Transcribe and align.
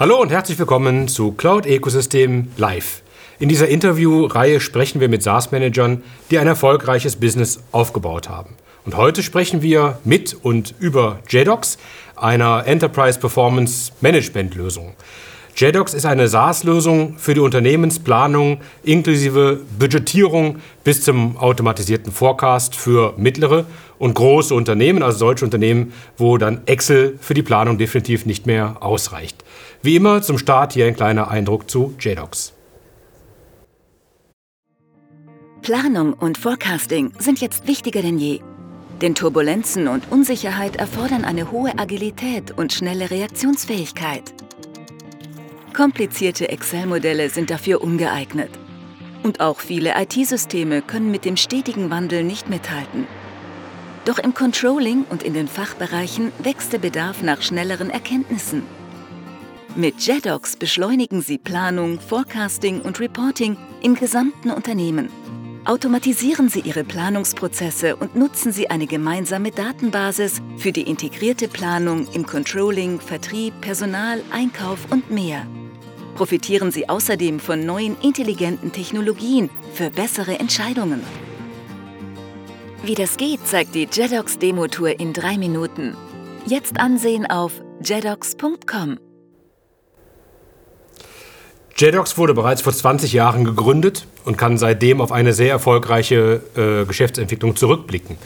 Hallo 0.00 0.22
und 0.22 0.30
herzlich 0.30 0.56
willkommen 0.60 1.08
zu 1.08 1.32
Cloud 1.32 1.66
Ecosystem 1.66 2.52
Live. 2.56 3.02
In 3.40 3.48
dieser 3.48 3.66
Interviewreihe 3.66 4.60
sprechen 4.60 5.00
wir 5.00 5.08
mit 5.08 5.24
SaaS-Managern, 5.24 6.04
die 6.30 6.38
ein 6.38 6.46
erfolgreiches 6.46 7.16
Business 7.16 7.58
aufgebaut 7.72 8.28
haben. 8.28 8.54
Und 8.84 8.96
heute 8.96 9.24
sprechen 9.24 9.60
wir 9.60 9.98
mit 10.04 10.36
und 10.40 10.72
über 10.78 11.18
JEDOX, 11.28 11.78
einer 12.14 12.64
Enterprise 12.64 13.18
Performance 13.18 13.90
Management 14.00 14.54
Lösung. 14.54 14.94
JEDOX 15.56 15.94
ist 15.94 16.06
eine 16.06 16.28
SaaS-Lösung 16.28 17.18
für 17.18 17.34
die 17.34 17.40
Unternehmensplanung 17.40 18.60
inklusive 18.84 19.62
Budgetierung 19.80 20.60
bis 20.84 21.02
zum 21.02 21.36
automatisierten 21.38 22.12
Forecast 22.12 22.76
für 22.76 23.14
mittlere 23.16 23.66
und 23.98 24.14
große 24.14 24.54
Unternehmen, 24.54 25.02
also 25.02 25.18
solche 25.18 25.44
Unternehmen, 25.44 25.92
wo 26.16 26.38
dann 26.38 26.60
Excel 26.66 27.18
für 27.20 27.34
die 27.34 27.42
Planung 27.42 27.78
definitiv 27.78 28.26
nicht 28.26 28.46
mehr 28.46 28.76
ausreicht. 28.78 29.42
Wie 29.80 29.94
immer 29.94 30.22
zum 30.22 30.38
Start 30.38 30.72
hier 30.72 30.86
ein 30.86 30.96
kleiner 30.96 31.30
Eindruck 31.30 31.70
zu 31.70 31.94
JDocs. 32.00 32.52
Planung 35.62 36.14
und 36.14 36.36
Forecasting 36.36 37.12
sind 37.18 37.40
jetzt 37.40 37.68
wichtiger 37.68 38.02
denn 38.02 38.18
je. 38.18 38.40
Denn 39.00 39.14
Turbulenzen 39.14 39.86
und 39.86 40.10
Unsicherheit 40.10 40.76
erfordern 40.76 41.24
eine 41.24 41.52
hohe 41.52 41.78
Agilität 41.78 42.58
und 42.58 42.72
schnelle 42.72 43.10
Reaktionsfähigkeit. 43.10 44.34
Komplizierte 45.76 46.48
Excel-Modelle 46.48 47.30
sind 47.30 47.50
dafür 47.50 47.80
ungeeignet. 47.80 48.50
Und 49.22 49.40
auch 49.40 49.60
viele 49.60 49.94
IT-Systeme 49.96 50.82
können 50.82 51.12
mit 51.12 51.24
dem 51.24 51.36
stetigen 51.36 51.90
Wandel 51.90 52.24
nicht 52.24 52.48
mithalten. 52.48 53.06
Doch 54.06 54.18
im 54.18 54.34
Controlling 54.34 55.04
und 55.08 55.22
in 55.22 55.34
den 55.34 55.46
Fachbereichen 55.46 56.32
wächst 56.42 56.72
der 56.72 56.78
Bedarf 56.78 57.22
nach 57.22 57.42
schnelleren 57.42 57.90
Erkenntnissen. 57.90 58.77
Mit 59.78 60.00
JEDOX 60.00 60.56
beschleunigen 60.56 61.22
Sie 61.22 61.38
Planung, 61.38 62.00
Forecasting 62.00 62.80
und 62.80 62.98
Reporting 62.98 63.56
im 63.80 63.94
gesamten 63.94 64.50
Unternehmen. 64.50 65.08
Automatisieren 65.66 66.48
Sie 66.48 66.58
Ihre 66.58 66.82
Planungsprozesse 66.82 67.94
und 67.94 68.16
nutzen 68.16 68.50
Sie 68.50 68.70
eine 68.70 68.88
gemeinsame 68.88 69.52
Datenbasis 69.52 70.42
für 70.56 70.72
die 70.72 70.82
integrierte 70.82 71.46
Planung 71.46 72.08
im 72.12 72.26
Controlling, 72.26 72.98
Vertrieb, 72.98 73.54
Personal, 73.60 74.20
Einkauf 74.32 74.90
und 74.90 75.12
mehr. 75.12 75.46
Profitieren 76.16 76.72
Sie 76.72 76.88
außerdem 76.88 77.38
von 77.38 77.64
neuen 77.64 77.96
intelligenten 78.00 78.72
Technologien 78.72 79.48
für 79.74 79.90
bessere 79.90 80.40
Entscheidungen. 80.40 81.04
Wie 82.82 82.96
das 82.96 83.16
geht, 83.16 83.46
zeigt 83.46 83.76
die 83.76 83.86
JEDOX 83.86 84.40
Demo-Tour 84.40 84.98
in 84.98 85.12
drei 85.12 85.38
Minuten. 85.38 85.96
Jetzt 86.46 86.80
ansehen 86.80 87.26
auf 87.26 87.62
jedox.com. 87.80 88.98
JEDOX 91.80 92.18
wurde 92.18 92.34
bereits 92.34 92.60
vor 92.60 92.72
20 92.72 93.12
Jahren 93.12 93.44
gegründet 93.44 94.08
und 94.24 94.36
kann 94.36 94.58
seitdem 94.58 95.00
auf 95.00 95.12
eine 95.12 95.32
sehr 95.32 95.50
erfolgreiche 95.50 96.40
äh, 96.56 96.84
Geschäftsentwicklung 96.84 97.56
zurückblicken. 97.56 98.16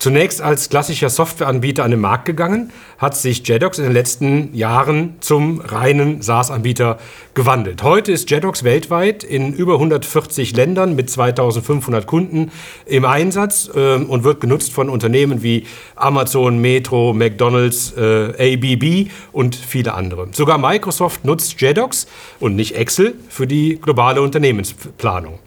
Zunächst 0.00 0.40
als 0.40 0.70
klassischer 0.70 1.10
Softwareanbieter 1.10 1.84
an 1.84 1.90
den 1.90 2.00
Markt 2.00 2.24
gegangen, 2.24 2.72
hat 2.96 3.14
sich 3.14 3.46
JEDOX 3.46 3.76
in 3.76 3.84
den 3.84 3.92
letzten 3.92 4.54
Jahren 4.54 5.16
zum 5.20 5.60
reinen 5.60 6.22
SaaS-Anbieter 6.22 6.98
gewandelt. 7.34 7.82
Heute 7.82 8.10
ist 8.10 8.30
JEDOX 8.30 8.64
weltweit 8.64 9.24
in 9.24 9.52
über 9.52 9.74
140 9.74 10.56
Ländern 10.56 10.94
mit 10.94 11.10
2500 11.10 12.06
Kunden 12.06 12.50
im 12.86 13.04
Einsatz 13.04 13.70
äh, 13.74 13.96
und 13.96 14.24
wird 14.24 14.40
genutzt 14.40 14.72
von 14.72 14.88
Unternehmen 14.88 15.42
wie 15.42 15.66
Amazon, 15.96 16.60
Metro, 16.62 17.12
McDonald's, 17.12 17.92
äh, 17.94 18.54
ABB 18.54 19.10
und 19.32 19.54
viele 19.54 19.92
andere. 19.92 20.28
Sogar 20.32 20.56
Microsoft 20.56 21.26
nutzt 21.26 21.60
JEDOX 21.60 22.06
und 22.38 22.56
nicht 22.56 22.74
Excel 22.74 23.16
für 23.28 23.46
die 23.46 23.78
globale 23.78 24.22
Unternehmensplanung. 24.22 25.38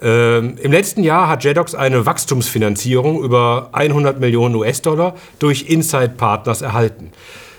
Ähm, 0.00 0.56
Im 0.62 0.70
letzten 0.70 1.02
Jahr 1.02 1.28
hat 1.28 1.44
JEDOX 1.44 1.74
eine 1.74 2.06
Wachstumsfinanzierung 2.06 3.22
über 3.22 3.70
100 3.72 4.20
Millionen 4.20 4.54
US-Dollar 4.54 5.16
durch 5.38 5.68
Inside 5.68 6.14
Partners 6.16 6.62
erhalten. 6.62 7.10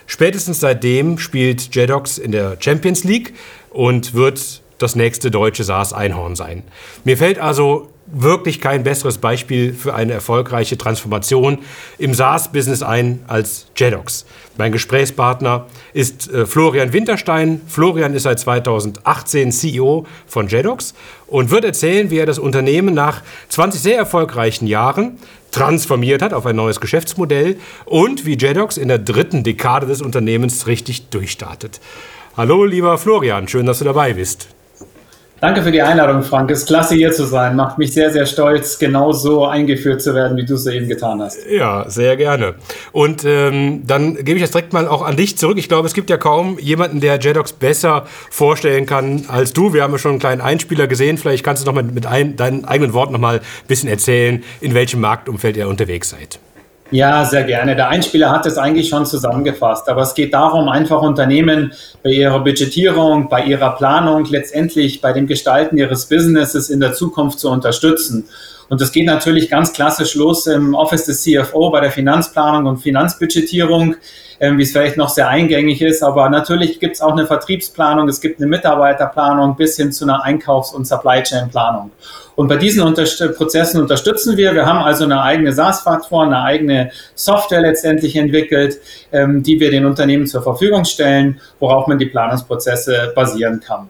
Spätestens 0.07 0.59
seitdem 0.59 1.19
spielt 1.19 1.75
JEDOX 1.75 2.17
in 2.17 2.31
der 2.31 2.57
Champions 2.59 3.03
League 3.03 3.33
und 3.69 4.13
wird 4.13 4.61
das 4.79 4.95
nächste 4.95 5.29
deutsche 5.29 5.63
SaaS-Einhorn 5.63 6.35
sein. 6.35 6.63
Mir 7.03 7.17
fällt 7.17 7.39
also 7.39 7.89
wirklich 8.11 8.59
kein 8.59 8.83
besseres 8.83 9.19
Beispiel 9.19 9.73
für 9.73 9.93
eine 9.93 10.13
erfolgreiche 10.13 10.77
Transformation 10.77 11.59
im 11.97 12.13
SaaS-Business 12.13 12.81
ein 12.81 13.19
als 13.27 13.67
JEDOX. 13.75 14.25
Mein 14.57 14.71
Gesprächspartner 14.71 15.67
ist 15.93 16.31
äh, 16.31 16.45
Florian 16.45 16.91
Winterstein. 16.91 17.61
Florian 17.67 18.13
ist 18.13 18.23
seit 18.23 18.39
2018 18.39 19.51
CEO 19.51 20.05
von 20.25 20.47
JEDOX 20.47 20.95
und 21.27 21.51
wird 21.51 21.65
erzählen, 21.65 22.09
wie 22.09 22.17
er 22.17 22.25
das 22.25 22.39
Unternehmen 22.39 22.93
nach 22.93 23.21
20 23.49 23.79
sehr 23.79 23.97
erfolgreichen 23.97 24.65
Jahren 24.65 25.17
transformiert 25.51 26.21
hat 26.21 26.33
auf 26.33 26.45
ein 26.45 26.55
neues 26.55 26.79
Geschäftsmodell 26.79 27.57
und 27.85 28.25
wie 28.25 28.37
JEDOX 28.37 28.77
in 28.77 28.87
der 28.87 28.99
dritten 28.99 29.43
Dekade 29.43 29.87
des 29.87 30.01
Unternehmens 30.01 30.67
richtig 30.67 31.09
durchstartet. 31.09 31.79
Hallo, 32.37 32.65
lieber 32.65 32.97
Florian, 32.97 33.47
schön, 33.47 33.65
dass 33.65 33.79
du 33.79 33.85
dabei 33.85 34.13
bist. 34.13 34.49
Danke 35.41 35.63
für 35.63 35.71
die 35.71 35.81
Einladung, 35.81 36.21
Frank. 36.23 36.51
Es 36.51 36.59
ist 36.59 36.65
klasse, 36.67 36.95
hier 36.95 37.13
zu 37.13 37.25
sein. 37.25 37.55
Macht 37.55 37.77
mich 37.77 37.93
sehr, 37.93 38.11
sehr 38.11 38.25
stolz, 38.25 38.77
genau 38.77 39.13
so 39.13 39.45
eingeführt 39.45 40.01
zu 40.01 40.13
werden, 40.13 40.35
wie 40.35 40.43
du 40.43 40.55
es 40.55 40.65
eben 40.65 40.89
getan 40.89 41.21
hast. 41.21 41.39
Ja, 41.49 41.89
sehr 41.89 42.17
gerne. 42.17 42.55
Und 42.91 43.23
ähm, 43.23 43.83
dann 43.87 44.15
gebe 44.15 44.33
ich 44.33 44.41
das 44.41 44.51
direkt 44.51 44.73
mal 44.73 44.85
auch 44.85 45.01
an 45.01 45.15
dich 45.15 45.37
zurück. 45.37 45.57
Ich 45.57 45.69
glaube, 45.69 45.87
es 45.87 45.93
gibt 45.93 46.09
ja 46.09 46.17
kaum 46.17 46.59
jemanden, 46.59 46.99
der 46.99 47.19
JEDOX 47.19 47.53
besser 47.53 48.05
vorstellen 48.29 48.85
kann 48.85 49.25
als 49.29 49.53
du. 49.53 49.73
Wir 49.73 49.83
haben 49.83 49.93
ja 49.93 49.97
schon 49.97 50.11
einen 50.11 50.19
kleinen 50.19 50.41
Einspieler 50.41 50.87
gesehen. 50.87 51.17
Vielleicht 51.17 51.45
kannst 51.45 51.63
du 51.63 51.67
noch 51.67 51.73
mal 51.73 51.83
mit 51.83 52.05
ein, 52.05 52.35
deinen 52.35 52.65
eigenen 52.65 52.91
Worten 52.91 53.13
noch 53.13 53.19
mal 53.19 53.35
ein 53.37 53.67
bisschen 53.67 53.87
erzählen, 53.87 54.43
in 54.59 54.73
welchem 54.73 54.99
Marktumfeld 54.99 55.55
ihr 55.55 55.69
unterwegs 55.69 56.09
seid. 56.09 56.39
Ja, 56.91 57.23
sehr 57.23 57.43
gerne. 57.43 57.75
Der 57.75 57.89
Einspieler 57.89 58.31
hat 58.31 58.47
es 58.47 58.57
eigentlich 58.57 58.89
schon 58.89 59.05
zusammengefasst. 59.05 59.87
Aber 59.89 60.01
es 60.01 60.15
geht 60.15 60.33
darum, 60.33 60.69
einfach 60.69 61.01
Unternehmen 61.03 61.71
bei 62.03 62.09
ihrer 62.09 62.39
Budgetierung, 62.39 63.29
bei 63.29 63.43
ihrer 63.43 63.75
Planung, 63.75 64.25
letztendlich 64.25 64.99
bei 64.99 65.13
dem 65.13 65.27
Gestalten 65.27 65.77
ihres 65.77 66.07
Businesses 66.07 66.69
in 66.69 66.79
der 66.79 66.93
Zukunft 66.93 67.39
zu 67.39 67.49
unterstützen. 67.49 68.25
Und 68.69 68.79
das 68.79 68.91
geht 68.91 69.07
natürlich 69.07 69.49
ganz 69.49 69.73
klassisch 69.73 70.15
los 70.15 70.45
im 70.47 70.75
Office 70.75 71.05
des 71.05 71.23
CFO 71.23 71.71
bei 71.71 71.81
der 71.81 71.91
Finanzplanung 71.91 72.67
und 72.67 72.77
Finanzbudgetierung, 72.77 73.95
ähm, 74.39 74.57
wie 74.59 74.63
es 74.63 74.71
vielleicht 74.71 74.95
noch 74.95 75.09
sehr 75.09 75.27
eingängig 75.27 75.81
ist. 75.81 76.03
Aber 76.03 76.29
natürlich 76.29 76.79
gibt 76.79 76.95
es 76.95 77.01
auch 77.01 77.11
eine 77.11 77.25
Vertriebsplanung, 77.25 78.07
es 78.07 78.21
gibt 78.21 78.39
eine 78.39 78.47
Mitarbeiterplanung 78.47 79.57
bis 79.57 79.75
hin 79.75 79.91
zu 79.91 80.05
einer 80.05 80.23
Einkaufs- 80.23 80.71
und 80.71 80.85
Supply 80.85 81.23
Chain 81.23 81.49
Planung. 81.49 81.91
Und 82.35 82.47
bei 82.47 82.55
diesen 82.55 82.83
Unterst 82.83 83.21
Prozessen 83.35 83.81
unterstützen 83.81 84.37
wir. 84.37 84.53
Wir 84.53 84.65
haben 84.65 84.79
also 84.79 85.03
eine 85.03 85.21
eigene 85.21 85.51
SaaS-Plattform, 85.51 86.27
eine 86.27 86.41
eigene 86.41 86.91
Software 87.15 87.61
letztendlich 87.61 88.15
entwickelt, 88.15 88.77
ähm, 89.11 89.43
die 89.43 89.59
wir 89.59 89.71
den 89.71 89.85
Unternehmen 89.85 90.27
zur 90.27 90.43
Verfügung 90.43 90.85
stellen, 90.85 91.41
worauf 91.59 91.87
man 91.87 91.97
die 91.97 92.05
Planungsprozesse 92.05 93.11
basieren 93.15 93.59
kann. 93.59 93.89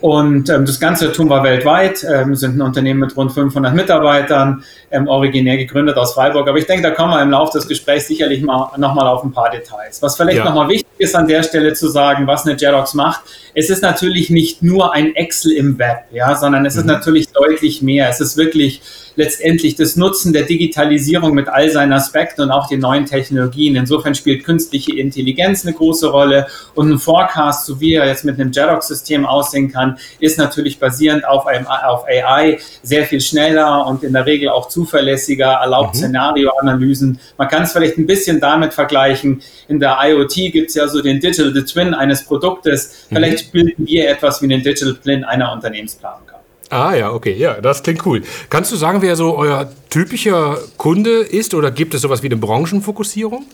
Und 0.00 0.48
ähm, 0.48 0.64
das 0.64 0.78
Ganze 0.78 1.10
tun 1.10 1.28
wir 1.28 1.42
weltweit, 1.42 2.04
ähm, 2.04 2.36
sind 2.36 2.56
ein 2.56 2.62
Unternehmen 2.62 3.00
mit 3.00 3.16
rund 3.16 3.32
500 3.32 3.74
Mitarbeitern, 3.74 4.62
ähm, 4.92 5.08
originär 5.08 5.56
gegründet 5.56 5.96
aus 5.96 6.14
Freiburg. 6.14 6.48
Aber 6.48 6.58
ich 6.58 6.66
denke, 6.66 6.84
da 6.84 6.90
kommen 6.92 7.12
wir 7.12 7.20
im 7.20 7.30
Laufe 7.30 7.58
des 7.58 7.66
Gesprächs 7.66 8.06
sicherlich 8.06 8.42
mal, 8.42 8.70
nochmal 8.76 9.08
auf 9.08 9.24
ein 9.24 9.32
paar 9.32 9.50
Details. 9.50 10.00
Was 10.00 10.16
vielleicht 10.16 10.38
ja. 10.38 10.44
nochmal 10.44 10.68
wichtig 10.68 10.88
ist 10.98 11.16
an 11.16 11.26
der 11.26 11.42
Stelle 11.42 11.72
zu 11.72 11.88
sagen, 11.88 12.28
was 12.28 12.46
eine 12.46 12.56
Jerox 12.56 12.94
macht, 12.94 13.22
es 13.54 13.70
ist 13.70 13.82
natürlich 13.82 14.30
nicht 14.30 14.62
nur 14.62 14.94
ein 14.94 15.16
Excel 15.16 15.52
im 15.52 15.78
Web, 15.78 16.04
ja, 16.12 16.36
sondern 16.36 16.64
es 16.64 16.74
mhm. 16.74 16.80
ist 16.80 16.86
natürlich 16.86 17.28
deutlich 17.32 17.82
mehr. 17.82 18.08
Es 18.08 18.20
ist 18.20 18.36
wirklich 18.36 18.80
letztendlich 19.18 19.74
das 19.74 19.96
Nutzen 19.96 20.32
der 20.32 20.44
Digitalisierung 20.44 21.34
mit 21.34 21.48
all 21.48 21.68
seinen 21.70 21.92
Aspekten 21.92 22.42
und 22.42 22.52
auch 22.52 22.68
den 22.68 22.78
neuen 22.78 23.04
Technologien. 23.04 23.74
Insofern 23.74 24.14
spielt 24.14 24.44
künstliche 24.44 24.96
Intelligenz 24.96 25.66
eine 25.66 25.74
große 25.74 26.08
Rolle 26.08 26.46
und 26.76 26.88
ein 26.92 26.98
Forecast, 26.98 27.66
so 27.66 27.80
wie 27.80 27.94
er 27.94 28.06
jetzt 28.06 28.24
mit 28.24 28.38
einem 28.38 28.52
Jerox-System 28.52 29.26
aussehen 29.26 29.72
kann, 29.72 29.98
ist 30.20 30.38
natürlich 30.38 30.78
basierend 30.78 31.26
auf, 31.26 31.48
einem, 31.48 31.66
auf 31.66 32.06
AI 32.06 32.58
sehr 32.84 33.06
viel 33.06 33.20
schneller 33.20 33.88
und 33.88 34.04
in 34.04 34.12
der 34.12 34.24
Regel 34.24 34.50
auch 34.50 34.68
zuverlässiger, 34.68 35.48
erlaubt 35.48 35.96
mhm. 35.96 35.98
Szenarioanalysen. 35.98 37.18
Man 37.36 37.48
kann 37.48 37.64
es 37.64 37.72
vielleicht 37.72 37.98
ein 37.98 38.06
bisschen 38.06 38.38
damit 38.38 38.72
vergleichen. 38.72 39.42
In 39.66 39.80
der 39.80 39.98
IoT 40.00 40.52
gibt 40.52 40.68
es 40.68 40.76
ja 40.76 40.86
so 40.86 41.02
den 41.02 41.18
Digital 41.18 41.52
Twin 41.64 41.92
eines 41.92 42.24
Produktes. 42.24 43.06
Mhm. 43.10 43.16
Vielleicht 43.16 43.50
bilden 43.50 43.84
wir 43.84 44.08
etwas 44.08 44.40
wie 44.40 44.44
einen 44.44 44.62
Digital 44.62 44.94
Twin 44.94 45.24
einer 45.24 45.52
Unternehmensplanung. 45.52 46.27
Ah 46.70 46.94
ja, 46.94 47.12
okay, 47.12 47.34
ja, 47.34 47.60
das 47.60 47.82
klingt 47.82 48.04
cool. 48.04 48.22
Kannst 48.50 48.70
du 48.72 48.76
sagen, 48.76 49.00
wer 49.00 49.16
so 49.16 49.36
euer 49.36 49.70
typischer 49.88 50.58
Kunde 50.76 51.20
ist 51.20 51.54
oder 51.54 51.70
gibt 51.70 51.94
es 51.94 52.02
sowas 52.02 52.22
wie 52.22 52.26
eine 52.26 52.36
Branchenfokussierung? 52.36 53.46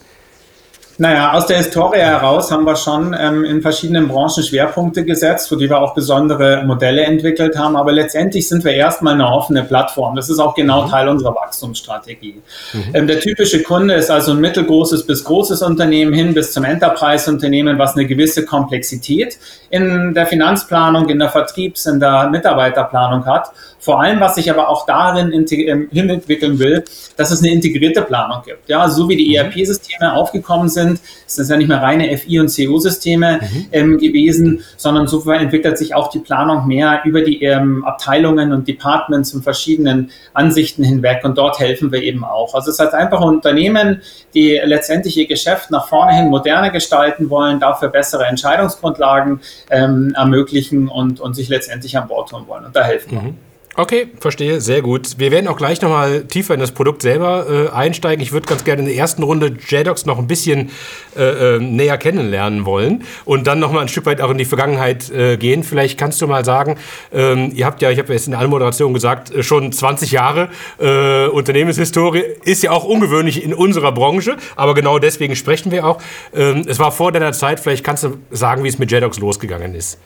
Naja, 0.97 1.33
aus 1.33 1.47
der 1.47 1.59
Historie 1.59 1.99
heraus 1.99 2.53
haben 2.53 2.65
wir 2.65 2.77
schon 2.77 3.17
ähm, 3.19 3.45
in 3.45 3.63
verschiedenen 3.63 4.07
Branchen 4.07 4.45
Schwerpunkte 4.45 5.05
gesetzt, 5.05 5.49
für 5.49 5.57
die 5.57 5.69
wir 5.69 5.81
auch 5.81 5.95
besondere 5.95 6.63
Modelle 6.65 7.03
entwickelt 7.03 7.59
haben. 7.59 7.77
Aber 7.77 7.91
letztendlich 7.91 8.49
sind 8.49 8.65
wir 8.65 8.73
erstmal 8.73 9.15
eine 9.15 9.27
offene 9.27 9.65
Plattform. 9.65 10.15
Das 10.15 10.31
ist 10.31 10.39
auch 10.39 10.55
genau 10.55 10.85
mhm. 10.85 10.91
Teil 10.91 11.09
unserer 11.09 11.35
Wachstumsstrategie. 11.35 12.41
Mhm. 12.73 12.85
Ähm, 12.95 13.07
der 13.09 13.19
typische 13.19 13.63
Kunde 13.63 13.95
ist 13.95 14.11
also 14.11 14.33
ein 14.33 14.41
mittelgroßes 14.41 15.05
bis 15.05 15.25
großes 15.25 15.63
Unternehmen 15.63 16.13
hin 16.13 16.33
bis 16.33 16.53
zum 16.53 16.63
Enterprise-Unternehmen, 16.63 17.77
was 17.79 17.97
eine 17.97 18.07
gewisse 18.07 18.45
Komplexität 18.45 19.39
in 19.71 20.15
der 20.15 20.27
Finanzplanung, 20.27 21.09
in 21.09 21.19
der 21.19 21.29
Vertriebs-, 21.29 21.87
in 21.87 21.99
der 21.99 22.29
Mitarbeiterplanung 22.31 23.27
hat. 23.27 23.51
Vor 23.85 24.01
allem, 24.01 24.21
was 24.21 24.37
sich 24.37 24.51
aber 24.51 24.69
auch 24.69 24.87
darin 24.87 25.33
ähm, 25.33 25.89
hinentwickeln 25.93 26.59
will, 26.59 26.85
dass 27.17 27.31
es 27.31 27.43
eine 27.43 27.53
integrierte 27.53 28.03
Planung 28.03 28.43
gibt. 28.45 28.69
Ja, 28.69 28.89
so 28.89 29.09
wie 29.09 29.17
die 29.17 29.29
mhm. 29.29 29.35
ERP-Systeme 29.35 30.15
aufgekommen 30.15 30.69
sind, 30.69 30.85
sind. 30.85 31.01
Es 31.27 31.49
ja 31.49 31.57
nicht 31.57 31.69
mehr 31.69 31.83
reine 31.83 32.17
FI- 32.17 32.41
und 32.41 32.55
CO-Systeme 32.55 33.41
mhm. 33.41 33.67
ähm, 33.73 33.99
gewesen, 33.99 34.63
sondern 34.77 35.07
so 35.07 35.29
entwickelt 35.31 35.79
sich 35.79 35.95
auch 35.95 36.11
die 36.11 36.19
Planung 36.19 36.67
mehr 36.67 37.01
über 37.05 37.23
die 37.23 37.43
ähm, 37.43 37.85
Abteilungen 37.85 38.53
und 38.53 38.69
Departments 38.69 39.35
und 39.35 39.43
verschiedenen 39.43 40.11
Ansichten 40.33 40.85
hinweg. 40.85 41.25
Und 41.25 41.39
dort 41.39 41.59
helfen 41.59 41.93
wir 41.93 42.03
eben 42.03 42.25
auch. 42.25 42.55
Also 42.55 42.71
es 42.71 42.79
ist 42.79 42.95
einfach 42.95 43.21
Unternehmen, 43.21 44.03
die 44.35 44.61
letztendlich 44.63 45.17
ihr 45.17 45.27
Geschäft 45.27 45.71
nach 45.71 45.89
vorne 45.89 46.15
hin 46.15 46.29
moderner 46.29 46.71
gestalten 46.71 47.31
wollen, 47.31 47.59
dafür 47.61 47.89
bessere 47.89 48.27
Entscheidungsgrundlagen 48.27 49.41
ähm, 49.71 50.15
ermöglichen 50.17 50.89
und, 50.89 51.21
und 51.21 51.35
sich 51.35 51.49
letztendlich 51.49 51.97
an 51.97 52.09
Bord 52.09 52.31
tun 52.31 52.45
wollen. 52.47 52.65
Und 52.65 52.77
da 52.77 52.85
helfen 52.85 53.11
wir. 53.11 53.23
Mhm. 53.23 53.39
Okay, 53.77 54.07
verstehe, 54.21 54.61
sehr 54.61 54.83
gut. 54.83 55.19
Wir 55.19 55.33
werden 55.33 55.49
auch 55.49 55.57
gleich 55.57 55.83
nochmal 55.83 56.23
tiefer 56.27 56.55
in 56.55 56.61
das 56.61 56.71
Produkt 56.71 57.03
selber 57.03 57.71
äh, 57.73 57.75
einsteigen. 57.75 58.23
Ich 58.23 58.31
würde 58.31 58.47
ganz 58.47 58.63
gerne 58.63 58.83
in 58.83 58.87
der 58.87 58.95
ersten 58.95 59.25
Runde 59.25 59.57
JDocs 59.67 60.07
noch 60.07 60.21
ein 60.21 60.29
bisschen 60.29 60.71
äh, 61.17 61.57
äh, 61.57 61.59
näher 61.59 61.99
kennenlernen 61.99 62.67
wollen 62.67 63.03
und 63.25 63.49
dann 63.49 63.59
nochmal 63.59 63.83
ein 63.83 63.89
Stück 63.89 64.07
weit 64.07 64.21
auch 64.21 64.31
in 64.31 64.39
die 64.39 64.45
Vergangenheit 64.45 65.11
äh, 65.11 65.37
gehen. 65.37 65.65
Vielleicht 65.65 65.99
kannst 65.99 66.23
du 66.23 66.29
mal 66.29 66.45
sagen, 66.45 66.77
ähm, 67.13 67.51
ihr 67.53 67.67
habt 67.67 67.83
ja, 67.83 67.91
ich 67.91 67.99
habe 67.99 68.13
jetzt 68.13 68.27
in 68.27 68.31
der 68.31 68.41
Anmoderation 68.41 68.95
gesagt, 68.95 69.35
äh, 69.35 69.43
schon 69.43 69.73
20 69.73 70.13
Jahre 70.13 70.51
äh, 70.79 71.27
Unternehmenshistorie. 71.27 72.23
Ist 72.45 72.63
ja 72.63 72.71
auch 72.71 72.85
ungewöhnlich 72.85 73.43
in 73.43 73.53
unserer 73.53 73.91
Branche, 73.91 74.37
aber 74.55 74.75
genau 74.75 75.01
deswegen 75.01 75.35
sprechen 75.35 75.73
wir 75.73 75.85
auch. 75.85 76.01
Ähm, 76.33 76.63
es 76.69 76.79
war 76.79 76.93
vor 76.93 77.11
deiner 77.11 77.33
Zeit, 77.33 77.59
vielleicht 77.59 77.83
kannst 77.83 78.05
du 78.05 78.19
sagen, 78.31 78.63
wie 78.63 78.69
es 78.69 78.79
mit 78.79 78.93
JDocs 78.93 79.19
losgegangen 79.19 79.75
ist. 79.75 79.99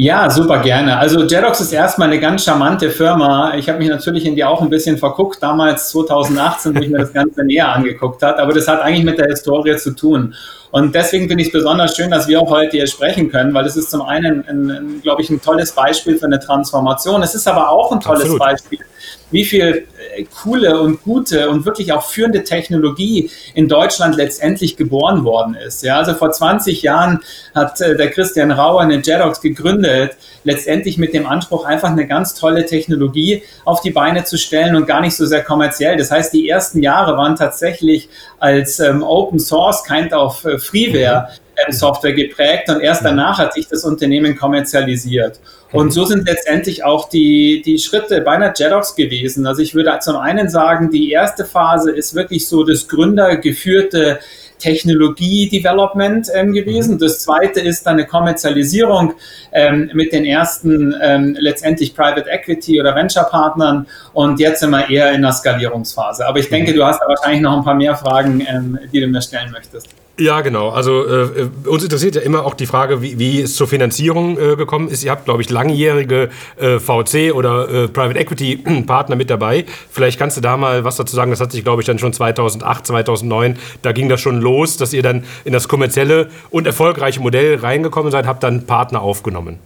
Ja, 0.00 0.30
super 0.30 0.60
gerne. 0.60 0.96
Also 0.96 1.24
Jedox 1.24 1.60
ist 1.60 1.72
erstmal 1.72 2.06
eine 2.06 2.20
ganz 2.20 2.44
charmante 2.44 2.88
Firma. 2.88 3.54
Ich 3.56 3.68
habe 3.68 3.80
mich 3.80 3.88
natürlich 3.88 4.24
in 4.26 4.36
die 4.36 4.44
auch 4.44 4.62
ein 4.62 4.70
bisschen 4.70 4.96
verguckt, 4.96 5.42
damals 5.42 5.88
2018, 5.90 6.76
wo 6.76 6.80
ich 6.80 6.88
mir 6.88 6.98
das 6.98 7.12
Ganze 7.12 7.44
näher 7.44 7.74
angeguckt 7.74 8.22
habe. 8.22 8.38
Aber 8.38 8.52
das 8.52 8.68
hat 8.68 8.80
eigentlich 8.80 9.04
mit 9.04 9.18
der 9.18 9.26
Historie 9.26 9.76
zu 9.76 9.96
tun. 9.96 10.36
Und 10.70 10.94
deswegen 10.94 11.28
finde 11.28 11.42
ich 11.42 11.48
es 11.48 11.52
besonders 11.52 11.96
schön, 11.96 12.10
dass 12.10 12.28
wir 12.28 12.40
auch 12.40 12.50
heute 12.50 12.76
hier 12.76 12.86
sprechen 12.86 13.30
können, 13.30 13.54
weil 13.54 13.66
es 13.66 13.76
ist 13.76 13.90
zum 13.90 14.02
einen, 14.02 14.46
ein, 14.46 14.70
ein, 14.70 15.02
glaube 15.02 15.22
ich, 15.22 15.30
ein 15.30 15.40
tolles 15.40 15.72
Beispiel 15.72 16.18
für 16.18 16.26
eine 16.26 16.40
Transformation. 16.40 17.22
Es 17.22 17.34
ist 17.34 17.48
aber 17.48 17.70
auch 17.70 17.92
ein 17.92 18.00
tolles 18.00 18.22
Absolut. 18.22 18.40
Beispiel 18.40 18.80
wie 19.30 19.44
viel 19.44 19.86
äh, 20.16 20.24
coole 20.42 20.80
und 20.80 21.02
gute 21.02 21.50
und 21.50 21.64
wirklich 21.66 21.92
auch 21.92 22.02
führende 22.02 22.44
Technologie 22.44 23.30
in 23.54 23.68
Deutschland 23.68 24.16
letztendlich 24.16 24.76
geboren 24.76 25.24
worden 25.24 25.54
ist. 25.54 25.82
Ja, 25.82 25.98
also 25.98 26.14
vor 26.14 26.30
20 26.30 26.82
Jahren 26.82 27.20
hat 27.54 27.80
äh, 27.80 27.96
der 27.96 28.10
Christian 28.10 28.50
Rauer 28.50 28.80
eine 28.80 29.00
Jedox 29.02 29.40
gegründet, 29.40 30.16
letztendlich 30.44 30.98
mit 30.98 31.12
dem 31.12 31.26
Anspruch, 31.26 31.64
einfach 31.64 31.90
eine 31.90 32.06
ganz 32.06 32.34
tolle 32.34 32.64
Technologie 32.64 33.42
auf 33.64 33.80
die 33.80 33.90
Beine 33.90 34.24
zu 34.24 34.38
stellen 34.38 34.76
und 34.76 34.86
gar 34.86 35.00
nicht 35.00 35.16
so 35.16 35.26
sehr 35.26 35.42
kommerziell. 35.42 35.96
Das 35.96 36.10
heißt, 36.10 36.32
die 36.32 36.48
ersten 36.48 36.82
Jahre 36.82 37.16
waren 37.16 37.36
tatsächlich 37.36 38.08
als 38.38 38.80
ähm, 38.80 39.02
Open 39.02 39.38
Source, 39.38 39.84
kind 39.84 40.12
of 40.12 40.44
äh, 40.44 40.57
Freeware. 40.58 41.28
Mhm 41.28 41.48
Software 41.70 42.12
geprägt 42.12 42.68
und 42.68 42.80
erst 42.80 43.04
danach 43.04 43.38
hat 43.38 43.54
sich 43.54 43.68
das 43.68 43.84
Unternehmen 43.84 44.36
kommerzialisiert. 44.36 45.40
Und 45.72 45.86
mhm. 45.86 45.90
so 45.90 46.04
sind 46.04 46.26
letztendlich 46.26 46.84
auch 46.84 47.08
die, 47.08 47.62
die 47.64 47.78
Schritte 47.78 48.20
bei 48.22 48.32
einer 48.32 48.54
Jedox 48.56 48.94
gewesen. 48.94 49.46
Also 49.46 49.62
ich 49.62 49.74
würde 49.74 49.98
zum 50.00 50.16
einen 50.16 50.48
sagen, 50.48 50.90
die 50.90 51.10
erste 51.10 51.44
Phase 51.44 51.90
ist 51.90 52.14
wirklich 52.14 52.48
so 52.48 52.64
das 52.64 52.88
gründergeführte 52.88 54.20
Technologie-Development 54.58 56.28
ähm, 56.34 56.52
gewesen. 56.52 56.94
Mhm. 56.94 56.98
Das 57.00 57.20
zweite 57.20 57.60
ist 57.60 57.86
dann 57.86 57.94
eine 57.94 58.06
Kommerzialisierung 58.06 59.14
ähm, 59.52 59.90
mit 59.92 60.12
den 60.12 60.24
ersten 60.24 60.94
ähm, 61.00 61.36
letztendlich 61.38 61.94
Private 61.94 62.28
Equity 62.28 62.80
oder 62.80 62.94
Venture-Partnern 62.94 63.86
und 64.14 64.40
jetzt 64.40 64.60
sind 64.60 64.70
wir 64.70 64.88
eher 64.88 65.12
in 65.12 65.22
der 65.22 65.32
Skalierungsphase. 65.32 66.26
Aber 66.26 66.38
ich 66.38 66.48
denke, 66.48 66.72
mhm. 66.72 66.76
du 66.76 66.84
hast 66.84 67.00
da 67.00 67.08
wahrscheinlich 67.08 67.42
noch 67.42 67.56
ein 67.56 67.64
paar 67.64 67.74
mehr 67.74 67.94
Fragen, 67.94 68.44
ähm, 68.48 68.78
die 68.92 69.00
du 69.00 69.06
mir 69.06 69.22
stellen 69.22 69.52
möchtest. 69.52 69.88
Ja, 70.20 70.40
genau. 70.40 70.70
Also 70.70 71.06
äh, 71.06 71.48
uns 71.64 71.84
interessiert 71.84 72.16
ja 72.16 72.22
immer 72.22 72.44
auch 72.44 72.54
die 72.54 72.66
Frage, 72.66 73.02
wie, 73.02 73.20
wie 73.20 73.40
es 73.40 73.54
zur 73.54 73.68
Finanzierung 73.68 74.36
äh, 74.36 74.56
gekommen 74.56 74.88
ist. 74.88 75.04
Ihr 75.04 75.12
habt, 75.12 75.26
glaube 75.26 75.42
ich, 75.42 75.50
langjährige 75.50 76.30
äh, 76.56 76.80
VC 76.80 77.32
oder 77.32 77.68
äh, 77.68 77.88
Private 77.88 78.18
Equity 78.18 78.56
Partner 78.86 79.14
mit 79.14 79.30
dabei. 79.30 79.64
Vielleicht 79.90 80.18
kannst 80.18 80.36
du 80.36 80.40
da 80.40 80.56
mal 80.56 80.82
was 80.82 80.96
dazu 80.96 81.14
sagen. 81.14 81.30
Das 81.30 81.40
hat 81.40 81.52
sich, 81.52 81.62
glaube 81.62 81.82
ich, 81.82 81.86
dann 81.86 82.00
schon 82.00 82.12
2008, 82.12 82.86
2009, 82.86 83.58
da 83.82 83.92
ging 83.92 84.08
das 84.08 84.20
schon 84.20 84.40
los, 84.40 84.76
dass 84.76 84.92
ihr 84.92 85.02
dann 85.02 85.22
in 85.44 85.52
das 85.52 85.68
kommerzielle 85.68 86.30
und 86.50 86.66
erfolgreiche 86.66 87.20
Modell 87.20 87.56
reingekommen 87.56 88.10
seid, 88.10 88.26
habt 88.26 88.42
dann 88.42 88.66
Partner 88.66 89.02
aufgenommen. 89.02 89.60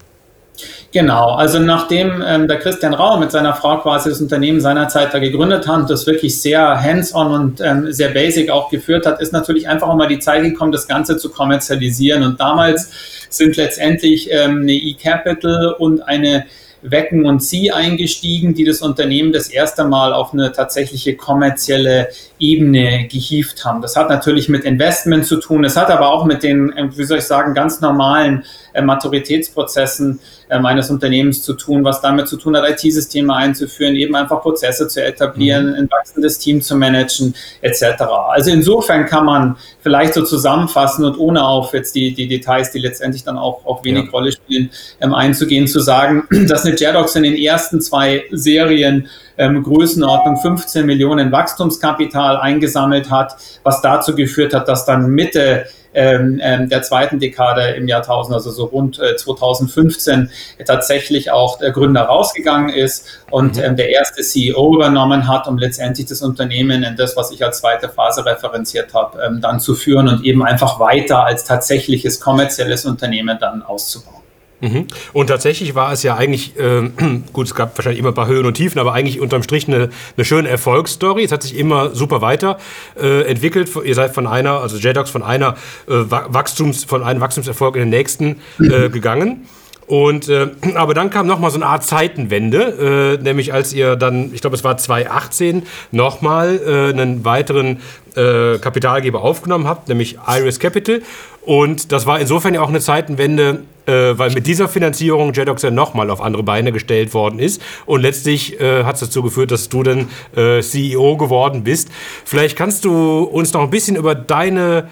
Genau, 0.93 1.31
also 1.31 1.59
nachdem 1.59 2.23
ähm, 2.25 2.47
der 2.47 2.59
Christian 2.59 2.93
Rau 2.93 3.17
mit 3.17 3.31
seiner 3.31 3.55
Frau 3.55 3.79
quasi 3.79 4.11
das 4.11 4.21
Unternehmen 4.21 4.61
seinerzeit 4.61 5.15
da 5.15 5.19
gegründet 5.19 5.67
hat, 5.67 5.89
das 5.89 6.07
wirklich 6.07 6.39
sehr 6.39 6.79
hands-on 6.83 7.33
und 7.33 7.61
ähm, 7.63 7.91
sehr 7.91 8.11
basic 8.11 8.51
auch 8.51 8.69
geführt 8.69 9.07
hat, 9.07 9.19
ist 9.23 9.33
natürlich 9.33 9.67
einfach 9.67 9.89
auch 9.89 9.97
mal 9.97 10.07
die 10.07 10.19
Zeit 10.19 10.43
gekommen, 10.43 10.71
das 10.71 10.87
Ganze 10.87 11.17
zu 11.17 11.31
kommerzialisieren. 11.31 12.23
Und 12.23 12.39
damals 12.39 12.91
sind 13.31 13.57
letztendlich 13.57 14.31
ähm, 14.31 14.61
eine 14.61 14.73
E-Capital 14.73 15.77
und 15.79 16.03
eine 16.03 16.45
Wecken 16.83 17.25
und 17.25 17.43
Sie 17.43 17.71
eingestiegen, 17.73 18.55
die 18.55 18.65
das 18.65 18.83
Unternehmen 18.83 19.33
das 19.33 19.49
erste 19.49 19.85
Mal 19.85 20.13
auf 20.13 20.33
eine 20.33 20.53
tatsächliche 20.53 21.17
kommerzielle 21.17 22.09
Ebene 22.39 23.07
gehievt 23.09 23.65
haben. 23.65 23.83
Das 23.83 23.97
hat 23.97 24.09
natürlich 24.09 24.49
mit 24.49 24.65
Investment 24.65 25.25
zu 25.25 25.39
tun, 25.39 25.65
es 25.65 25.77
hat 25.77 25.91
aber 25.91 26.13
auch 26.13 26.25
mit 26.25 26.43
den, 26.43 26.73
äh, 26.77 26.89
wie 26.97 27.05
soll 27.05 27.19
ich 27.19 27.25
sagen, 27.25 27.55
ganz 27.55 27.81
normalen 27.81 28.45
äh, 28.73 28.83
Maturitätsprozessen 28.83 30.21
äh, 30.49 30.59
meines 30.59 30.91
Unternehmens 30.91 31.43
zu 31.43 31.55
tun, 31.55 31.85
was 31.85 32.01
damit 32.01 32.29
zu 32.29 32.37
tun 32.37 32.57
hat, 32.57 32.69
IT-Systeme 32.69 33.35
einzuführen, 33.35 33.95
eben 33.97 34.15
einfach 34.15 34.43
Prozesse 34.43 34.89
zu 34.89 35.03
etablieren, 35.03 35.71
mhm. 35.71 35.75
ein 35.75 35.91
wachsendes 35.91 36.39
Team 36.39 36.61
zu 36.61 36.77
managen, 36.77 37.35
etc. 37.61 38.03
Also 38.29 38.51
insofern 38.51 39.07
kann 39.07 39.25
man 39.25 39.57
vielleicht 39.81 40.15
so 40.15 40.23
zusammenfassen 40.23 41.05
und 41.05 41.19
ohne 41.19 41.45
auf 41.45 41.73
jetzt 41.75 41.95
die, 41.95 42.13
die 42.13 42.29
Details, 42.29 42.71
die 42.73 42.81
letztendlich 42.81 43.25
dann 43.25 43.39
auch, 43.39 43.65
auch 43.65 43.85
wenig 43.85 44.07
ja. 44.07 44.11
Rolle 44.11 44.33
spielen, 44.33 44.71
ähm, 45.01 45.15
einzugehen, 45.15 45.67
zu 45.67 45.81
sagen, 45.81 46.25
dass 46.49 46.65
eine 46.65 46.72
Jedox 46.81 47.17
in 47.17 47.23
den 47.23 47.37
ersten 47.37 47.81
zwei 47.81 48.25
Serien 48.31 49.09
ähm, 49.39 49.63
Größenordnung 49.63 50.37
15 50.39 50.87
Millionen 50.87 51.33
Wachstumskapital 51.33 52.37
eingesammelt 52.37 53.11
hat, 53.11 53.37
was 53.63 53.81
dazu 53.81 54.15
geführt 54.15 54.55
hat, 54.55 54.69
dass 54.69 54.85
dann 54.85 55.11
Mitte 55.11 55.67
ähm, 55.95 56.41
ähm, 56.43 56.69
der 56.69 56.83
zweiten 56.83 57.19
Dekade 57.19 57.73
im 57.73 57.87
Jahrtausend, 57.87 58.35
also 58.35 58.51
so 58.51 58.65
rund 58.65 58.99
äh, 58.99 59.17
2015, 59.17 60.31
tatsächlich 60.65 61.31
auch 61.31 61.59
der 61.59 61.71
Gründer 61.71 62.03
rausgegangen 62.03 62.71
ist 62.71 63.07
und 63.31 63.57
mhm. 63.57 63.63
ähm, 63.63 63.77
der 63.77 63.91
erste 63.91 64.23
CEO 64.23 64.75
übernommen 64.75 65.29
hat, 65.29 65.47
um 65.49 65.59
letztendlich 65.59 66.07
das 66.07 66.23
Unternehmen 66.23 66.83
in 66.83 66.97
das, 66.97 67.15
was 67.17 67.31
ich 67.31 67.45
als 67.45 67.61
zweite 67.61 67.91
Phase 67.91 68.25
referenziert 68.25 68.95
habe, 68.95 69.21
ähm, 69.23 69.41
dann 69.43 69.61
zu 69.61 69.75
führen 69.75 70.09
und 70.09 70.25
eben 70.25 70.43
einfach 70.43 70.81
weiter 70.81 71.25
als 71.25 71.45
tatsächliches 71.45 72.21
kommerzielles 72.21 72.87
Unternehmen 72.87 73.37
dann 73.39 73.63
auszubauen. 73.63 74.22
Mhm. 74.63 74.87
Und 75.13 75.27
tatsächlich 75.27 75.75
war 75.75 75.93
es 75.93 76.03
ja 76.05 76.17
eigentlich, 76.17 76.59
äh, 76.59 76.89
gut, 77.33 77.47
es 77.47 77.55
gab 77.55 77.77
wahrscheinlich 77.77 77.99
immer 77.99 78.11
ein 78.11 78.15
paar 78.15 78.29
Höhen 78.29 78.47
und 78.47 78.55
Tiefen, 78.55 78.79
aber 78.79 78.95
eigentlich 78.95 79.21
unterm 79.21 79.43
Strich 79.43 79.67
eine, 79.67 79.91
eine 80.17 80.25
schöne 80.25 80.49
Erfolgsstory. 80.49 81.25
Es 81.25 81.33
hat 81.33 81.43
sich 81.43 81.59
immer 81.59 81.95
super 81.95 82.23
weiter 82.23 82.59
äh, 82.97 83.23
entwickelt. 83.29 83.69
Ihr 83.85 83.95
seid 83.95 84.15
von 84.15 84.27
einer, 84.27 84.61
also 84.61 84.79
JDocs 84.79 85.11
von 85.11 85.23
einer 85.23 85.57
äh, 85.89 85.93
Wachstums, 86.09 86.85
von 86.85 87.03
einem 87.03 87.21
Wachstumserfolg 87.21 87.75
in 87.75 87.83
den 87.83 87.91
nächsten 87.91 88.41
äh, 88.61 88.89
gegangen. 88.89 89.49
Und 89.93 90.31
äh, 90.31 90.49
aber 90.75 90.95
dann 90.95 91.11
kam 91.11 91.27
noch 91.27 91.39
mal 91.39 91.51
so 91.51 91.57
eine 91.57 91.67
Art 91.67 91.85
Zeitenwende, 91.85 93.19
äh, 93.21 93.23
nämlich 93.23 93.53
als 93.53 93.75
ihr 93.75 93.95
dann, 93.97 94.33
ich 94.33 94.41
glaube, 94.41 94.57
es 94.57 94.65
war 94.65 94.79
2018, 94.79 95.65
noch 95.91 96.23
mal 96.23 96.59
äh, 96.67 96.99
einen 96.99 97.27
weiteren 97.27 97.81
äh, 98.17 98.57
Kapitalgeber 98.57 99.21
aufgenommen 99.21 99.69
habt, 99.69 99.91
nämlich 99.91 100.17
Iris 100.27 100.59
Capital. 100.61 101.03
Und 101.45 101.93
das 101.93 102.07
war 102.07 102.19
insofern 102.21 102.55
ja 102.55 102.63
auch 102.63 102.71
eine 102.71 102.81
Zeitenwende, 102.81 103.65
äh, 103.85 104.17
weil 104.17 104.31
mit 104.31 104.47
dieser 104.47 104.67
Finanzierung 104.67 105.35
Jedox 105.35 105.61
ja 105.61 105.71
nochmal 105.71 106.09
auf 106.09 106.23
andere 106.23 106.43
Beine 106.43 106.73
gestellt 106.73 107.13
worden 107.13 107.39
ist. 107.39 107.61
Und 107.85 108.01
letztlich 108.01 108.59
äh, 108.63 108.85
hat 108.85 108.95
es 108.95 109.01
dazu 109.03 109.23
geführt, 109.23 109.51
dass 109.51 109.69
du 109.69 109.83
dann 109.83 110.09
CEO 110.35 111.19
geworden 111.19 111.65
bist. 111.65 111.91
Vielleicht 112.25 112.57
kannst 112.57 112.87
du 112.87 113.25
uns 113.25 113.53
noch 113.53 113.61
ein 113.61 113.71
bisschen 113.71 113.97
über 113.97 114.15
deine 114.15 114.89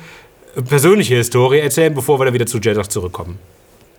persönliche 0.68 1.14
Historie 1.14 1.60
erzählen, 1.60 1.94
bevor 1.94 2.20
wir 2.20 2.26
dann 2.26 2.34
wieder 2.34 2.46
zu 2.46 2.58
Jedox 2.58 2.90
zurückkommen. 2.90 3.38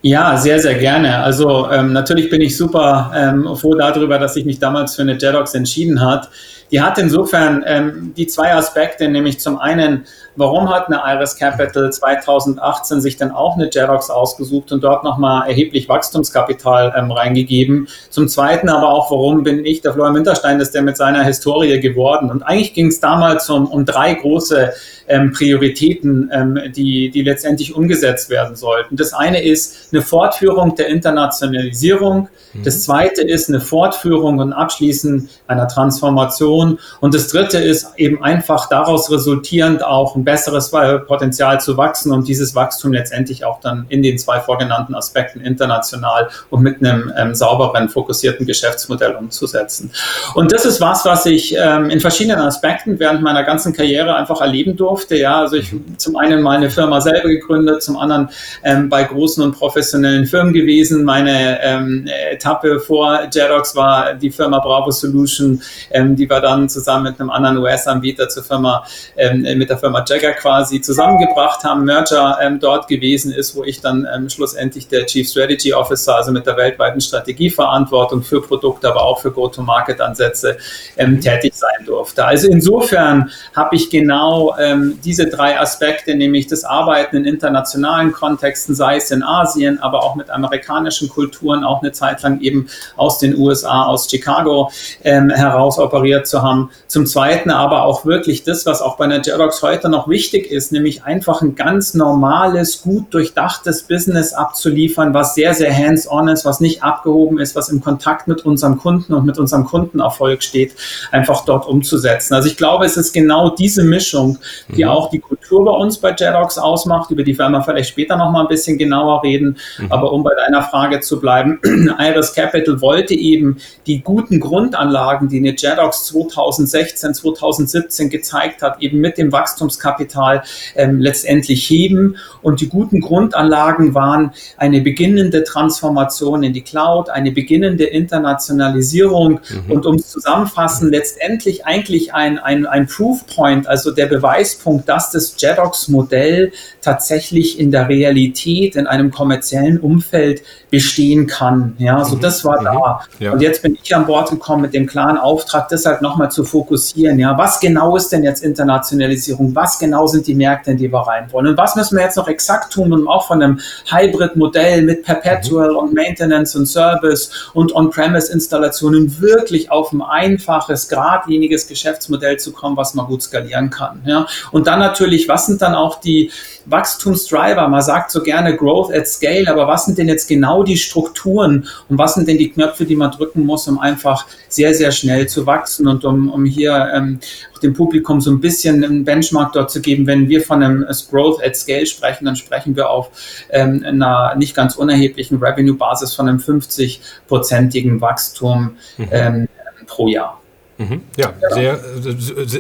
Ja, 0.04 0.36
sehr, 0.36 0.60
sehr 0.60 0.76
gerne. 0.76 1.20
Also 1.20 1.70
ähm, 1.70 1.94
natürlich 1.94 2.30
bin 2.32 2.42
ich 2.42 2.58
super 2.58 3.12
ähm, 3.16 3.56
froh 3.56 3.76
darüber, 3.76 4.18
dass 4.18 4.36
ich 4.36 4.46
mich 4.46 4.58
damals 4.58 4.96
für 4.96 5.04
eine 5.04 5.14
Jedox 5.14 5.54
entschieden 5.54 6.02
hat. 6.02 6.30
Die 6.72 6.82
hat 6.82 6.98
insofern 6.98 7.64
ähm, 7.68 8.14
die 8.16 8.28
zwei 8.28 8.54
Aspekte, 8.54 9.10
nämlich 9.10 9.40
zum 9.40 9.58
einen 9.58 10.06
Warum 10.38 10.70
hat 10.70 10.88
eine 10.88 11.02
Iris 11.06 11.36
Capital 11.36 11.92
2018 11.92 13.02
sich 13.02 13.18
dann 13.18 13.32
auch 13.32 13.56
eine 13.56 13.70
Jerox 13.72 14.10
ausgesucht 14.10 14.72
und 14.72 14.82
dort 14.82 15.04
nochmal 15.04 15.50
erheblich 15.50 15.90
Wachstumskapital 15.90 16.94
ähm, 16.96 17.12
reingegeben? 17.12 17.90
Zum 18.10 18.30
Zweiten 18.30 18.70
aber 18.70 18.90
auch, 18.90 19.12
warum 19.12 19.44
bin 19.44 19.66
ich, 19.66 19.82
der 19.82 19.94
Florian 19.94 20.16
Winterstein, 20.16 20.60
ist 20.62 20.72
der 20.72 20.84
mit 20.84 20.96
seiner 20.96 21.24
Historie 21.24 21.82
geworden? 21.82 22.32
Und 22.32 22.44
eigentlich 22.44 22.74
ging 22.74 22.88
es 22.88 23.02
damals 23.02 23.50
um, 23.50 23.68
um 23.68 23.86
drei 23.86 24.14
große 24.14 24.72
ähm, 25.10 25.34
Prioritäten, 25.34 26.32
ähm, 26.34 26.58
die, 26.74 27.10
die 27.10 27.24
letztendlich 27.24 27.76
umgesetzt 27.76 28.30
werden 28.30 28.56
sollten. 28.56 28.96
Das 28.96 29.14
eine 29.14 29.44
ist 29.44 29.90
eine 29.92 30.02
Fortführung 30.02 30.76
der 30.76 30.88
Internationalisierung. 30.88 32.30
Mhm. 32.54 32.64
Das 32.64 32.84
zweite 32.84 33.22
ist 33.22 33.50
eine 33.50 33.60
Fortführung 33.60 34.40
und 34.40 34.54
Abschließen 34.54 35.30
einer 35.48 35.68
Transformation. 35.68 36.61
Und 37.00 37.14
das 37.14 37.28
dritte 37.28 37.58
ist 37.58 37.88
eben 37.98 38.24
einfach 38.24 38.70
daraus 38.70 39.12
resultierend 39.12 39.84
auch 39.84 40.16
ein 40.16 40.24
besseres 40.24 40.72
Potenzial 41.08 41.60
zu 41.60 41.78
wachsen 41.78 42.12
und 42.12 42.28
dieses 42.28 42.56
Wachstum 42.56 42.94
letztendlich 42.94 43.46
auch 43.46 43.60
dann 43.60 43.86
in 43.90 44.02
den 44.02 44.18
zwei 44.18 44.40
vorgenannten 44.40 44.96
Aspekten 44.96 45.42
international 45.42 46.30
und 46.50 46.62
mit 46.62 46.80
einem 46.80 47.12
ähm, 47.18 47.36
sauberen, 47.36 47.90
fokussierten 47.90 48.46
Geschäftsmodell 48.46 49.16
umzusetzen. 49.16 49.92
Und 50.36 50.52
das 50.52 50.66
ist 50.66 50.82
was, 50.82 51.06
was 51.06 51.26
ich 51.26 51.56
ähm, 51.58 51.90
in 51.90 52.00
verschiedenen 52.00 52.40
Aspekten 52.40 53.00
während 53.00 53.22
meiner 53.22 53.44
ganzen 53.44 53.74
Karriere 53.74 54.16
einfach 54.16 54.42
erleben 54.42 54.76
durfte. 54.76 55.18
Ja, 55.18 55.42
also 55.42 55.58
ich 55.58 55.74
zum 55.98 56.16
einen 56.18 56.42
mal 56.42 56.58
eine 56.58 56.70
Firma 56.70 57.02
selber 57.02 57.30
gegründet, 57.30 57.84
zum 57.84 57.98
anderen 57.98 58.30
ähm, 58.64 58.90
bei 58.90 59.04
großen 59.04 59.44
und 59.44 59.54
professionellen 59.54 60.26
Firmen 60.26 60.54
gewesen. 60.54 61.04
Meine 61.04 61.62
ähm, 61.64 62.08
Etappe 62.32 62.80
vor 62.80 63.28
Jerox 63.32 63.76
war 63.76 64.14
die 64.14 64.32
Firma 64.32 64.60
Bravo 64.60 64.92
Solution, 64.92 65.62
ähm, 65.92 66.16
die 66.16 66.30
wir 66.30 66.40
dann 66.40 66.51
zusammen 66.70 67.04
mit 67.04 67.20
einem 67.20 67.30
anderen 67.30 67.58
US-Anbieter 67.58 68.30
zur 68.30 68.44
Firma, 68.44 68.84
ähm, 69.18 69.42
mit 69.58 69.70
der 69.70 69.78
Firma 69.78 70.04
Jagger 70.08 70.34
quasi 70.34 70.82
zusammengebracht 70.82 71.64
haben, 71.64 71.84
Merger 71.86 72.38
ähm, 72.42 72.60
dort 72.60 72.88
gewesen 72.88 73.32
ist, 73.32 73.56
wo 73.56 73.64
ich 73.64 73.82
dann 73.82 74.08
ähm, 74.14 74.30
schlussendlich 74.30 74.88
der 74.88 75.06
Chief 75.06 75.28
Strategy 75.28 75.74
Officer, 75.74 76.16
also 76.16 76.32
mit 76.32 76.46
der 76.46 76.58
weltweiten 76.58 77.02
Strategieverantwortung 77.02 78.24
für 78.24 78.42
Produkte, 78.42 78.90
aber 78.90 79.04
auch 79.04 79.20
für 79.20 79.32
Go-to-Market-Ansätze 79.32 80.58
ähm, 80.98 81.20
tätig 81.22 81.54
sein 81.54 81.86
durfte. 81.86 82.26
Also 82.26 82.48
insofern 82.48 83.30
habe 83.56 83.76
ich 83.76 83.90
genau 83.90 84.56
ähm, 84.60 85.00
diese 85.04 85.28
drei 85.28 85.60
Aspekte, 85.60 86.16
nämlich 86.16 86.48
das 86.48 86.64
Arbeiten 86.64 87.18
in 87.18 87.26
internationalen 87.26 88.12
Kontexten, 88.12 88.76
sei 88.76 88.98
es 88.98 89.12
in 89.12 89.24
Asien, 89.24 89.80
aber 89.80 90.04
auch 90.04 90.16
mit 90.16 90.30
amerikanischen 90.30 91.10
Kulturen, 91.10 91.64
auch 91.64 91.82
eine 91.82 91.92
Zeit 91.92 92.22
lang 92.22 92.42
eben 92.42 92.68
aus 92.98 93.20
den 93.20 93.38
USA, 93.38 93.84
aus 93.86 94.10
Chicago 94.10 94.72
ähm, 95.04 95.30
heraus 95.30 95.80
operiert 95.80 96.28
zu 96.28 96.41
haben. 96.42 96.70
Zum 96.88 97.06
Zweiten 97.06 97.50
aber 97.50 97.84
auch 97.84 98.06
wirklich 98.06 98.44
das, 98.44 98.66
was 98.66 98.82
auch 98.82 98.98
bei 98.98 99.06
einer 99.06 99.22
Jerox 99.24 99.62
heute 99.62 99.90
noch 99.90 100.08
wichtig 100.08 100.52
ist, 100.52 100.72
nämlich 100.72 101.04
einfach 101.04 101.42
ein 101.42 101.56
ganz 101.56 101.94
normales, 101.94 102.82
gut 102.82 103.14
durchdachtes 103.14 103.84
Business 103.84 104.34
abzuliefern, 104.34 105.14
was 105.14 105.36
sehr, 105.36 105.54
sehr 105.54 105.76
hands-on 105.76 106.28
ist, 106.28 106.46
was 106.46 106.60
nicht 106.60 106.84
abgehoben 106.84 107.40
ist, 107.40 107.56
was 107.56 107.70
im 107.70 107.82
Kontakt 107.82 108.28
mit 108.28 108.46
unserem 108.46 108.78
Kunden 108.78 109.14
und 109.14 109.26
mit 109.26 109.38
unserem 109.38 109.66
Kundenerfolg 109.66 110.44
steht, 110.44 110.76
einfach 111.12 111.46
dort 111.46 111.68
umzusetzen. 111.68 112.34
Also 112.34 112.48
ich 112.48 112.58
glaube, 112.58 112.86
es 112.86 112.98
ist 112.98 113.14
genau 113.14 113.50
diese 113.50 113.84
Mischung, 113.84 114.38
die 114.70 114.84
mhm. 114.84 114.90
auch 114.90 115.10
die 115.10 115.20
Kultur 115.20 115.66
bei 115.66 115.72
uns 115.72 115.98
bei 115.98 116.16
Jedox 116.18 116.58
ausmacht, 116.58 117.12
über 117.12 117.24
die 117.24 117.38
werden 117.38 117.54
wir 117.54 117.64
vielleicht 117.64 117.90
später 117.90 118.16
noch 118.18 118.32
mal 118.32 118.42
ein 118.42 118.48
bisschen 118.48 118.78
genauer 118.78 119.24
reden. 119.24 119.58
Mhm. 119.78 119.92
Aber 119.92 120.12
um 120.12 120.24
bei 120.24 120.34
deiner 120.36 120.64
Frage 120.64 121.00
zu 121.00 121.20
bleiben, 121.20 121.60
Iris 122.00 122.34
Capital 122.34 122.82
wollte 122.82 123.14
eben 123.14 123.58
die 123.88 124.02
guten 124.02 124.40
Grundanlagen, 124.40 125.28
die 125.28 125.38
eine 125.38 125.56
Jedox 125.56 126.06
2016, 126.32 127.14
2017 127.14 128.10
gezeigt 128.10 128.62
hat, 128.62 128.82
eben 128.82 129.00
mit 129.00 129.18
dem 129.18 129.32
Wachstums 129.32 129.52
Wachstumskapital 129.52 130.44
ähm, 130.76 131.00
letztendlich 131.00 131.70
heben. 131.70 132.18
Und 132.42 132.62
die 132.62 132.70
guten 132.70 133.02
Grundanlagen 133.02 133.94
waren 133.94 134.32
eine 134.58 134.82
beginnende 134.82 135.44
Transformation 135.44 136.44
in 136.44 136.54
die 136.54 136.62
Cloud, 136.62 137.10
eine 137.10 137.32
beginnende 137.32 137.86
Internationalisierung 137.86 139.40
mhm. 139.50 139.72
und 139.72 139.86
um 139.86 139.96
es 139.96 140.10
zusammenfassen, 140.10 140.90
letztendlich 140.90 141.66
eigentlich 141.66 142.14
ein, 142.14 142.40
ein, 142.40 142.66
ein 142.66 142.88
Proof 142.88 143.26
Point, 143.28 143.68
also 143.68 143.92
der 143.92 144.08
Beweispunkt, 144.08 144.90
dass 144.90 145.12
das 145.12 145.36
JEDOX-Modell 145.38 146.52
tatsächlich 146.82 147.60
in 147.60 147.72
der 147.72 147.88
Realität, 147.88 148.76
in 148.76 148.88
einem 148.88 149.12
kommerziellen 149.12 149.80
Umfeld 149.80 150.42
bestehen 150.70 151.28
kann. 151.28 151.76
Ja, 151.78 152.04
so 152.04 152.16
mhm. 152.16 152.22
das 152.22 152.44
war 152.44 152.62
mhm. 152.62 152.66
da. 152.66 153.02
Ja. 153.20 153.34
Und 153.34 153.42
jetzt 153.42 153.62
bin 153.62 153.78
ich 153.82 153.96
an 153.96 154.06
Bord 154.06 154.30
gekommen 154.30 154.64
mit 154.64 154.74
dem 154.74 154.88
klaren 154.88 155.18
Auftrag, 155.18 155.70
das 155.70 155.86
halt 155.86 156.02
nochmal 156.12 156.32
zu 156.32 156.44
fokussieren. 156.44 157.18
Ja, 157.20 157.38
was 157.38 157.60
genau 157.60 157.96
ist 157.96 158.12
denn 158.12 158.24
jetzt 158.24 158.44
Internationalisierung? 158.44 159.56
Was 159.56 159.80
genau 159.80 160.08
sind 160.08 160.28
die 160.28 160.36
Märkte, 160.36 160.72
in 160.72 160.78
die 160.78 160.92
wir 160.92 161.00
rein 161.00 161.32
wollen? 161.32 161.48
Und 161.48 161.58
was 161.58 161.76
müssen 161.76 161.98
wir 161.98 162.04
jetzt 162.04 162.18
noch 162.18 162.28
exakt 162.28 162.74
tun, 162.74 162.92
um 162.92 163.08
auch 163.08 163.28
von 163.28 163.42
einem 163.42 163.60
Hybrid-Modell 163.90 164.82
mit 164.84 165.04
Perpetual 165.04 165.72
und 165.72 165.94
Maintenance 165.94 166.56
und 166.56 166.66
Service 166.66 167.32
und 167.54 167.74
On-Premise-Installationen 167.74 169.22
wirklich 169.22 169.72
auf 169.72 169.92
ein 169.94 170.02
einfaches, 170.02 170.88
geradliniges 170.88 171.68
Geschäftsmodell 171.68 172.38
zu 172.38 172.52
kommen, 172.52 172.76
was 172.76 172.94
man 172.94 173.08
gut 173.08 173.24
skalieren 173.24 173.70
kann. 173.70 174.02
Ja? 174.06 174.28
Und 174.52 174.68
dann 174.68 174.80
natürlich, 174.80 175.28
was 175.28 175.46
sind 175.46 175.62
dann 175.62 175.76
auch 175.76 176.00
die 176.02 176.32
Wachstumsdriver? 176.66 177.68
Man 177.68 177.82
sagt 177.82 178.12
so 178.12 178.22
gerne 178.22 178.56
Growth 178.56 178.94
at 178.94 179.08
Scale, 179.08 179.50
aber 179.50 179.68
was 179.68 179.86
sind 179.86 179.98
denn 179.98 180.08
jetzt 180.08 180.28
genau 180.28 180.64
die 180.64 180.78
Strukturen 180.78 181.68
und 181.90 181.98
was 181.98 182.16
sind 182.16 182.28
denn 182.28 182.38
die 182.38 182.52
Knöpfe, 182.52 182.86
die 182.86 182.96
man 182.96 183.12
drücken 183.12 183.46
muss, 183.46 183.68
um 183.68 183.80
einfach 183.80 184.26
sehr, 184.50 184.74
sehr 184.74 184.92
schnell 184.92 185.28
zu 185.28 185.46
wachsen 185.46 185.88
und 185.88 186.01
um, 186.06 186.32
um 186.32 186.46
hier 186.46 186.92
ähm, 186.94 187.20
dem 187.62 187.74
Publikum 187.74 188.22
so 188.22 188.32
ein 188.32 188.42
bisschen 188.42 188.84
einen 188.84 189.06
Benchmark 189.06 189.54
dort 189.54 189.72
zu 189.72 189.82
geben. 189.82 190.08
Wenn 190.08 190.28
wir 190.30 190.42
von 190.42 190.64
einem 190.64 190.86
Growth 191.10 191.44
at 191.44 191.56
Scale 191.56 191.86
sprechen, 191.86 192.26
dann 192.26 192.36
sprechen 192.36 192.76
wir 192.76 192.90
auf 192.90 193.12
ähm, 193.50 193.84
einer 193.86 194.36
nicht 194.36 194.56
ganz 194.56 194.76
unerheblichen 194.76 195.38
Revenue-Basis 195.38 196.14
von 196.16 196.28
einem 196.28 196.40
50-prozentigen 196.40 198.02
Wachstum 198.02 198.76
mhm. 198.98 199.08
ähm, 199.12 199.48
pro 199.88 200.08
Jahr. 200.08 200.41
Mhm. 200.82 201.02
Ja, 201.16 201.34
ja, 201.42 201.50
sehr, 201.54 201.80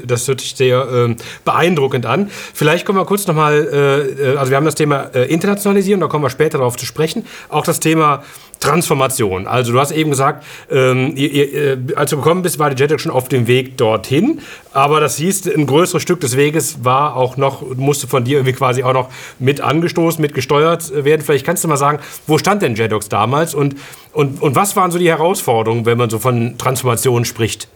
das 0.05 0.27
hört 0.27 0.41
sich 0.41 0.55
sehr 0.55 1.07
äh, 1.09 1.15
beeindruckend 1.43 2.05
an. 2.05 2.29
Vielleicht 2.53 2.85
kommen 2.85 2.99
wir 2.99 3.05
kurz 3.05 3.25
nochmal, 3.25 4.13
äh, 4.21 4.37
also 4.37 4.51
wir 4.51 4.57
haben 4.57 4.65
das 4.65 4.75
Thema 4.75 5.09
äh, 5.15 5.25
Internationalisieren, 5.25 5.99
da 5.99 6.07
kommen 6.07 6.23
wir 6.23 6.29
später 6.29 6.59
darauf 6.59 6.77
zu 6.77 6.85
sprechen. 6.85 7.25
Auch 7.49 7.65
das 7.65 7.79
Thema 7.79 8.23
Transformation. 8.59 9.47
Also 9.47 9.73
du 9.73 9.79
hast 9.79 9.91
eben 9.91 10.11
gesagt, 10.11 10.45
ähm, 10.69 11.13
ihr, 11.15 11.31
ihr, 11.31 11.53
äh, 11.53 11.77
als 11.95 12.11
du 12.11 12.17
gekommen 12.17 12.43
bist, 12.43 12.59
war 12.59 12.69
die 12.69 12.81
JetX 12.81 13.01
schon 13.01 13.11
auf 13.11 13.27
dem 13.27 13.47
Weg 13.47 13.75
dorthin. 13.77 14.39
Aber 14.71 14.99
das 14.99 15.17
hieß, 15.17 15.47
ein 15.47 15.65
größeres 15.65 16.01
Stück 16.03 16.21
des 16.21 16.37
Weges 16.37 16.85
war 16.85 17.15
auch 17.15 17.37
noch, 17.37 17.63
musste 17.75 18.07
von 18.07 18.23
dir 18.23 18.37
irgendwie 18.37 18.53
quasi 18.53 18.83
auch 18.83 18.93
noch 18.93 19.09
mit 19.39 19.61
angestoßen, 19.61 20.21
mit 20.21 20.35
gesteuert 20.35 20.91
werden. 21.03 21.23
Vielleicht 21.23 21.45
kannst 21.45 21.63
du 21.63 21.67
mal 21.67 21.77
sagen, 21.77 21.99
wo 22.27 22.37
stand 22.37 22.61
denn 22.61 22.75
Jedox 22.75 23.09
damals 23.09 23.55
und, 23.55 23.75
und, 24.13 24.41
und 24.41 24.55
was 24.55 24.75
waren 24.75 24.91
so 24.91 24.99
die 24.99 25.09
Herausforderungen, 25.09 25.87
wenn 25.87 25.97
man 25.97 26.11
so 26.11 26.19
von 26.19 26.59
Transformation 26.59 27.25
spricht? 27.25 27.67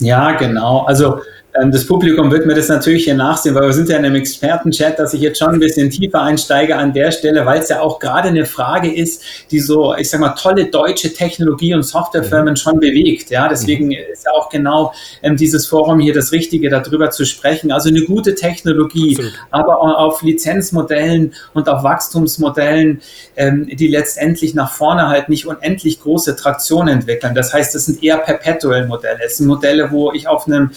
Ja, 0.00 0.32
genau. 0.32 0.80
Also 0.86 1.20
das 1.52 1.84
Publikum 1.84 2.30
wird 2.30 2.46
mir 2.46 2.54
das 2.54 2.68
natürlich 2.68 3.04
hier 3.04 3.14
nachsehen, 3.14 3.56
weil 3.56 3.64
wir 3.64 3.72
sind 3.72 3.88
ja 3.88 3.98
in 3.98 4.04
einem 4.04 4.14
Experten-Chat, 4.14 4.98
dass 4.98 5.14
ich 5.14 5.20
jetzt 5.20 5.38
schon 5.38 5.48
ein 5.48 5.58
bisschen 5.58 5.90
tiefer 5.90 6.22
einsteige 6.22 6.76
an 6.76 6.92
der 6.92 7.10
Stelle, 7.10 7.44
weil 7.44 7.60
es 7.60 7.68
ja 7.68 7.80
auch 7.80 7.98
gerade 7.98 8.28
eine 8.28 8.46
Frage 8.46 8.92
ist, 8.92 9.22
die 9.50 9.58
so, 9.58 9.94
ich 9.96 10.08
sag 10.08 10.20
mal, 10.20 10.30
tolle 10.30 10.66
deutsche 10.66 11.12
Technologie- 11.12 11.74
und 11.74 11.82
Softwarefirmen 11.82 12.52
mhm. 12.52 12.56
schon 12.56 12.78
bewegt. 12.78 13.30
Ja, 13.30 13.48
deswegen 13.48 13.90
ist 13.90 14.26
ja 14.26 14.32
auch 14.32 14.48
genau 14.48 14.92
ähm, 15.22 15.36
dieses 15.36 15.66
Forum 15.66 15.98
hier 15.98 16.14
das 16.14 16.30
Richtige, 16.30 16.70
darüber 16.70 17.10
zu 17.10 17.24
sprechen. 17.24 17.72
Also 17.72 17.88
eine 17.88 18.02
gute 18.02 18.36
Technologie, 18.36 19.16
Absolut. 19.16 19.32
aber 19.50 19.98
auf 19.98 20.22
Lizenzmodellen 20.22 21.34
und 21.52 21.68
auf 21.68 21.82
Wachstumsmodellen, 21.82 23.00
ähm, 23.36 23.68
die 23.72 23.88
letztendlich 23.88 24.54
nach 24.54 24.72
vorne 24.72 25.08
halt 25.08 25.28
nicht 25.28 25.46
unendlich 25.46 26.00
große 26.00 26.36
Traktion 26.36 26.86
entwickeln. 26.86 27.34
Das 27.34 27.52
heißt, 27.52 27.74
das 27.74 27.86
sind 27.86 28.04
eher 28.04 28.18
Perpetual-Modelle. 28.18 29.18
Es 29.26 29.38
sind 29.38 29.48
Modelle, 29.48 29.90
wo 29.90 30.12
ich 30.12 30.28
auf 30.28 30.46
einem 30.46 30.70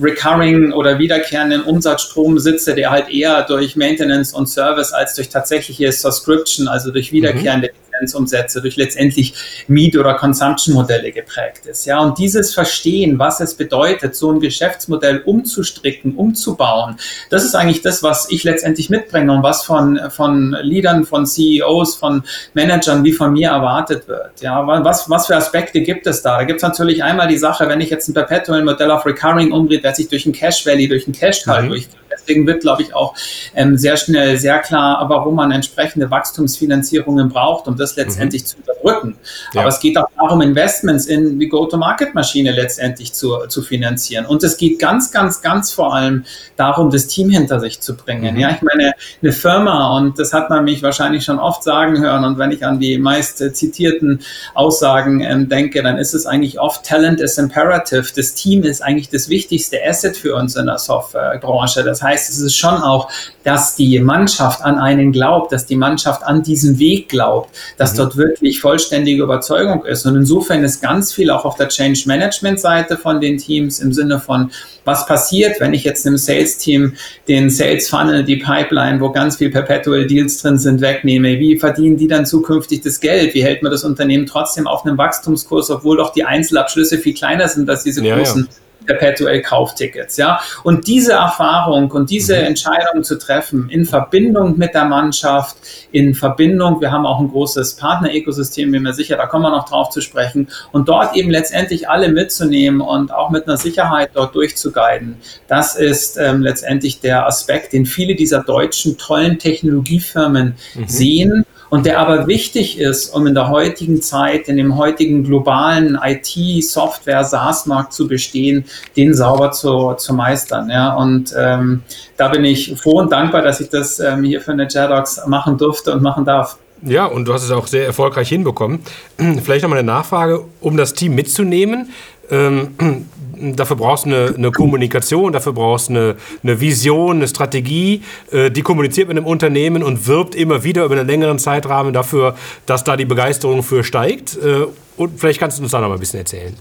recurring 0.00 0.72
oder 0.72 0.98
wiederkehrenden 0.98 1.62
Umsatzstrom 1.62 2.38
sitze, 2.38 2.74
der 2.74 2.90
halt 2.90 3.08
eher 3.08 3.42
durch 3.42 3.76
Maintenance 3.76 4.32
und 4.34 4.48
Service 4.48 4.92
als 4.92 5.14
durch 5.14 5.28
tatsächliche 5.28 5.92
Subscription, 5.92 6.68
also 6.68 6.90
durch 6.90 7.12
wiederkehrende 7.12 7.68
mhm. 7.68 7.83
Lizenzumsätze, 7.94 8.60
durch 8.60 8.76
letztendlich 8.76 9.34
Miet- 9.68 9.96
oder 9.96 10.14
Consumption-Modelle 10.14 11.12
geprägt 11.12 11.66
ist. 11.66 11.86
Ja, 11.86 12.00
und 12.00 12.18
dieses 12.18 12.54
Verstehen, 12.54 13.18
was 13.18 13.40
es 13.40 13.54
bedeutet, 13.54 14.14
so 14.14 14.32
ein 14.32 14.40
Geschäftsmodell 14.40 15.22
umzustricken, 15.24 16.14
umzubauen, 16.14 16.96
das 17.30 17.44
ist 17.44 17.54
eigentlich 17.54 17.82
das, 17.82 18.02
was 18.02 18.30
ich 18.30 18.44
letztendlich 18.44 18.90
mitbringe 18.90 19.32
und 19.32 19.42
was 19.42 19.64
von, 19.64 19.98
von 20.10 20.56
Leadern, 20.62 21.04
von 21.04 21.26
CEOs, 21.26 21.96
von 21.96 22.22
Managern 22.54 23.04
wie 23.04 23.12
von 23.12 23.32
mir 23.32 23.50
erwartet 23.50 24.08
wird. 24.08 24.40
Ja, 24.40 24.66
was, 24.66 25.08
was 25.08 25.26
für 25.26 25.36
Aspekte 25.36 25.80
gibt 25.80 26.06
es 26.06 26.22
da? 26.22 26.38
Da 26.38 26.44
gibt 26.44 26.58
es 26.58 26.62
natürlich 26.62 27.02
einmal 27.02 27.28
die 27.28 27.38
Sache, 27.38 27.68
wenn 27.68 27.80
ich 27.80 27.90
jetzt 27.90 28.08
ein 28.08 28.14
Perpetual 28.14 28.64
Modell 28.64 28.90
auf 28.90 29.06
Recurring 29.06 29.52
umdrehe, 29.52 29.80
der 29.80 29.94
sich 29.94 30.08
durch 30.08 30.26
ein 30.26 30.32
Cash 30.32 30.66
Valley, 30.66 30.88
durch 30.88 31.06
ein 31.06 31.12
Cash 31.12 31.44
Cow 31.44 31.62
mhm. 31.62 31.68
durchgeht 31.68 32.03
deswegen 32.14 32.46
wird, 32.46 32.62
glaube 32.62 32.82
ich, 32.82 32.94
auch 32.94 33.14
ähm, 33.54 33.76
sehr 33.76 33.96
schnell 33.96 34.36
sehr 34.38 34.58
klar, 34.60 35.04
warum 35.08 35.34
man 35.36 35.50
entsprechende 35.50 36.10
Wachstumsfinanzierungen 36.10 37.28
braucht, 37.28 37.66
um 37.66 37.76
das 37.76 37.96
letztendlich 37.96 38.42
mhm. 38.42 38.46
zu 38.46 38.56
überbrücken. 38.58 39.16
Ja. 39.52 39.60
Aber 39.60 39.70
es 39.70 39.80
geht 39.80 39.96
auch 39.98 40.08
darum, 40.16 40.40
Investments 40.40 41.06
in 41.06 41.38
die 41.38 41.48
Go-to-Market-Maschine 41.48 42.52
letztendlich 42.52 43.12
zu, 43.12 43.46
zu 43.48 43.62
finanzieren. 43.62 44.26
Und 44.26 44.42
es 44.44 44.56
geht 44.56 44.78
ganz, 44.78 45.10
ganz, 45.10 45.42
ganz 45.42 45.72
vor 45.72 45.94
allem 45.94 46.24
darum, 46.56 46.90
das 46.90 47.06
Team 47.06 47.30
hinter 47.30 47.60
sich 47.60 47.80
zu 47.80 47.96
bringen. 47.96 48.34
Mhm. 48.34 48.40
Ja, 48.40 48.50
ich 48.50 48.62
meine, 48.62 48.92
eine 49.22 49.32
Firma, 49.32 49.96
und 49.96 50.18
das 50.18 50.32
hat 50.32 50.50
man 50.50 50.64
mich 50.64 50.82
wahrscheinlich 50.82 51.24
schon 51.24 51.38
oft 51.38 51.62
sagen 51.62 52.00
hören, 52.00 52.24
und 52.24 52.38
wenn 52.38 52.50
ich 52.50 52.64
an 52.64 52.78
die 52.78 52.98
meist 52.98 53.38
zitierten 53.54 54.20
Aussagen 54.54 55.20
ähm, 55.20 55.48
denke, 55.48 55.82
dann 55.82 55.98
ist 55.98 56.14
es 56.14 56.26
eigentlich 56.26 56.60
oft 56.60 56.84
Talent 56.84 57.20
is 57.20 57.38
imperative. 57.38 58.06
Das 58.14 58.34
Team 58.34 58.62
ist 58.62 58.82
eigentlich 58.82 59.10
das 59.10 59.28
wichtigste 59.28 59.78
Asset 59.84 60.16
für 60.16 60.34
uns 60.34 60.56
in 60.56 60.66
der 60.66 60.78
Softwarebranche. 60.78 61.82
Das 61.82 62.02
heißt, 62.04 62.30
es 62.30 62.38
ist 62.38 62.56
schon 62.56 62.74
auch, 62.74 63.10
dass 63.42 63.76
die 63.76 63.98
Mannschaft 63.98 64.62
an 64.62 64.78
einen 64.78 65.12
glaubt, 65.12 65.52
dass 65.52 65.66
die 65.66 65.76
Mannschaft 65.76 66.22
an 66.22 66.42
diesen 66.42 66.78
Weg 66.78 67.08
glaubt, 67.08 67.50
dass 67.76 67.92
mhm. 67.94 67.98
dort 67.98 68.16
wirklich 68.16 68.60
vollständige 68.60 69.22
Überzeugung 69.22 69.84
ist. 69.84 70.06
Und 70.06 70.16
insofern 70.16 70.64
ist 70.64 70.80
ganz 70.80 71.12
viel 71.12 71.30
auch 71.30 71.44
auf 71.44 71.56
der 71.56 71.68
Change 71.68 72.02
Management 72.06 72.60
Seite 72.60 72.96
von 72.96 73.20
den 73.20 73.38
Teams 73.38 73.80
im 73.80 73.92
Sinne 73.92 74.20
von, 74.20 74.50
was 74.84 75.06
passiert, 75.06 75.60
wenn 75.60 75.74
ich 75.74 75.84
jetzt 75.84 76.06
einem 76.06 76.16
Sales-Team 76.16 76.94
den 77.28 77.50
Sales 77.50 77.88
Funnel, 77.88 78.24
die 78.24 78.36
Pipeline, 78.36 79.00
wo 79.00 79.10
ganz 79.10 79.36
viel 79.36 79.50
Perpetual 79.50 80.06
Deals 80.06 80.40
drin 80.42 80.58
sind, 80.58 80.80
wegnehme? 80.80 81.38
Wie 81.38 81.58
verdienen 81.58 81.96
die 81.96 82.08
dann 82.08 82.26
zukünftig 82.26 82.82
das 82.82 83.00
Geld? 83.00 83.34
Wie 83.34 83.42
hält 83.42 83.62
man 83.62 83.72
das 83.72 83.84
Unternehmen 83.84 84.26
trotzdem 84.26 84.66
auf 84.66 84.84
einem 84.84 84.98
Wachstumskurs, 84.98 85.70
obwohl 85.70 85.96
doch 85.96 86.12
die 86.12 86.24
Einzelabschlüsse 86.24 86.98
viel 86.98 87.14
kleiner 87.14 87.48
sind 87.48 87.68
als 87.68 87.82
diese 87.82 88.04
ja, 88.04 88.16
großen 88.16 88.48
ja 88.50 88.63
perpetuell 88.86 89.42
Kauftickets, 89.42 90.16
ja. 90.16 90.40
Und 90.62 90.86
diese 90.86 91.12
Erfahrung 91.12 91.90
und 91.90 92.10
diese 92.10 92.36
mhm. 92.36 92.44
Entscheidung 92.44 93.02
zu 93.02 93.18
treffen 93.18 93.68
in 93.70 93.84
Verbindung 93.84 94.58
mit 94.58 94.74
der 94.74 94.84
Mannschaft, 94.84 95.56
in 95.92 96.14
Verbindung, 96.14 96.80
wir 96.80 96.92
haben 96.92 97.06
auch 97.06 97.20
ein 97.20 97.28
großes 97.28 97.76
Partner-Ökosystem, 97.76 98.70
bin 98.70 98.82
mir 98.82 98.92
sicher, 98.92 99.16
da 99.16 99.26
kommen 99.26 99.44
wir 99.44 99.50
noch 99.50 99.68
drauf 99.68 99.90
zu 99.90 100.00
sprechen, 100.00 100.48
und 100.72 100.88
dort 100.88 101.16
eben 101.16 101.30
letztendlich 101.30 101.88
alle 101.88 102.08
mitzunehmen 102.08 102.80
und 102.80 103.12
auch 103.12 103.30
mit 103.30 103.46
einer 103.46 103.56
Sicherheit 103.56 104.10
dort 104.14 104.34
durchzuguiden, 104.34 105.16
das 105.48 105.76
ist 105.76 106.16
ähm, 106.18 106.42
letztendlich 106.42 107.00
der 107.00 107.26
Aspekt, 107.26 107.72
den 107.72 107.86
viele 107.86 108.14
dieser 108.14 108.42
deutschen 108.42 108.98
tollen 108.98 109.38
Technologiefirmen 109.38 110.54
mhm. 110.74 110.88
sehen 110.88 111.46
und 111.74 111.86
der 111.86 111.98
aber 111.98 112.28
wichtig 112.28 112.78
ist, 112.78 113.08
um 113.08 113.26
in 113.26 113.34
der 113.34 113.48
heutigen 113.48 114.00
Zeit, 114.00 114.46
in 114.46 114.56
dem 114.56 114.76
heutigen 114.76 115.24
globalen 115.24 115.98
IT-Software, 116.00 117.24
SaaS-Markt 117.24 117.92
zu 117.92 118.06
bestehen, 118.06 118.64
den 118.96 119.12
sauber 119.12 119.50
zu, 119.50 119.94
zu 119.94 120.14
meistern. 120.14 120.70
Ja. 120.70 120.94
Und 120.94 121.34
ähm, 121.36 121.82
da 122.16 122.28
bin 122.28 122.44
ich 122.44 122.76
froh 122.80 123.00
und 123.00 123.10
dankbar, 123.10 123.42
dass 123.42 123.60
ich 123.60 123.70
das 123.70 123.98
ähm, 123.98 124.22
hier 124.22 124.40
für 124.40 124.52
eine 124.52 124.68
Jedox 124.70 125.26
machen 125.26 125.58
durfte 125.58 125.92
und 125.92 126.00
machen 126.00 126.24
darf. 126.24 126.58
Ja, 126.82 127.06
und 127.06 127.24
du 127.24 127.32
hast 127.32 127.42
es 127.42 127.50
auch 127.50 127.66
sehr 127.66 127.86
erfolgreich 127.86 128.28
hinbekommen. 128.28 128.78
Vielleicht 129.42 129.64
nochmal 129.64 129.80
eine 129.80 129.86
Nachfrage, 129.86 130.44
um 130.60 130.76
das 130.76 130.94
Team 130.94 131.16
mitzunehmen. 131.16 131.90
Ähm, 132.30 133.08
dafür 133.56 133.76
brauchst 133.76 134.06
du 134.06 134.10
eine, 134.10 134.34
eine, 134.36 134.50
Kommunikation, 134.50 135.32
dafür 135.32 135.52
brauchst 135.52 135.88
du 135.88 135.92
eine, 135.92 136.16
eine 136.42 136.60
Vision, 136.60 137.16
eine 137.16 137.28
Strategie, 137.28 138.02
äh, 138.30 138.50
die 138.50 138.62
kommuniziert 138.62 139.08
mit 139.08 139.16
einem 139.16 139.26
Unternehmen 139.26 139.82
und 139.82 140.06
wirbt 140.06 140.34
immer 140.34 140.64
wieder 140.64 140.84
über 140.84 140.96
einen 140.96 141.06
längeren 141.06 141.38
Zeitrahmen 141.38 141.92
dafür, 141.92 142.36
dass 142.66 142.84
da 142.84 142.96
die 142.96 143.04
Begeisterung 143.04 143.62
für 143.62 143.84
steigt. 143.84 144.36
Äh, 144.36 144.66
und 144.96 145.18
vielleicht 145.18 145.40
kannst 145.40 145.58
du 145.58 145.62
uns 145.62 145.72
da 145.72 145.80
noch 145.80 145.88
mal 145.88 145.94
ein 145.94 146.00
bisschen 146.00 146.20
erzählen. 146.20 146.54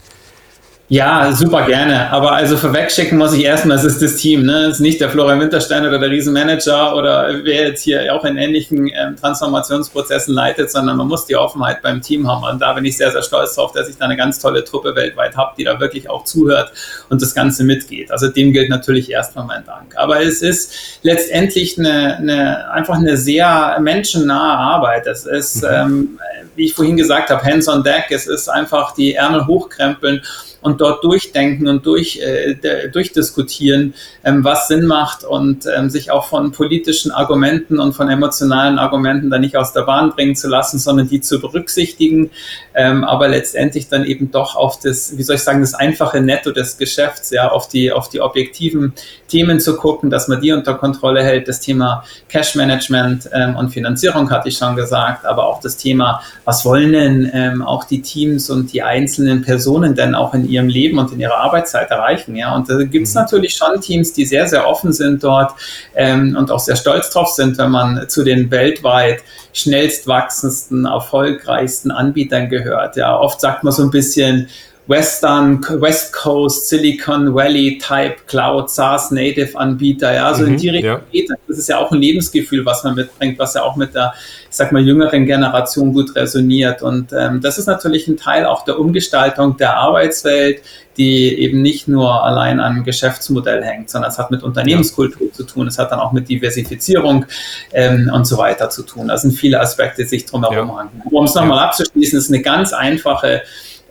Ja, 0.89 1.31
super 1.31 1.65
gerne. 1.65 2.11
Aber 2.11 2.33
also 2.33 2.57
vorwegschicken 2.57 3.17
muss 3.17 3.33
ich 3.33 3.45
erstmal, 3.45 3.77
es 3.77 3.85
ist 3.85 4.01
das 4.01 4.17
Team. 4.17 4.43
Ne? 4.45 4.65
Es 4.65 4.75
ist 4.75 4.79
nicht 4.81 4.99
der 4.99 5.09
Florian 5.09 5.39
Winterstein 5.39 5.87
oder 5.87 5.97
der 5.97 6.09
Riesenmanager 6.09 6.95
oder 6.95 7.29
wer 7.43 7.69
jetzt 7.69 7.83
hier 7.83 8.13
auch 8.13 8.25
in 8.25 8.37
ähnlichen 8.37 8.91
ähm, 8.93 9.15
Transformationsprozessen 9.15 10.35
leitet, 10.35 10.69
sondern 10.69 10.97
man 10.97 11.07
muss 11.07 11.25
die 11.25 11.37
Offenheit 11.37 11.81
beim 11.81 12.01
Team 12.01 12.29
haben. 12.29 12.43
Und 12.43 12.61
da 12.61 12.73
bin 12.73 12.83
ich 12.83 12.97
sehr, 12.97 13.11
sehr 13.11 13.23
stolz 13.23 13.55
drauf, 13.55 13.71
dass 13.71 13.87
ich 13.87 13.97
da 13.97 14.05
eine 14.05 14.17
ganz 14.17 14.39
tolle 14.39 14.65
Truppe 14.65 14.93
weltweit 14.93 15.37
habe, 15.37 15.53
die 15.57 15.63
da 15.63 15.79
wirklich 15.79 16.09
auch 16.09 16.25
zuhört 16.25 16.73
und 17.09 17.21
das 17.21 17.33
Ganze 17.33 17.63
mitgeht. 17.63 18.11
Also 18.11 18.27
dem 18.27 18.51
gilt 18.51 18.69
natürlich 18.69 19.09
erstmal 19.09 19.45
mein 19.45 19.65
Dank. 19.65 19.95
Aber 19.95 20.21
es 20.21 20.41
ist 20.41 20.99
letztendlich 21.01 21.79
eine, 21.79 22.17
eine 22.17 22.71
einfach 22.71 22.95
eine 22.95 23.15
sehr 23.15 23.77
menschennahe 23.79 24.57
Arbeit. 24.57 25.07
Es 25.07 25.25
ist, 25.25 25.63
mhm. 25.63 25.69
ähm, 25.71 26.19
wie 26.55 26.65
ich 26.65 26.75
vorhin 26.75 26.97
gesagt 26.97 27.29
habe, 27.29 27.41
hands 27.41 27.69
on 27.69 27.83
deck. 27.83 28.07
Es 28.09 28.27
ist 28.27 28.49
einfach 28.49 28.93
die 28.93 29.15
Ärmel 29.15 29.47
hochkrempeln 29.47 30.21
und 30.63 30.81
dort 30.81 31.03
durchdenken 31.03 31.67
und 31.67 31.85
durch, 31.85 32.19
äh, 32.19 32.55
durchdiskutieren, 32.91 33.93
ähm, 34.23 34.43
was 34.43 34.67
Sinn 34.67 34.85
macht 34.85 35.23
und 35.23 35.65
ähm, 35.65 35.89
sich 35.89 36.11
auch 36.11 36.25
von 36.25 36.51
politischen 36.51 37.11
Argumenten 37.11 37.79
und 37.79 37.93
von 37.93 38.09
emotionalen 38.09 38.79
Argumenten 38.79 39.29
da 39.29 39.37
nicht 39.37 39.57
aus 39.57 39.73
der 39.73 39.81
Bahn 39.81 40.11
bringen 40.11 40.35
zu 40.35 40.47
lassen, 40.47 40.79
sondern 40.79 41.09
die 41.09 41.21
zu 41.21 41.39
berücksichtigen, 41.39 42.31
ähm, 42.73 43.03
aber 43.03 43.27
letztendlich 43.27 43.89
dann 43.89 44.05
eben 44.05 44.31
doch 44.31 44.55
auf 44.55 44.79
das, 44.79 45.17
wie 45.17 45.23
soll 45.23 45.35
ich 45.35 45.43
sagen, 45.43 45.61
das 45.61 45.73
einfache 45.73 46.21
Netto 46.21 46.51
des 46.51 46.77
Geschäfts, 46.77 47.29
ja, 47.29 47.49
auf 47.49 47.67
die, 47.67 47.91
auf 47.91 48.09
die 48.09 48.21
objektiven 48.21 48.93
Themen 49.27 49.59
zu 49.59 49.75
gucken, 49.75 50.09
dass 50.09 50.27
man 50.27 50.41
die 50.41 50.51
unter 50.51 50.75
Kontrolle 50.75 51.23
hält. 51.23 51.47
Das 51.47 51.59
Thema 51.59 52.03
Cash 52.29 52.55
Management 52.55 53.29
ähm, 53.33 53.55
und 53.55 53.69
Finanzierung 53.69 54.29
hatte 54.29 54.49
ich 54.49 54.57
schon 54.57 54.75
gesagt, 54.75 55.25
aber 55.25 55.45
auch 55.45 55.59
das 55.59 55.77
Thema, 55.77 56.21
was 56.45 56.65
wollen 56.65 56.93
denn 56.93 57.31
ähm, 57.33 57.61
auch 57.61 57.83
die 57.83 58.01
Teams 58.01 58.49
und 58.49 58.71
die 58.73 58.81
einzelnen 58.81 59.41
Personen 59.41 59.95
denn 59.95 60.15
auch 60.15 60.33
in 60.33 60.49
ihrem 60.53 60.67
Leben 60.67 60.97
und 60.99 61.11
in 61.11 61.19
ihrer 61.19 61.37
Arbeitszeit 61.37 61.89
erreichen. 61.91 62.35
Ja, 62.35 62.55
und 62.55 62.69
da 62.69 62.83
gibt 62.83 63.07
es 63.07 63.13
mhm. 63.13 63.21
natürlich 63.21 63.55
schon 63.55 63.81
Teams, 63.81 64.13
die 64.13 64.25
sehr, 64.25 64.47
sehr 64.47 64.67
offen 64.67 64.93
sind 64.93 65.23
dort 65.23 65.51
ähm, 65.95 66.35
und 66.37 66.51
auch 66.51 66.59
sehr 66.59 66.75
stolz 66.75 67.09
drauf 67.09 67.29
sind, 67.29 67.57
wenn 67.57 67.71
man 67.71 68.07
zu 68.07 68.23
den 68.23 68.49
weltweit 68.51 69.21
schnellst 69.53 70.07
wachsendsten, 70.07 70.85
erfolgreichsten 70.85 71.91
Anbietern 71.91 72.49
gehört. 72.49 72.95
Ja, 72.95 73.17
oft 73.17 73.39
sagt 73.41 73.63
man 73.63 73.73
so 73.73 73.83
ein 73.83 73.91
bisschen, 73.91 74.47
Western, 74.87 75.65
West 75.79 76.11
Coast, 76.11 76.67
Silicon 76.67 77.33
Valley 77.33 77.77
Type 77.77 78.15
Cloud, 78.27 78.69
SaaS 78.69 79.11
Native 79.11 79.57
Anbieter, 79.57 80.13
ja, 80.13 80.33
so 80.33 80.43
mhm, 80.43 80.49
in 80.49 80.57
die 80.57 80.69
Richtung 80.69 80.91
ja. 80.91 81.01
geht. 81.11 81.29
Das 81.47 81.57
ist 81.57 81.69
ja 81.69 81.77
auch 81.77 81.91
ein 81.91 81.99
Lebensgefühl, 81.99 82.65
was 82.65 82.83
man 82.83 82.95
mitbringt, 82.95 83.39
was 83.39 83.53
ja 83.53 83.63
auch 83.63 83.77
mit 83.77 83.95
der, 83.95 84.13
ich 84.49 84.55
sag 84.55 84.73
mal, 84.73 84.81
jüngeren 84.81 85.25
Generation 85.25 85.93
gut 85.93 86.13
resoniert. 86.15 86.81
Und 86.81 87.13
ähm, 87.13 87.39
das 87.39 87.57
ist 87.57 87.67
natürlich 87.67 88.09
ein 88.09 88.17
Teil 88.17 88.45
auch 88.45 88.65
der 88.65 88.77
Umgestaltung 88.77 89.55
der 89.55 89.77
Arbeitswelt, 89.77 90.61
die 90.97 91.39
eben 91.39 91.61
nicht 91.61 91.87
nur 91.87 92.23
allein 92.23 92.59
am 92.59 92.83
Geschäftsmodell 92.83 93.63
hängt, 93.63 93.89
sondern 93.89 94.11
es 94.11 94.19
hat 94.19 94.31
mit 94.31 94.43
Unternehmenskultur 94.43 95.27
ja. 95.27 95.33
zu 95.33 95.43
tun, 95.43 95.67
es 95.67 95.79
hat 95.79 95.91
dann 95.91 95.99
auch 95.99 96.11
mit 96.11 96.27
Diversifizierung 96.27 97.25
ähm, 97.71 98.11
und 98.13 98.25
so 98.25 98.37
weiter 98.37 98.69
zu 98.69 98.83
tun. 98.83 99.07
Das 99.07 99.21
sind 99.21 99.31
viele 99.31 99.59
Aspekte, 99.59 100.03
die 100.03 100.09
sich 100.09 100.25
drumherum 100.25 100.67
ja. 100.67 100.75
ranken. 100.75 101.01
Um 101.09 101.23
es 101.23 101.33
nochmal 101.33 101.59
abzuschließen, 101.59 102.19
ist 102.19 102.29
eine 102.29 102.41
ganz 102.41 102.73
einfache 102.73 103.43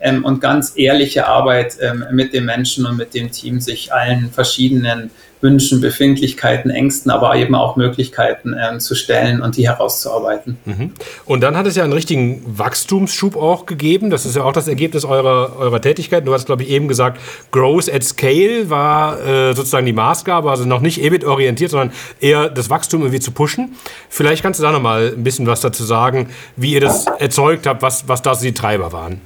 ähm, 0.03 0.25
und 0.25 0.41
ganz 0.41 0.75
ehrliche 0.77 1.27
Arbeit 1.27 1.77
ähm, 1.81 2.05
mit 2.13 2.35
dem 2.35 2.45
Menschen 2.45 2.85
und 2.87 2.97
mit 2.97 3.15
dem 3.15 3.31
Team, 3.31 3.61
sich 3.61 3.93
allen 3.93 4.31
verschiedenen 4.31 5.11
Wünschen, 5.43 5.81
Befindlichkeiten, 5.81 6.71
Ängsten, 6.71 7.11
aber 7.11 7.35
eben 7.37 7.55
auch 7.55 7.77
Möglichkeiten 7.77 8.55
ähm, 8.59 8.79
zu 8.79 8.95
stellen 8.95 9.43
und 9.43 9.57
die 9.57 9.69
herauszuarbeiten. 9.69 10.57
Mhm. 10.65 10.93
Und 11.25 11.41
dann 11.41 11.57
hat 11.57 11.67
es 11.67 11.75
ja 11.75 11.83
einen 11.83 11.93
richtigen 11.93 12.43
Wachstumsschub 12.47 13.37
auch 13.37 13.67
gegeben. 13.67 14.11
Das 14.11 14.25
ist 14.25 14.37
ja 14.37 14.45
auch 14.45 14.53
das 14.53 14.69
Ergebnis 14.69 15.05
eurer, 15.05 15.57
eurer 15.59 15.81
Tätigkeit. 15.81 16.27
Du 16.27 16.33
hast, 16.33 16.47
glaube 16.47 16.63
ich, 16.63 16.71
eben 16.71 16.87
gesagt, 16.87 17.21
Growth 17.51 17.93
at 17.93 18.05
Scale 18.05 18.71
war 18.71 19.21
äh, 19.21 19.55
sozusagen 19.55 19.85
die 19.85 19.93
Maßgabe, 19.93 20.49
also 20.49 20.65
noch 20.65 20.81
nicht 20.81 21.03
EBIT-orientiert, 21.03 21.73
sondern 21.73 21.93
eher 22.21 22.49
das 22.49 22.71
Wachstum 22.71 23.01
irgendwie 23.01 23.21
zu 23.21 23.33
pushen. 23.33 23.75
Vielleicht 24.09 24.43
kannst 24.43 24.61
du 24.61 24.65
da 24.65 24.71
noch 24.71 24.83
mal 24.83 25.13
ein 25.17 25.25
bisschen 25.25 25.47
was 25.47 25.61
dazu 25.61 25.83
sagen, 25.83 26.29
wie 26.57 26.73
ihr 26.75 26.81
das 26.81 27.07
erzeugt 27.19 27.67
habt, 27.67 27.83
was, 27.83 28.07
was 28.07 28.23
da 28.23 28.33
die 28.35 28.55
Treiber 28.55 28.93
waren. 28.93 29.21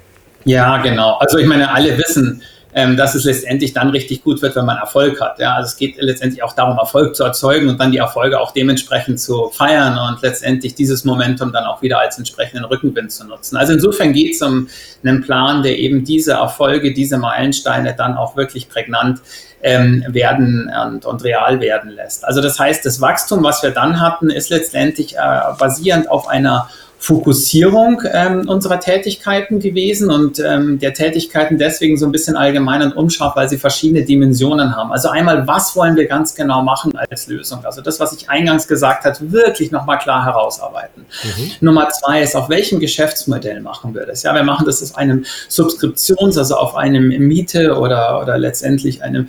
Ja, 0.46 0.78
genau. 0.78 1.16
Also 1.18 1.38
ich 1.38 1.46
meine, 1.46 1.72
alle 1.72 1.98
wissen, 1.98 2.40
ähm, 2.72 2.96
dass 2.96 3.14
es 3.14 3.24
letztendlich 3.24 3.72
dann 3.72 3.90
richtig 3.90 4.22
gut 4.22 4.42
wird, 4.42 4.54
wenn 4.54 4.64
man 4.64 4.76
Erfolg 4.76 5.20
hat. 5.20 5.40
Ja, 5.40 5.54
also 5.54 5.66
es 5.68 5.76
geht 5.76 5.96
letztendlich 5.98 6.42
auch 6.42 6.54
darum, 6.54 6.78
Erfolg 6.78 7.16
zu 7.16 7.24
erzeugen 7.24 7.68
und 7.68 7.80
dann 7.80 7.90
die 7.90 7.98
Erfolge 7.98 8.38
auch 8.38 8.52
dementsprechend 8.52 9.18
zu 9.18 9.48
feiern 9.48 9.98
und 9.98 10.22
letztendlich 10.22 10.76
dieses 10.76 11.04
Momentum 11.04 11.52
dann 11.52 11.64
auch 11.64 11.82
wieder 11.82 11.98
als 11.98 12.16
entsprechenden 12.16 12.64
Rückenwind 12.64 13.11
zu 13.11 13.26
nutzen. 13.26 13.56
Also 13.56 13.72
insofern 13.72 14.12
geht 14.12 14.35
es 14.35 14.42
um 14.42 14.68
einen 15.02 15.22
Plan, 15.22 15.62
der 15.62 15.78
eben 15.78 16.04
diese 16.04 16.35
Erfolge, 16.35 16.92
diese 16.92 17.18
Meilensteine 17.18 17.94
dann 17.96 18.16
auch 18.16 18.37
wirklich 18.37 18.68
prägnant 18.68 19.20
ähm, 19.62 20.04
werden 20.09 20.70
und, 20.87 21.06
und 21.06 21.24
real 21.24 21.61
werden 21.61 21.90
lässt. 21.90 22.24
Also 22.24 22.40
das 22.40 22.59
heißt, 22.61 22.87
das 22.87 23.00
Wachstum, 23.00 23.42
was 23.42 23.62
wir 23.64 23.70
dann 23.70 24.00
hatten, 24.00 24.30
ist 24.30 24.50
letztendlich 24.50 25.16
äh, 25.16 25.18
basierend 25.59 26.09
auf 26.09 26.28
einer 26.28 26.68
Fokussierung 27.06 28.02
ähm, 28.12 28.48
unserer 28.48 28.80
Tätigkeiten 28.80 29.60
gewesen 29.60 30.10
und 30.10 30.40
ähm, 30.40 30.80
der 30.80 30.92
Tätigkeiten 30.92 31.56
deswegen 31.56 31.96
so 31.96 32.04
ein 32.04 32.10
bisschen 32.10 32.34
allgemein 32.34 32.82
und 32.82 32.96
umschaut, 32.96 33.36
weil 33.36 33.48
sie 33.48 33.58
verschiedene 33.58 34.04
Dimensionen 34.04 34.74
haben. 34.74 34.90
Also 34.90 35.10
einmal, 35.10 35.46
was 35.46 35.76
wollen 35.76 35.94
wir 35.94 36.06
ganz 36.06 36.34
genau 36.34 36.62
machen 36.62 36.96
als 36.96 37.28
Lösung? 37.28 37.64
Also 37.64 37.80
das, 37.80 38.00
was 38.00 38.12
ich 38.12 38.28
eingangs 38.28 38.66
gesagt 38.66 39.04
habe, 39.04 39.30
wirklich 39.30 39.70
nochmal 39.70 39.98
klar 39.98 40.24
herausarbeiten. 40.24 41.06
Mhm. 41.22 41.50
Nummer 41.60 41.90
zwei 41.90 42.22
ist, 42.22 42.34
auf 42.34 42.48
welchem 42.48 42.80
Geschäftsmodell 42.80 43.60
machen 43.60 43.94
wir 43.94 44.04
das? 44.04 44.24
Ja, 44.24 44.34
wir 44.34 44.42
machen 44.42 44.66
das 44.66 44.82
auf 44.82 44.96
einem 44.96 45.24
Subskriptions-, 45.48 46.36
also 46.36 46.56
auf 46.56 46.74
einem 46.74 47.06
Miete 47.06 47.78
oder, 47.78 48.20
oder 48.20 48.36
letztendlich 48.36 49.04
einem 49.04 49.28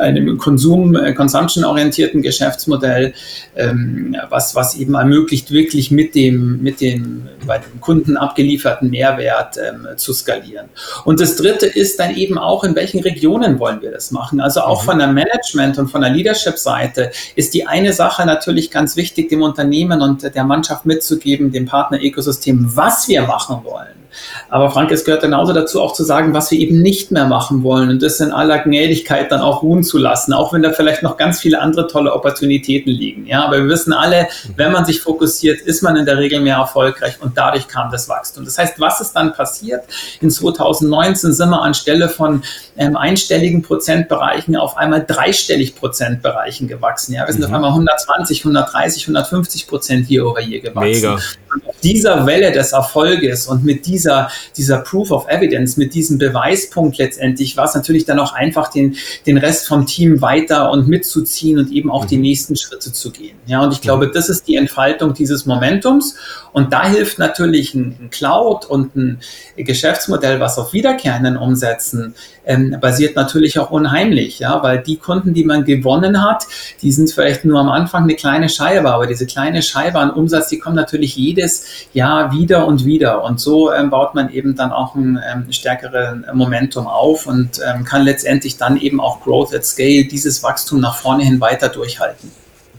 einem 0.00 0.38
Konsum, 0.38 0.94
äh, 0.94 1.12
Consumption-orientierten 1.12 2.22
Geschäftsmodell, 2.22 3.14
ähm, 3.56 4.16
was, 4.28 4.54
was 4.54 4.76
eben 4.76 4.94
ermöglicht, 4.94 5.50
wirklich 5.50 5.90
mit 5.90 6.14
dem, 6.14 6.62
mit 6.62 6.80
dem 6.80 7.28
bei 7.46 7.58
dem 7.58 7.80
Kunden 7.80 8.16
abgelieferten 8.16 8.90
Mehrwert 8.90 9.56
ähm, 9.56 9.86
zu 9.96 10.12
skalieren. 10.12 10.66
Und 11.04 11.20
das 11.20 11.36
dritte 11.36 11.66
ist 11.66 11.98
dann 12.00 12.14
eben 12.14 12.38
auch, 12.38 12.64
in 12.64 12.74
welchen 12.74 13.00
Regionen 13.00 13.58
wollen 13.58 13.80
wir 13.82 13.92
das 13.92 14.10
machen? 14.10 14.40
Also 14.40 14.60
auch 14.60 14.82
mhm. 14.82 14.86
von 14.86 14.98
der 14.98 15.08
Management 15.08 15.78
und 15.78 15.88
von 15.88 16.00
der 16.00 16.10
Leadership-Seite 16.10 17.10
ist 17.34 17.54
die 17.54 17.66
eine 17.66 17.92
Sache 17.92 18.26
natürlich 18.26 18.70
ganz 18.70 18.96
wichtig, 18.96 19.28
dem 19.28 19.42
Unternehmen 19.42 20.02
und 20.02 20.22
der 20.22 20.44
Mannschaft 20.44 20.86
mitzugeben, 20.86 21.52
dem 21.52 21.66
Partner-Ökosystem, 21.66 22.70
was 22.74 23.08
wir 23.08 23.22
machen 23.22 23.64
wollen. 23.64 24.05
Aber 24.48 24.70
Frank, 24.70 24.90
es 24.90 25.04
gehört 25.04 25.22
genauso 25.22 25.52
dazu 25.52 25.80
auch 25.82 25.92
zu 25.92 26.04
sagen, 26.04 26.34
was 26.34 26.50
wir 26.50 26.58
eben 26.58 26.82
nicht 26.82 27.10
mehr 27.10 27.26
machen 27.26 27.62
wollen 27.62 27.90
und 27.90 28.02
das 28.02 28.20
in 28.20 28.32
aller 28.32 28.58
Gnädigkeit 28.58 29.30
dann 29.32 29.40
auch 29.40 29.62
ruhen 29.62 29.82
zu 29.82 29.98
lassen, 29.98 30.32
auch 30.32 30.52
wenn 30.52 30.62
da 30.62 30.72
vielleicht 30.72 31.02
noch 31.02 31.16
ganz 31.16 31.40
viele 31.40 31.60
andere 31.60 31.86
tolle 31.86 32.12
Opportunitäten 32.12 32.92
liegen. 32.92 33.26
Ja, 33.26 33.44
aber 33.44 33.58
wir 33.58 33.68
wissen 33.68 33.92
alle, 33.92 34.28
wenn 34.56 34.72
man 34.72 34.84
sich 34.84 35.00
fokussiert, 35.00 35.60
ist 35.60 35.82
man 35.82 35.96
in 35.96 36.06
der 36.06 36.18
Regel 36.18 36.40
mehr 36.40 36.56
erfolgreich 36.56 37.14
und 37.20 37.36
dadurch 37.36 37.68
kam 37.68 37.90
das 37.90 38.08
Wachstum. 38.08 38.44
Das 38.44 38.58
heißt, 38.58 38.80
was 38.80 39.00
ist 39.00 39.12
dann 39.12 39.32
passiert? 39.32 39.84
In 40.20 40.30
2019 40.30 41.32
sind 41.32 41.50
wir 41.50 41.62
anstelle 41.62 42.08
von 42.08 42.42
ähm, 42.76 42.96
einstelligen 42.96 43.62
Prozentbereichen 43.62 44.56
auf 44.56 44.76
einmal 44.76 45.04
dreistellig 45.06 45.76
Prozentbereichen 45.76 46.68
gewachsen. 46.68 47.14
Ja, 47.14 47.26
wir 47.26 47.32
sind 47.32 47.40
mhm. 47.40 47.48
auf 47.48 47.52
einmal 47.52 47.70
120, 47.70 48.40
130, 48.40 49.04
150 49.04 49.66
Prozent 49.66 50.06
hier 50.06 50.26
over 50.26 50.40
year 50.40 50.60
gewachsen. 50.60 50.90
Mega. 50.90 51.18
Auf 51.64 51.80
dieser 51.80 52.26
Welle 52.26 52.52
des 52.52 52.72
Erfolges 52.72 53.46
und 53.46 53.64
mit 53.64 53.86
dieser 53.86 54.28
dieser, 54.56 54.78
Proof 54.78 55.10
of 55.10 55.28
Evidence, 55.28 55.76
mit 55.76 55.94
diesem 55.94 56.18
Beweispunkt 56.18 56.98
letztendlich, 56.98 57.56
war 57.56 57.64
es 57.64 57.74
natürlich 57.74 58.04
dann 58.04 58.18
auch 58.18 58.32
einfach, 58.32 58.68
den, 58.68 58.96
den 59.26 59.38
Rest 59.38 59.66
vom 59.66 59.86
Team 59.86 60.20
weiter 60.20 60.70
und 60.70 60.88
mitzuziehen 60.88 61.58
und 61.58 61.70
eben 61.72 61.90
auch 61.90 62.04
mhm. 62.04 62.08
die 62.08 62.16
nächsten 62.18 62.56
Schritte 62.56 62.92
zu 62.92 63.10
gehen. 63.10 63.36
Ja, 63.46 63.62
und 63.62 63.72
ich 63.72 63.80
glaube, 63.80 64.08
mhm. 64.08 64.12
das 64.12 64.28
ist 64.28 64.48
die 64.48 64.56
Entfaltung 64.56 65.14
dieses 65.14 65.46
Momentums. 65.46 66.16
Und 66.52 66.72
da 66.72 66.88
hilft 66.88 67.18
natürlich 67.18 67.74
ein, 67.74 67.96
ein 68.00 68.10
Cloud 68.10 68.64
und 68.64 68.96
ein 68.96 69.20
Geschäftsmodell, 69.56 70.40
was 70.40 70.58
auf 70.58 70.72
Wiederkehrenden 70.72 71.36
umsetzen, 71.36 72.14
ähm, 72.46 72.76
basiert 72.80 73.16
natürlich 73.16 73.58
auch 73.58 73.70
unheimlich, 73.70 74.38
ja, 74.38 74.62
weil 74.62 74.78
die 74.78 74.96
Kunden, 74.96 75.34
die 75.34 75.44
man 75.44 75.64
gewonnen 75.64 76.22
hat, 76.22 76.46
die 76.80 76.92
sind 76.92 77.10
vielleicht 77.10 77.44
nur 77.44 77.60
am 77.60 77.68
Anfang 77.68 78.04
eine 78.04 78.14
kleine 78.14 78.48
Scheibe, 78.48 78.92
aber 78.92 79.06
diese 79.06 79.26
kleine 79.26 79.62
Scheibe 79.62 79.98
an 79.98 80.10
Umsatz, 80.10 80.48
die 80.48 80.58
kommt 80.58 80.76
natürlich 80.76 81.16
jedes 81.16 81.66
Jahr 81.92 82.32
wieder 82.32 82.66
und 82.66 82.84
wieder. 82.84 83.24
Und 83.24 83.40
so 83.40 83.72
ähm, 83.72 83.90
baut 83.90 84.14
man 84.14 84.30
eben 84.30 84.54
dann 84.54 84.72
auch 84.72 84.94
ein 84.94 85.20
ähm, 85.30 85.52
stärkeres 85.52 86.18
Momentum 86.32 86.86
auf 86.86 87.26
und 87.26 87.60
ähm, 87.66 87.84
kann 87.84 88.02
letztendlich 88.02 88.56
dann 88.56 88.76
eben 88.76 89.00
auch 89.00 89.20
Growth 89.22 89.54
at 89.54 89.64
Scale, 89.64 90.04
dieses 90.04 90.42
Wachstum 90.42 90.80
nach 90.80 90.96
vorne 90.96 91.24
hin 91.24 91.40
weiter 91.40 91.68
durchhalten. 91.68 92.30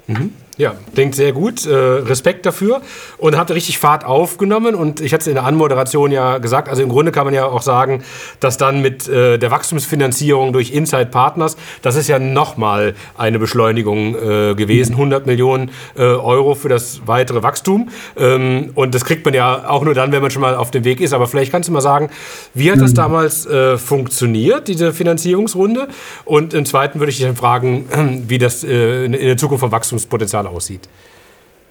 Mhm. 0.08 0.34
Ja, 0.58 0.74
denkt 0.96 1.14
sehr 1.14 1.34
gut. 1.34 1.68
Äh, 1.68 1.76
Respekt 1.76 2.48
dafür 2.48 2.82
und 3.20 3.38
hat 3.38 3.52
richtig 3.52 3.78
Fahrt 3.78 4.04
aufgenommen. 4.04 4.74
Und 4.74 5.02
ich 5.02 5.14
hatte 5.14 5.22
es 5.22 5.28
in 5.28 5.36
der 5.36 5.46
Anmoderation 5.46 6.12
ja 6.12 6.40
gesagt, 6.40 6.68
also 6.68 6.82
im 6.82 6.90
Grunde 6.90 7.12
kann 7.12 7.26
man 7.26 7.36
ja 7.36 7.46
auch 7.46 7.62
sagen, 7.62 8.04
dass 8.40 8.58
dann 8.58 8.82
mit 8.82 9.08
äh, 9.08 9.38
der 9.38 9.52
Wachstumsfinanzierung 9.52 10.54
durch 10.54 10.72
Inside 10.72 11.08
Partners, 11.08 11.58
das 11.84 11.96
ist 11.96 12.08
ja 12.08 12.18
nochmal 12.18 12.96
eine 13.16 13.38
Beschleunigung 13.38 14.16
äh, 14.16 14.56
gewesen. 14.56 14.94
100 14.94 15.28
Millionen 15.28 15.70
äh, 15.96 16.02
Euro 16.02 16.56
für 16.56 16.70
das 16.70 17.02
weitere 17.06 17.44
Wachstum. 17.44 17.90
Ähm, 18.18 18.72
und 18.74 18.96
das 18.96 19.06
kriegt 19.06 19.26
man 19.26 19.36
ja 19.36 19.70
auch 19.70 19.84
nur 19.84 19.94
dann, 19.94 20.12
wenn 20.12 20.24
man 20.24 20.32
schon 20.32 20.42
mal 20.42 20.56
auf 20.56 20.72
dem 20.72 20.84
Weg 20.86 21.02
ist. 21.02 21.14
Aber 21.14 21.28
vielleicht 21.28 21.52
kannst 21.52 21.70
du 21.70 21.74
mal 21.74 21.82
sagen, 21.82 22.10
wie 22.56 22.72
hat 22.72 22.82
das 22.82 22.92
mhm. 22.92 22.96
damals 22.96 23.46
äh, 23.46 23.78
funktioniert, 23.78 24.68
diese 24.68 24.92
Finanzierungsrunde? 24.92 25.88
Und 26.26 26.56
im 26.56 26.66
Zweiten 26.66 27.00
würde 27.00 27.12
ich 27.12 27.18
dich 27.18 27.28
dann 27.28 27.36
fragen, 27.36 28.24
wie 28.28 28.40
das 28.40 28.64
äh, 28.64 29.06
in 29.06 29.12
der 29.12 29.38
Zukunft 29.38 29.60
vom 29.60 29.72
Wachstumspotenzial 29.72 30.47
aussieht. 30.48 30.88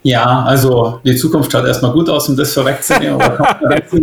Ja, 0.07 0.45
also 0.45 1.01
die 1.05 1.17
Zukunft 1.17 1.51
schaut 1.51 1.67
erstmal 1.67 1.91
gut 1.91 2.09
aus, 2.09 2.29
um 2.29 2.37
das 2.37 2.55
vorwegzunehmen. 2.55 3.21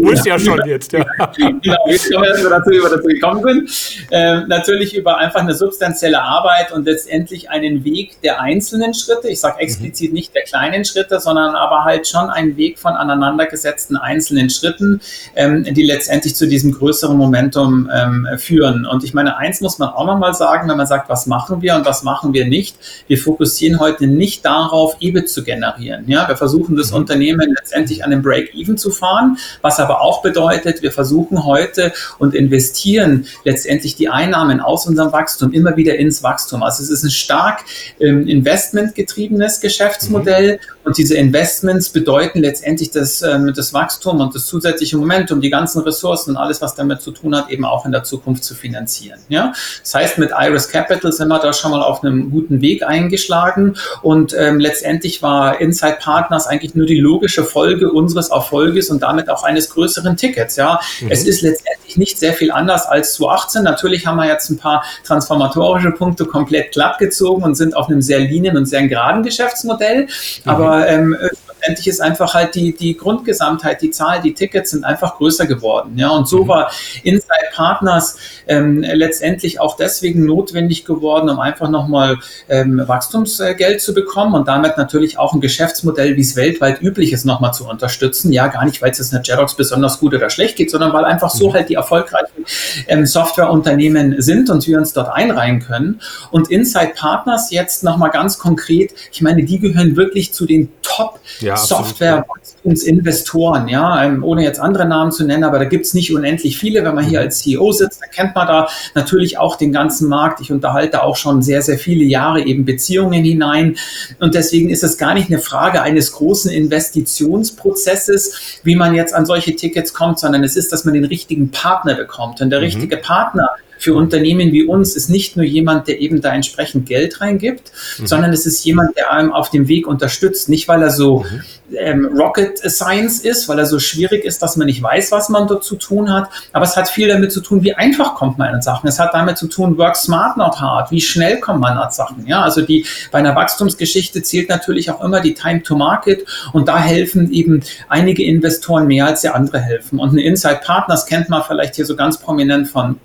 Muss 0.02 0.26
ja 0.26 0.38
schon 0.38 0.60
jetzt, 0.66 0.92
ja. 0.92 1.02
genau, 1.38 1.78
jetzt 1.88 2.12
kommen 2.12 2.26
wir 2.26 2.50
dazu, 2.50 2.72
wie 2.72 2.84
wir 2.84 2.90
dazu 2.90 3.08
gekommen 3.08 3.42
sind. 3.42 4.08
Ähm, 4.12 4.44
natürlich 4.50 4.98
über 4.98 5.18
einfach 5.18 5.40
eine 5.40 5.56
substanzielle 5.56 6.22
Arbeit 6.22 6.74
und 6.74 6.84
letztendlich 6.84 7.50
einen 7.50 7.86
Weg 7.86 8.22
der 8.22 8.42
einzelnen 8.42 8.94
Schritte. 8.94 9.30
Ich 9.30 9.40
sage 9.40 9.62
explizit 9.62 10.10
mhm. 10.10 10.16
nicht 10.16 10.36
der 10.36 10.44
kleinen 10.44 10.84
Schritte, 10.84 11.22
sondern 11.22 11.56
aber 11.56 11.86
halt 11.86 12.06
schon 12.06 12.30
einen 12.30 12.58
Weg 12.58 12.80
von 12.80 12.96
aneinandergesetzten 12.96 13.96
einzelnen 13.96 14.50
Schritten, 14.50 15.00
ähm, 15.38 15.64
die 15.64 15.84
letztendlich 15.86 16.36
zu 16.36 16.50
diesem 16.50 16.74
größeren 16.74 17.16
Momentum 17.16 17.90
ähm, 17.94 18.28
führen. 18.36 18.86
Und 18.86 19.06
ich 19.06 19.14
meine, 19.14 19.38
eins 19.38 19.62
muss 19.62 19.80
man 19.80 19.88
auch 19.88 20.06
nochmal 20.06 20.34
sagen, 20.34 20.68
wenn 20.68 20.76
man 20.76 20.86
sagt, 20.88 21.08
was 21.08 21.28
machen 21.28 21.62
wir 21.62 21.76
und 21.76 21.86
was 21.86 22.04
machen 22.04 22.34
wir 22.34 22.46
nicht. 22.46 22.76
Wir 23.08 23.18
fokussieren 23.18 23.80
heute 23.80 24.06
nicht 24.06 24.44
darauf, 24.44 24.98
EBIT 25.00 25.30
zu 25.30 25.46
generieren 25.46 25.93
optimieren. 25.94 26.08
Ja, 26.08 26.28
wir 26.28 26.36
versuchen 26.36 26.76
das 26.76 26.92
mhm. 26.92 26.98
Unternehmen 26.98 27.54
letztendlich 27.58 28.04
an 28.04 28.12
den 28.12 28.22
Break-Even 28.22 28.78
zu 28.78 28.92
fahren, 28.92 29.38
was 29.62 29.80
aber 29.80 30.02
auch 30.02 30.22
bedeutet, 30.22 30.82
wir 30.82 30.92
versuchen 30.92 31.46
heute 31.46 31.94
und 32.20 32.36
investieren 32.36 33.26
letztendlich 33.44 33.96
die 33.96 34.10
Einnahmen 34.10 34.60
aus 34.60 34.88
unserem 34.88 35.12
Wachstum 35.12 35.52
immer 35.54 35.76
wieder 35.78 35.96
ins 35.96 36.24
Wachstum. 36.24 36.64
Also 36.64 36.84
es 36.84 36.90
ist 36.90 37.04
ein 37.04 37.12
stark 37.12 37.64
ähm, 38.00 38.28
investmentgetriebenes 38.28 39.60
Geschäftsmodell 39.60 40.54
mhm. 40.54 40.83
Und 40.84 40.98
diese 40.98 41.16
Investments 41.16 41.90
bedeuten 41.90 42.40
letztendlich 42.40 42.92
das, 42.92 43.22
ähm, 43.22 43.54
das 43.56 43.74
Wachstum 43.74 44.20
und 44.20 44.36
das 44.36 44.48
zusätzliche 44.48 44.98
Momentum, 44.98 45.42
die 45.42 45.50
ganzen 45.50 45.82
Ressourcen 45.82 46.32
und 46.32 46.38
alles, 46.38 46.62
was 46.62 46.76
damit 46.76 47.02
zu 47.02 47.12
tun 47.12 47.36
hat, 47.36 47.50
eben 47.50 47.66
auch 47.66 47.86
in 47.86 47.92
der 47.92 48.04
Zukunft 48.04 48.44
zu 48.44 48.54
finanzieren. 48.56 49.20
Ja, 49.30 49.54
das 49.82 49.94
heißt, 49.94 50.18
mit 50.18 50.32
Iris 50.38 50.68
Capital 50.70 51.12
sind 51.12 51.30
wir 51.30 51.40
da 51.40 51.54
schon 51.54 51.72
mal 51.72 51.82
auf 51.82 52.04
einem 52.04 52.32
guten 52.32 52.62
Weg 52.62 52.84
eingeschlagen 52.84 53.76
und 54.02 54.36
ähm, 54.38 54.60
letztendlich 54.60 55.22
war 55.22 55.62
Inside 55.62 55.98
Partners 56.02 56.48
eigentlich 56.48 56.76
nur 56.76 56.86
die 56.86 57.00
logische 57.00 57.44
Folge 57.44 57.92
unseres 57.92 58.30
Erfolges 58.30 58.90
und 58.90 59.02
damit 59.02 59.30
auch 59.30 59.44
eines 59.44 59.70
größeren 59.70 60.18
Tickets. 60.18 60.56
Ja, 60.56 60.80
mhm. 61.02 61.12
es 61.12 61.26
ist 61.26 61.42
letztendlich 61.42 61.98
nicht 61.98 62.20
sehr 62.20 62.34
viel 62.34 62.52
anders 62.52 62.86
als 62.86 63.14
2018. 63.16 63.64
Natürlich 63.64 64.06
haben 64.06 64.18
wir 64.18 64.28
jetzt 64.28 64.50
ein 64.50 64.58
paar 64.58 64.84
transformatorische 65.06 65.92
Punkte 65.92 66.26
komplett 66.26 66.74
glatt 66.74 66.98
gezogen 66.98 67.44
und 67.44 67.56
sind 67.56 67.76
auf 67.76 67.88
einem 67.88 68.02
sehr 68.02 68.20
linien 68.20 68.58
und 68.58 68.66
sehr 68.66 68.88
geraden 68.88 69.24
Geschäftsmodell. 69.24 70.04
Mhm. 70.04 70.73
Aber 70.74 70.88
ähm, 70.88 71.16
letztendlich 71.64 71.88
ist 71.88 72.02
einfach 72.02 72.34
halt 72.34 72.56
die, 72.56 72.76
die 72.76 72.98
Grundgesamtheit, 72.98 73.82
die 73.82 73.92
Zahl, 73.92 74.22
die 74.22 74.34
Tickets 74.34 74.72
sind 74.72 74.84
einfach 74.84 75.18
größer 75.18 75.46
geworden. 75.46 75.94
Ja, 75.96 76.10
und 76.10 76.28
so 76.28 76.44
mhm. 76.44 76.48
war 76.50 76.72
Inside 77.04 77.30
Partners 77.54 78.18
ähm, 78.48 78.82
letztendlich 78.82 79.60
auch 79.60 79.78
deswegen 79.78 80.26
notwendig 80.26 80.86
geworden, 80.86 81.30
um 81.30 81.40
einfach 81.40 81.70
nochmal 81.70 82.18
ähm, 82.50 82.82
Wachstumsgeld 82.86 83.82
zu 83.82 83.94
bekommen 83.94 84.34
und 84.34 84.48
damit 84.48 84.78
natürlich 84.78 85.18
auch 85.18 85.34
ein 85.34 85.42
Geschäftsmodell, 85.42 86.18
wie 86.18 86.22
es 86.22 86.36
weltweit 86.36 86.82
üblich 86.82 87.14
ist, 87.14 87.26
nochmal 87.26 87.54
zu 87.54 87.68
unterstützen. 87.68 88.34
Ja, 88.34 88.48
gar 88.48 88.66
nicht, 88.66 88.82
weil 88.82 88.92
es 88.92 88.98
jetzt 88.98 89.14
einer 89.14 89.24
Jerox 89.24 89.56
besonders 89.56 90.00
gut 90.00 90.14
oder 90.14 90.30
schlecht 90.30 90.58
geht, 90.58 90.70
sondern 90.70 90.92
weil 90.92 91.06
einfach 91.06 91.30
so 91.30 91.50
mhm. 91.50 91.54
halt 91.54 91.70
die 91.70 91.76
erfolgreichen 91.76 92.46
ähm, 92.88 93.06
Softwareunternehmen 93.06 94.22
sind 94.22 94.50
und 94.50 94.68
wir 94.68 94.78
uns 94.78 94.94
dort 94.94 95.14
einreihen 95.14 95.60
können. 95.60 96.02
Und 96.32 96.50
Inside 96.50 96.94
Partners 96.96 97.52
jetzt 97.52 97.84
nochmal 97.84 98.10
ganz 98.10 98.38
konkret, 98.38 98.94
ich 99.12 99.22
meine, 99.22 99.44
die 99.44 99.60
gehören 99.60 99.96
wirklich 99.96 100.34
zu 100.34 100.46
den 100.46 100.72
Top 100.82 101.20
ja 101.40 101.53
ja, 101.54 101.66
Software-Wachstumsinvestoren, 101.66 103.68
ja, 103.68 104.04
ähm, 104.04 104.24
ohne 104.24 104.44
jetzt 104.44 104.60
andere 104.60 104.86
Namen 104.86 105.12
zu 105.12 105.26
nennen, 105.26 105.44
aber 105.44 105.60
da 105.60 105.66
gibt 105.66 105.86
es 105.86 105.94
nicht 105.94 106.14
unendlich 106.14 106.58
viele. 106.58 106.84
Wenn 106.84 106.96
man 106.96 107.06
hier 107.06 107.20
mhm. 107.20 107.26
als 107.26 107.40
CEO 107.40 107.72
sitzt, 107.72 108.02
dann 108.02 108.12
kennt 108.12 108.36
man 108.36 108.48
da 108.48 108.68
natürlich 108.96 109.38
auch 109.38 109.56
den 109.56 109.72
ganzen 109.72 110.10
Markt. 110.10 110.42
Ich 110.42 110.52
unterhalte 110.52 111.04
auch 111.04 111.16
schon 111.16 111.42
sehr, 111.42 111.62
sehr 111.62 111.78
viele 111.78 112.04
Jahre 112.04 112.42
eben 112.42 112.66
Beziehungen 112.66 113.24
hinein. 113.24 113.78
Und 114.20 114.36
deswegen 114.36 114.70
ist 114.70 114.84
es 114.84 114.98
gar 114.98 115.14
nicht 115.14 115.30
eine 115.30 115.40
Frage 115.40 115.82
eines 115.82 116.12
großen 116.12 116.52
Investitionsprozesses, 116.52 118.60
wie 118.64 118.76
man 118.76 118.96
jetzt 118.96 119.14
an 119.14 119.26
solche 119.26 119.56
Tickets 119.56 119.94
kommt, 119.94 120.20
sondern 120.20 120.44
es 120.44 120.56
ist, 120.56 120.72
dass 120.72 120.86
man 120.86 120.94
den 120.94 121.06
richtigen 121.06 121.52
Partner 121.52 121.96
bekommt. 121.96 122.42
Und 122.42 122.50
der 122.50 122.60
mhm. 122.60 122.66
richtige 122.66 122.98
Partner 122.98 123.50
für 123.84 123.96
Unternehmen 123.96 124.54
wie 124.54 124.64
uns 124.64 124.96
ist 124.96 125.10
nicht 125.10 125.36
nur 125.36 125.46
jemand, 125.46 125.90
der 125.90 126.00
eben 126.00 126.22
da 126.22 126.34
entsprechend 126.34 126.86
Geld 126.86 127.20
reingibt, 127.20 127.74
mhm. 128.00 128.08
sondern 128.08 128.32
es 128.32 128.46
ist 128.46 128.64
jemand, 128.64 128.96
der 128.96 129.12
einem 129.12 129.34
auf 129.34 129.50
dem 129.50 129.68
Weg 129.68 129.88
unterstützt. 129.88 130.48
Nicht, 130.48 130.70
weil 130.70 130.82
er 130.82 130.90
so 130.90 131.20
mhm. 131.20 131.44
ähm, 131.78 132.06
Rocket 132.18 132.60
Science 132.60 133.20
ist, 133.20 133.50
weil 133.50 133.60
er 133.60 133.66
so 133.66 133.80
schwierig 133.80 134.24
ist, 134.24 134.42
dass 134.42 134.56
man 134.56 134.68
nicht 134.68 134.82
weiß, 134.82 135.12
was 135.12 135.28
man 135.28 135.48
dort 135.48 135.66
zu 135.66 135.76
tun 135.76 136.14
hat, 136.14 136.30
aber 136.54 136.64
es 136.64 136.78
hat 136.78 136.88
viel 136.88 137.10
damit 137.10 137.34
zu 137.34 137.42
tun, 137.42 137.62
wie 137.64 137.74
einfach 137.74 138.16
kommt 138.16 138.38
man 138.38 138.54
an 138.54 138.62
Sachen. 138.62 138.88
Es 138.88 139.00
hat 139.00 139.14
damit 139.14 139.38
zu 139.38 139.48
tun, 139.48 139.78
work 139.78 139.98
smart, 139.98 140.38
not 140.38 140.62
hard. 140.62 140.90
Wie 140.90 141.02
schnell 141.02 141.42
kommt 141.42 141.60
man 141.60 141.78
an 141.78 141.92
Sachen? 141.92 142.26
Ja, 142.26 142.42
also 142.42 142.62
die, 142.62 142.86
bei 143.12 143.20
einer 143.20 143.36
Wachstumsgeschichte 143.36 144.24
zählt 144.24 144.48
natürlich 144.48 144.92
auch 144.92 145.04
immer 145.04 145.20
die 145.20 145.34
Time 145.34 145.62
to 145.62 145.76
Market 145.76 146.26
und 146.54 146.70
da 146.70 146.80
helfen 146.80 147.32
eben 147.34 147.62
einige 147.90 148.24
Investoren 148.24 148.88
mehr 148.88 149.08
als 149.08 149.22
der 149.22 149.36
andere 149.36 149.60
helfen. 149.60 150.00
Und 150.00 150.12
eine 150.12 150.24
Inside 150.24 150.62
Partners 150.64 151.06
kennt 151.06 151.28
man 151.28 151.44
vielleicht 151.44 151.76
hier 151.76 151.86
so 151.86 151.98
ganz 151.98 152.18
prominent 152.18 152.70
von 152.70 152.98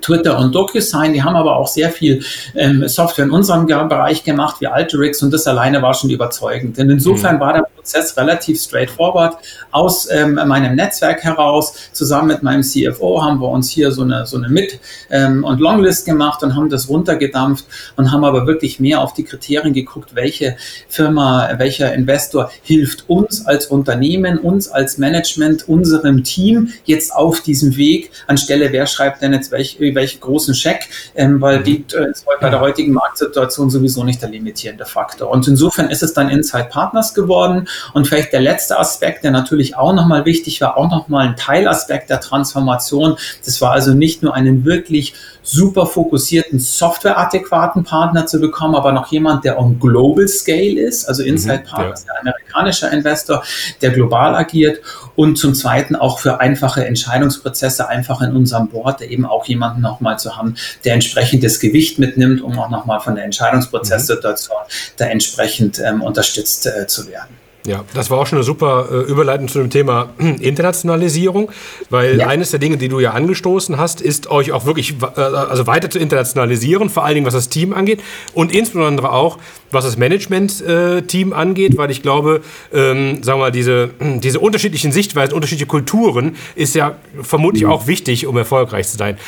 Twitter 0.00 0.38
und 0.38 0.54
DocuSign, 0.54 1.12
die 1.12 1.22
haben 1.22 1.34
aber 1.34 1.56
auch 1.56 1.66
sehr 1.66 1.90
viel 1.90 2.22
ähm, 2.54 2.86
Software 2.86 3.24
in 3.24 3.30
unserem 3.30 3.66
Bereich 3.66 4.22
gemacht, 4.22 4.56
wie 4.60 4.68
Alteryx, 4.68 5.22
und 5.22 5.32
das 5.32 5.46
alleine 5.46 5.82
war 5.82 5.94
schon 5.94 6.10
überzeugend. 6.10 6.78
Denn 6.78 6.88
insofern 6.90 7.36
mhm. 7.36 7.40
war 7.40 7.52
der 7.54 7.62
Prozess 7.74 8.16
relativ 8.16 8.60
straightforward. 8.60 9.36
Aus 9.72 10.08
ähm, 10.10 10.34
meinem 10.34 10.76
Netzwerk 10.76 11.24
heraus, 11.24 11.74
zusammen 11.92 12.28
mit 12.28 12.42
meinem 12.42 12.62
CFO, 12.62 13.22
haben 13.22 13.40
wir 13.40 13.48
uns 13.48 13.68
hier 13.70 13.90
so 13.90 14.02
eine, 14.02 14.26
so 14.26 14.36
eine 14.36 14.48
Mid- 14.48 14.78
ähm, 15.10 15.44
und 15.44 15.60
Longlist 15.60 16.06
gemacht 16.06 16.42
und 16.42 16.54
haben 16.54 16.70
das 16.70 16.88
runtergedampft 16.88 17.64
und 17.96 18.12
haben 18.12 18.24
aber 18.24 18.46
wirklich 18.46 18.78
mehr 18.78 19.00
auf 19.00 19.12
die 19.14 19.24
Kriterien 19.24 19.74
geguckt, 19.74 20.14
welche 20.14 20.56
Firma, 20.88 21.50
welcher 21.58 21.92
Investor 21.92 22.50
hilft 22.62 23.08
uns 23.08 23.46
als 23.46 23.66
Unternehmen, 23.66 24.38
uns 24.38 24.68
als 24.68 24.98
Management, 24.98 25.68
unserem 25.68 26.22
Team 26.22 26.72
jetzt 26.84 27.14
auf 27.14 27.40
diesem 27.40 27.76
Weg, 27.76 28.10
anstelle 28.26 28.72
wer 28.72 28.86
schreibt 28.86 29.22
denn 29.22 29.32
jetzt 29.32 29.50
welche 29.50 29.79
welchen 29.80 30.20
großen 30.20 30.54
Scheck, 30.54 30.88
ähm, 31.14 31.40
weil 31.40 31.62
die 31.62 31.84
äh, 31.92 32.10
ist 32.10 32.26
bei 32.40 32.48
der 32.50 32.60
heutigen 32.60 32.92
Marktsituation 32.92 33.70
sowieso 33.70 34.04
nicht 34.04 34.22
der 34.22 34.30
limitierende 34.30 34.86
Faktor. 34.86 35.30
Und 35.30 35.46
insofern 35.48 35.90
ist 35.90 36.02
es 36.02 36.12
dann 36.12 36.28
Inside 36.28 36.68
Partners 36.70 37.14
geworden. 37.14 37.68
Und 37.94 38.06
vielleicht 38.06 38.32
der 38.32 38.40
letzte 38.40 38.78
Aspekt, 38.78 39.24
der 39.24 39.30
natürlich 39.30 39.76
auch 39.76 39.92
nochmal 39.92 40.24
wichtig 40.24 40.60
war, 40.60 40.76
auch 40.76 40.90
nochmal 40.90 41.28
ein 41.28 41.36
Teilaspekt 41.36 42.10
der 42.10 42.20
Transformation. 42.20 43.16
Das 43.44 43.60
war 43.60 43.72
also 43.72 43.92
nicht 43.92 44.22
nur 44.22 44.34
einen 44.34 44.64
wirklich 44.64 45.14
super 45.42 45.86
fokussierten, 45.86 46.58
softwareadäquaten 46.58 47.84
Partner 47.84 48.26
zu 48.26 48.40
bekommen, 48.40 48.74
aber 48.74 48.92
noch 48.92 49.10
jemand, 49.10 49.44
der 49.44 49.58
on 49.58 49.78
global 49.78 50.28
scale 50.28 50.80
ist, 50.80 51.06
also 51.06 51.22
Inside 51.22 51.64
mhm, 51.64 51.70
Partners, 51.70 52.04
ja. 52.06 52.12
der 52.12 52.20
amerikanischer 52.34 52.92
Investor, 52.92 53.42
der 53.80 53.90
global 53.90 54.34
agiert 54.34 54.80
und 55.20 55.36
zum 55.36 55.52
Zweiten 55.52 55.96
auch 55.96 56.18
für 56.18 56.40
einfache 56.40 56.86
Entscheidungsprozesse 56.86 57.86
einfach 57.86 58.22
in 58.22 58.34
unserem 58.34 58.68
Board, 58.68 59.02
eben 59.02 59.26
auch 59.26 59.44
jemanden 59.44 59.82
nochmal 59.82 60.18
zu 60.18 60.34
haben, 60.34 60.56
der 60.86 60.94
entsprechendes 60.94 61.60
Gewicht 61.60 61.98
mitnimmt, 61.98 62.40
um 62.40 62.58
auch 62.58 62.70
nochmal 62.70 63.00
von 63.00 63.16
der 63.16 63.24
Entscheidungsprozesssituation 63.24 64.56
mhm. 64.56 64.92
da 64.96 65.04
entsprechend 65.04 65.78
ähm, 65.78 66.00
unterstützt 66.00 66.66
äh, 66.66 66.86
zu 66.86 67.06
werden. 67.06 67.36
Ja, 67.66 67.84
das 67.92 68.10
war 68.10 68.18
auch 68.18 68.26
schon 68.26 68.38
eine 68.38 68.44
super 68.44 68.88
äh, 68.90 68.94
Überleitung 69.10 69.46
zu 69.48 69.58
dem 69.58 69.68
Thema 69.68 70.10
Internationalisierung, 70.18 71.50
weil 71.90 72.18
ja. 72.18 72.26
eines 72.26 72.50
der 72.50 72.58
Dinge, 72.58 72.78
die 72.78 72.88
du 72.88 73.00
ja 73.00 73.10
angestoßen 73.10 73.76
hast, 73.76 74.00
ist 74.00 74.30
euch 74.30 74.52
auch 74.52 74.64
wirklich 74.64 74.94
äh, 75.02 75.20
also 75.20 75.66
weiter 75.66 75.90
zu 75.90 75.98
internationalisieren, 75.98 76.88
vor 76.88 77.04
allen 77.04 77.16
Dingen 77.16 77.26
was 77.26 77.34
das 77.34 77.50
Team 77.50 77.74
angeht 77.74 78.02
und 78.32 78.54
insbesondere 78.54 79.12
auch 79.12 79.38
was 79.70 79.84
das 79.84 79.98
Management-Team 79.98 81.32
äh, 81.32 81.34
angeht, 81.34 81.76
weil 81.76 81.90
ich 81.90 82.02
glaube, 82.02 82.40
ähm, 82.72 83.22
sagen 83.22 83.38
wir 83.38 83.44
mal, 83.44 83.52
diese, 83.52 83.90
diese 84.00 84.40
unterschiedlichen 84.40 84.90
Sichtweisen, 84.90 85.34
unterschiedliche 85.34 85.66
Kulturen 85.66 86.36
ist 86.54 86.74
ja 86.74 86.96
vermutlich 87.20 87.64
mhm. 87.64 87.70
auch 87.70 87.86
wichtig, 87.86 88.26
um 88.26 88.36
erfolgreich 88.38 88.88
zu 88.88 88.96
sein. 88.96 89.18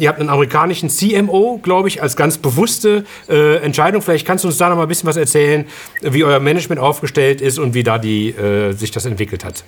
Ihr 0.00 0.08
habt 0.08 0.20
einen 0.20 0.28
amerikanischen 0.28 0.88
CMO, 0.88 1.58
glaube 1.62 1.88
ich, 1.88 2.02
als 2.02 2.16
ganz 2.16 2.38
bewusste 2.38 3.04
äh, 3.28 3.56
Entscheidung. 3.56 4.02
Vielleicht 4.02 4.26
kannst 4.26 4.44
du 4.44 4.48
uns 4.48 4.58
da 4.58 4.68
noch 4.68 4.76
mal 4.76 4.82
ein 4.82 4.88
bisschen 4.88 5.08
was 5.08 5.16
erzählen, 5.16 5.66
wie 6.02 6.24
euer 6.24 6.40
Management 6.40 6.80
aufgestellt 6.80 7.40
ist 7.40 7.58
und 7.58 7.74
wie 7.74 7.82
da 7.82 7.98
die, 7.98 8.30
äh, 8.30 8.72
sich 8.72 8.90
das 8.90 9.06
entwickelt 9.06 9.44
hat. 9.44 9.64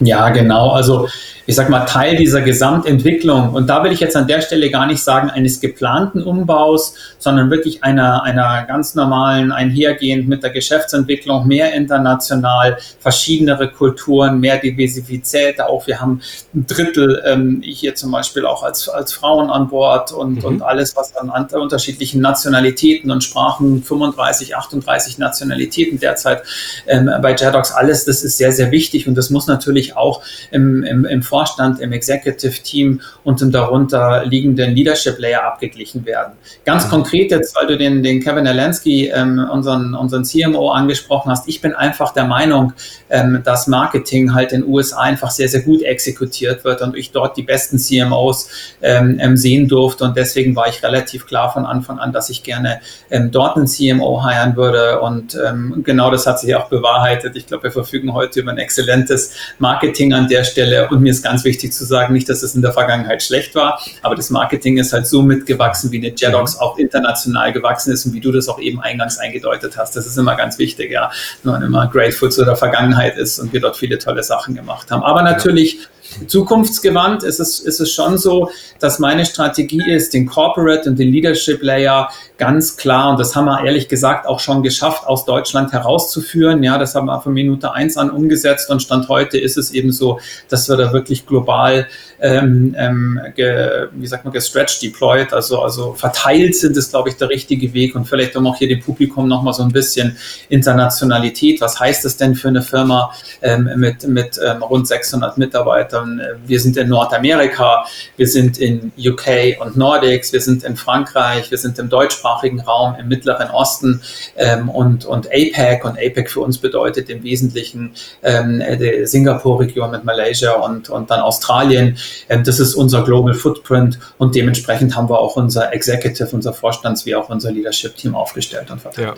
Ja, 0.00 0.30
genau. 0.30 0.70
Also 0.70 1.08
ich 1.50 1.56
sag 1.56 1.68
mal, 1.68 1.84
Teil 1.84 2.14
dieser 2.14 2.42
Gesamtentwicklung, 2.42 3.54
und 3.54 3.66
da 3.66 3.82
will 3.82 3.90
ich 3.90 3.98
jetzt 3.98 4.16
an 4.16 4.28
der 4.28 4.40
Stelle 4.40 4.70
gar 4.70 4.86
nicht 4.86 5.02
sagen 5.02 5.30
eines 5.30 5.60
geplanten 5.60 6.22
Umbaus, 6.22 6.94
sondern 7.18 7.50
wirklich 7.50 7.82
einer, 7.82 8.22
einer 8.22 8.64
ganz 8.66 8.94
normalen, 8.94 9.50
einhergehend 9.50 10.28
mit 10.28 10.44
der 10.44 10.50
Geschäftsentwicklung, 10.50 11.48
mehr 11.48 11.74
international, 11.74 12.78
verschiedenere 13.00 13.68
Kulturen, 13.68 14.38
mehr 14.38 14.58
Diversität 14.58 15.60
auch. 15.60 15.88
Wir 15.88 16.00
haben 16.00 16.20
ein 16.54 16.66
Drittel 16.66 17.20
ähm, 17.26 17.62
hier 17.64 17.96
zum 17.96 18.12
Beispiel 18.12 18.46
auch 18.46 18.62
als, 18.62 18.88
als 18.88 19.12
Frauen 19.12 19.50
an 19.50 19.68
Bord 19.68 20.12
und, 20.12 20.36
mhm. 20.36 20.44
und 20.44 20.62
alles, 20.62 20.94
was 20.94 21.16
an, 21.16 21.30
an 21.30 21.46
unterschiedlichen 21.46 22.20
Nationalitäten 22.20 23.10
und 23.10 23.24
Sprachen, 23.24 23.82
35, 23.82 24.56
38 24.56 25.18
Nationalitäten 25.18 25.98
derzeit 25.98 26.42
ähm, 26.86 27.10
bei 27.20 27.34
JEDOX, 27.34 27.72
alles, 27.72 28.04
das 28.04 28.22
ist 28.22 28.38
sehr, 28.38 28.52
sehr 28.52 28.70
wichtig 28.70 29.08
und 29.08 29.16
das 29.16 29.30
muss 29.30 29.48
natürlich 29.48 29.89
auch 29.96 30.22
im, 30.50 30.82
im, 30.82 31.04
im 31.04 31.22
Vorstand, 31.22 31.80
im 31.80 31.92
Executive 31.92 32.62
Team 32.62 33.00
und 33.24 33.42
im 33.42 33.50
darunter 33.50 34.24
liegenden 34.24 34.74
Leadership 34.74 35.18
Layer 35.18 35.44
abgeglichen 35.44 36.04
werden. 36.04 36.34
Ganz 36.64 36.86
mhm. 36.86 36.90
konkret 36.90 37.30
jetzt, 37.30 37.56
weil 37.56 37.66
du 37.66 37.76
den, 37.76 38.02
den 38.02 38.20
Kevin 38.22 38.46
Alansky, 38.46 39.08
ähm, 39.08 39.46
unseren, 39.50 39.94
unseren 39.94 40.24
CMO 40.24 40.70
angesprochen 40.70 41.30
hast, 41.30 41.48
ich 41.48 41.60
bin 41.60 41.74
einfach 41.74 42.12
der 42.12 42.24
Meinung, 42.24 42.72
ähm, 43.08 43.42
dass 43.44 43.66
Marketing 43.66 44.34
halt 44.34 44.52
in 44.52 44.62
den 44.62 44.70
USA 44.70 45.00
einfach 45.00 45.30
sehr, 45.30 45.48
sehr 45.48 45.62
gut 45.62 45.82
exekutiert 45.82 46.64
wird 46.64 46.82
und 46.82 46.96
ich 46.96 47.12
dort 47.12 47.36
die 47.36 47.42
besten 47.42 47.78
CMOs 47.78 48.48
ähm, 48.82 49.18
ähm, 49.20 49.36
sehen 49.36 49.68
durfte 49.68 50.04
und 50.04 50.16
deswegen 50.16 50.54
war 50.56 50.68
ich 50.68 50.82
relativ 50.82 51.26
klar 51.26 51.52
von 51.52 51.66
Anfang 51.66 51.98
an, 51.98 52.12
dass 52.12 52.30
ich 52.30 52.42
gerne 52.42 52.80
ähm, 53.10 53.30
dort 53.30 53.56
einen 53.56 53.66
CMO 53.66 54.22
heiren 54.24 54.56
würde 54.56 55.00
und 55.00 55.36
ähm, 55.46 55.82
genau 55.84 56.10
das 56.10 56.26
hat 56.26 56.40
sich 56.40 56.54
auch 56.54 56.68
bewahrheitet. 56.68 57.36
Ich 57.36 57.46
glaube, 57.46 57.64
wir 57.64 57.72
verfügen 57.72 58.12
heute 58.14 58.40
über 58.40 58.50
ein 58.50 58.58
exzellentes 58.58 59.34
Marketing 59.58 59.69
an 60.12 60.28
der 60.28 60.44
Stelle 60.44 60.88
und 60.88 61.00
mir 61.00 61.10
ist 61.10 61.22
ganz 61.22 61.44
wichtig 61.44 61.72
zu 61.72 61.84
sagen, 61.84 62.12
nicht, 62.12 62.28
dass 62.28 62.42
es 62.42 62.54
in 62.54 62.62
der 62.62 62.72
Vergangenheit 62.72 63.22
schlecht 63.22 63.54
war, 63.54 63.80
aber 64.02 64.14
das 64.14 64.30
Marketing 64.30 64.78
ist 64.78 64.92
halt 64.92 65.06
so 65.06 65.22
mitgewachsen, 65.22 65.90
wie 65.92 65.98
eine 65.98 66.14
Jedox 66.14 66.58
auch 66.58 66.78
international 66.78 67.52
gewachsen 67.52 67.92
ist 67.92 68.06
und 68.06 68.12
wie 68.12 68.20
du 68.20 68.32
das 68.32 68.48
auch 68.48 68.60
eben 68.60 68.80
eingangs 68.80 69.18
eingedeutet 69.18 69.76
hast. 69.76 69.96
Das 69.96 70.06
ist 70.06 70.16
immer 70.16 70.36
ganz 70.36 70.58
wichtig, 70.58 70.90
ja. 70.90 71.10
Nur 71.42 71.60
immer 71.62 71.86
grateful 71.88 72.30
zu 72.30 72.44
der 72.44 72.56
Vergangenheit 72.56 73.16
ist 73.16 73.38
und 73.38 73.52
wir 73.52 73.60
dort 73.60 73.76
viele 73.76 73.98
tolle 73.98 74.22
Sachen 74.22 74.54
gemacht 74.54 74.90
haben. 74.90 75.02
Aber 75.02 75.22
natürlich 75.22 75.74
ja 75.74 75.99
zukunftsgewandt 76.26 77.22
ist 77.22 77.40
es, 77.40 77.60
ist 77.60 77.80
es 77.80 77.92
schon 77.92 78.18
so, 78.18 78.50
dass 78.78 78.98
meine 78.98 79.26
Strategie 79.26 79.90
ist, 79.90 80.14
den 80.14 80.26
Corporate 80.26 80.88
und 80.88 80.98
den 80.98 81.12
Leadership 81.12 81.62
Layer 81.62 82.10
ganz 82.40 82.76
klar, 82.78 83.10
und 83.10 83.20
das 83.20 83.36
haben 83.36 83.44
wir 83.44 83.62
ehrlich 83.64 83.88
gesagt 83.88 84.26
auch 84.26 84.40
schon 84.40 84.62
geschafft, 84.62 85.06
aus 85.06 85.26
Deutschland 85.26 85.72
herauszuführen. 85.72 86.62
Ja, 86.62 86.78
das 86.78 86.94
haben 86.94 87.06
wir 87.06 87.20
von 87.20 87.34
Minute 87.34 87.72
eins 87.72 87.98
an 87.98 88.10
umgesetzt 88.10 88.70
und 88.70 88.80
Stand 88.80 89.08
heute 89.08 89.38
ist 89.38 89.58
es 89.58 89.72
eben 89.72 89.92
so, 89.92 90.18
dass 90.48 90.68
wir 90.68 90.76
da 90.76 90.92
wirklich 90.92 91.26
global, 91.26 91.86
ähm, 92.20 92.74
ähm, 92.78 93.20
ge, 93.36 93.88
wie 93.92 94.06
sagt 94.06 94.24
man, 94.24 94.32
gestretched 94.32 94.82
deployed, 94.82 95.32
also, 95.34 95.60
also 95.60 95.92
verteilt 95.92 96.56
sind, 96.56 96.76
ist, 96.78 96.90
glaube 96.90 97.10
ich, 97.10 97.16
der 97.16 97.28
richtige 97.28 97.74
Weg. 97.74 97.94
Und 97.94 98.06
vielleicht 98.06 98.34
um 98.36 98.46
auch 98.46 98.56
hier 98.56 98.68
dem 98.68 98.80
Publikum 98.80 99.28
nochmal 99.28 99.52
so 99.52 99.62
ein 99.62 99.72
bisschen 99.72 100.16
Internationalität. 100.48 101.60
Was 101.60 101.78
heißt 101.78 102.06
das 102.06 102.16
denn 102.16 102.34
für 102.34 102.48
eine 102.48 102.62
Firma 102.62 103.12
ähm, 103.42 103.70
mit, 103.76 104.08
mit 104.08 104.40
ähm, 104.42 104.62
rund 104.62 104.88
600 104.88 105.36
Mitarbeitern? 105.36 105.99
Wir 106.46 106.60
sind 106.60 106.76
in 106.76 106.88
Nordamerika, 106.88 107.84
wir 108.16 108.26
sind 108.26 108.58
in 108.58 108.92
UK 108.98 109.60
und 109.60 109.76
Nordics, 109.76 110.32
wir 110.32 110.40
sind 110.40 110.64
in 110.64 110.76
Frankreich, 110.76 111.50
wir 111.50 111.58
sind 111.58 111.78
im 111.78 111.88
deutschsprachigen 111.88 112.30
deutschsprachigen 112.30 112.60
Raum, 112.60 112.96
im 112.98 113.08
Mittleren 113.08 113.50
Osten 113.50 114.02
ähm, 114.36 114.68
und, 114.68 115.04
und 115.04 115.28
APEC. 115.28 115.84
Und 115.84 115.92
APEC 115.92 116.30
für 116.30 116.40
uns 116.40 116.58
bedeutet 116.58 117.08
im 117.08 117.22
Wesentlichen 117.22 117.92
ähm, 118.22 118.62
die 118.78 119.06
Singapur-Region 119.06 119.90
mit 119.90 120.04
Malaysia 120.04 120.52
und, 120.52 120.90
und 120.90 121.10
dann 121.10 121.20
Australien. 121.20 121.96
Ähm, 122.28 122.44
das 122.44 122.60
ist 122.60 122.74
unser 122.74 123.04
Global 123.04 123.34
Footprint 123.34 123.98
und 124.18 124.34
dementsprechend 124.34 124.96
haben 124.96 125.08
wir 125.08 125.18
auch 125.18 125.36
unser 125.36 125.72
Executive, 125.72 126.28
unser 126.32 126.52
Vorstands- 126.52 127.06
wie 127.06 127.14
auch 127.14 127.28
unser 127.28 127.50
Leadership-Team 127.50 128.14
aufgestellt 128.14 128.70
und 128.70 128.80
verteilt. 128.80 129.08
Ja. 129.08 129.14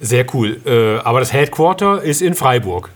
Sehr 0.00 0.24
cool. 0.32 0.60
Äh, 0.64 0.98
aber 0.98 1.18
das 1.18 1.32
Headquarter 1.32 2.00
ist 2.02 2.22
in 2.22 2.34
Freiburg. 2.34 2.90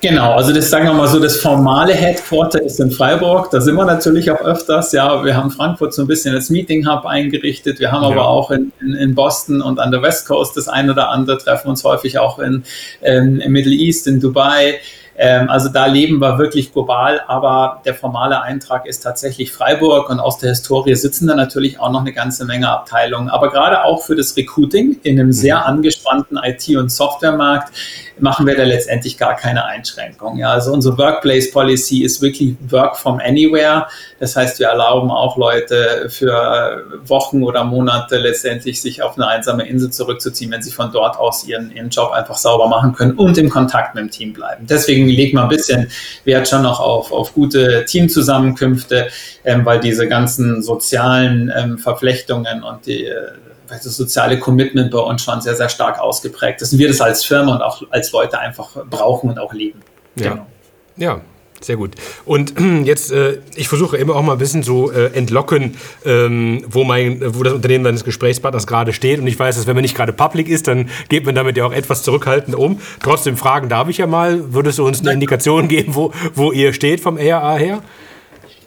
Genau, 0.00 0.32
also 0.32 0.54
das 0.54 0.70
sagen 0.70 0.86
wir 0.86 0.94
mal 0.94 1.08
so, 1.08 1.20
das 1.20 1.36
formale 1.36 1.92
Headquarter 1.92 2.62
ist 2.62 2.80
in 2.80 2.90
Freiburg. 2.90 3.50
Da 3.50 3.60
sind 3.60 3.74
wir 3.74 3.84
natürlich 3.84 4.30
auch 4.30 4.40
öfters. 4.40 4.92
Ja, 4.92 5.22
wir 5.22 5.36
haben 5.36 5.50
Frankfurt 5.50 5.92
so 5.92 6.02
ein 6.02 6.08
bisschen 6.08 6.34
als 6.34 6.48
Meeting 6.48 6.88
Hub 6.88 7.04
eingerichtet. 7.04 7.80
Wir 7.80 7.92
haben 7.92 8.04
ja. 8.04 8.08
aber 8.10 8.26
auch 8.26 8.50
in, 8.50 8.72
in, 8.80 8.94
in, 8.94 9.14
Boston 9.14 9.60
und 9.60 9.78
an 9.78 9.90
der 9.90 10.00
West 10.00 10.26
Coast 10.26 10.56
das 10.56 10.68
ein 10.68 10.88
oder 10.88 11.10
andere, 11.10 11.36
treffen 11.36 11.68
uns 11.68 11.84
häufig 11.84 12.18
auch 12.18 12.38
in, 12.38 12.64
ähm, 13.02 13.40
im 13.40 13.52
Middle 13.52 13.74
East, 13.74 14.06
in 14.06 14.20
Dubai. 14.20 14.80
Ähm, 15.22 15.50
also 15.50 15.68
da 15.68 15.84
leben 15.84 16.18
wir 16.18 16.38
wirklich 16.38 16.72
global, 16.72 17.20
aber 17.28 17.82
der 17.84 17.94
formale 17.94 18.40
Eintrag 18.40 18.86
ist 18.86 19.00
tatsächlich 19.00 19.52
Freiburg 19.52 20.08
und 20.08 20.18
aus 20.18 20.38
der 20.38 20.48
Historie 20.48 20.94
sitzen 20.94 21.26
da 21.26 21.34
natürlich 21.34 21.78
auch 21.78 21.92
noch 21.92 22.00
eine 22.00 22.14
ganze 22.14 22.46
Menge 22.46 22.70
Abteilungen. 22.70 23.28
Aber 23.28 23.50
gerade 23.50 23.84
auch 23.84 24.02
für 24.02 24.16
das 24.16 24.34
Recruiting 24.34 24.98
in 25.02 25.20
einem 25.20 25.32
sehr 25.32 25.58
mhm. 25.58 25.64
angespannten 25.64 26.38
IT- 26.42 26.74
und 26.74 26.90
Softwaremarkt 26.90 27.70
machen 28.18 28.46
wir 28.46 28.56
da 28.56 28.64
letztendlich 28.64 29.18
gar 29.18 29.36
keine 29.36 29.66
Einschränkung. 29.66 30.38
Ja, 30.38 30.52
also 30.52 30.72
unsere 30.72 30.96
Workplace 30.96 31.50
Policy 31.50 32.02
ist 32.02 32.22
wirklich 32.22 32.54
Work 32.70 32.96
from 32.96 33.20
Anywhere. 33.22 33.88
Das 34.20 34.36
heißt, 34.36 34.58
wir 34.58 34.68
erlauben 34.68 35.10
auch 35.10 35.36
Leute 35.36 36.06
für 36.08 36.84
Wochen 37.04 37.42
oder 37.42 37.64
Monate 37.64 38.16
letztendlich 38.16 38.80
sich 38.80 39.02
auf 39.02 39.16
eine 39.16 39.26
einsame 39.26 39.66
Insel 39.66 39.90
zurückzuziehen, 39.90 40.50
wenn 40.50 40.62
sie 40.62 40.70
von 40.70 40.92
dort 40.92 41.18
aus 41.18 41.44
ihren, 41.44 41.70
ihren 41.72 41.90
Job 41.90 42.10
einfach 42.12 42.36
sauber 42.36 42.68
machen 42.68 42.94
können 42.94 43.12
und 43.12 43.36
im 43.36 43.50
Kontakt 43.50 43.94
mit 43.94 44.04
dem 44.04 44.10
Team 44.10 44.32
bleiben. 44.32 44.66
Deswegen 44.66 45.09
legt 45.16 45.34
man 45.34 45.44
ein 45.44 45.48
bisschen 45.48 45.90
Wert 46.24 46.48
schon 46.48 46.62
noch 46.62 46.80
auf, 46.80 47.12
auf 47.12 47.34
gute 47.34 47.84
Teamzusammenkünfte, 47.84 49.08
ähm, 49.44 49.64
weil 49.64 49.80
diese 49.80 50.08
ganzen 50.08 50.62
sozialen 50.62 51.52
ähm, 51.56 51.78
Verflechtungen 51.78 52.62
und 52.62 52.86
die 52.86 53.06
äh, 53.06 53.14
das 53.68 53.84
soziale 53.84 54.38
Commitment 54.38 54.90
bei 54.90 54.98
uns 54.98 55.22
schon 55.22 55.40
sehr, 55.40 55.54
sehr 55.54 55.68
stark 55.68 56.00
ausgeprägt 56.00 56.60
ist. 56.60 56.72
Und 56.72 56.80
wir 56.80 56.88
das 56.88 57.00
als 57.00 57.24
Firma 57.24 57.54
und 57.54 57.62
auch 57.62 57.80
als 57.90 58.10
Leute 58.10 58.38
einfach 58.38 58.84
brauchen 58.90 59.30
und 59.30 59.38
auch 59.38 59.52
leben. 59.52 59.80
Ja. 60.16 60.30
Genau. 60.30 60.46
Ja, 60.96 61.20
sehr 61.60 61.76
gut. 61.76 61.94
Und 62.24 62.54
jetzt, 62.84 63.12
äh, 63.12 63.38
ich 63.54 63.68
versuche 63.68 63.96
immer 63.96 64.16
auch 64.16 64.22
mal 64.22 64.32
ein 64.32 64.38
bisschen 64.38 64.62
so 64.62 64.90
äh, 64.90 65.06
entlocken, 65.12 65.76
ähm, 66.04 66.64
wo, 66.68 66.84
mein, 66.84 67.20
wo 67.34 67.42
das 67.42 67.52
Unternehmen 67.52 67.84
meines 67.84 68.04
Gesprächspartners 68.04 68.66
gerade 68.66 68.92
steht. 68.92 69.20
Und 69.20 69.26
ich 69.26 69.38
weiß, 69.38 69.56
dass 69.56 69.66
wenn 69.66 69.74
man 69.74 69.82
nicht 69.82 69.96
gerade 69.96 70.12
public 70.12 70.48
ist, 70.48 70.68
dann 70.68 70.88
geht 71.08 71.26
man 71.26 71.34
damit 71.34 71.56
ja 71.56 71.64
auch 71.66 71.72
etwas 71.72 72.02
zurückhaltend 72.02 72.56
um. 72.56 72.80
Trotzdem 73.02 73.36
fragen 73.36 73.68
darf 73.68 73.88
ich 73.88 73.98
ja 73.98 74.06
mal, 74.06 74.52
würdest 74.52 74.78
du 74.78 74.86
uns 74.86 75.00
eine 75.00 75.12
Indikation 75.12 75.68
geben, 75.68 75.94
wo, 75.94 76.12
wo 76.34 76.52
ihr 76.52 76.72
steht 76.72 77.00
vom 77.00 77.16
ARA 77.16 77.56
her? 77.56 77.82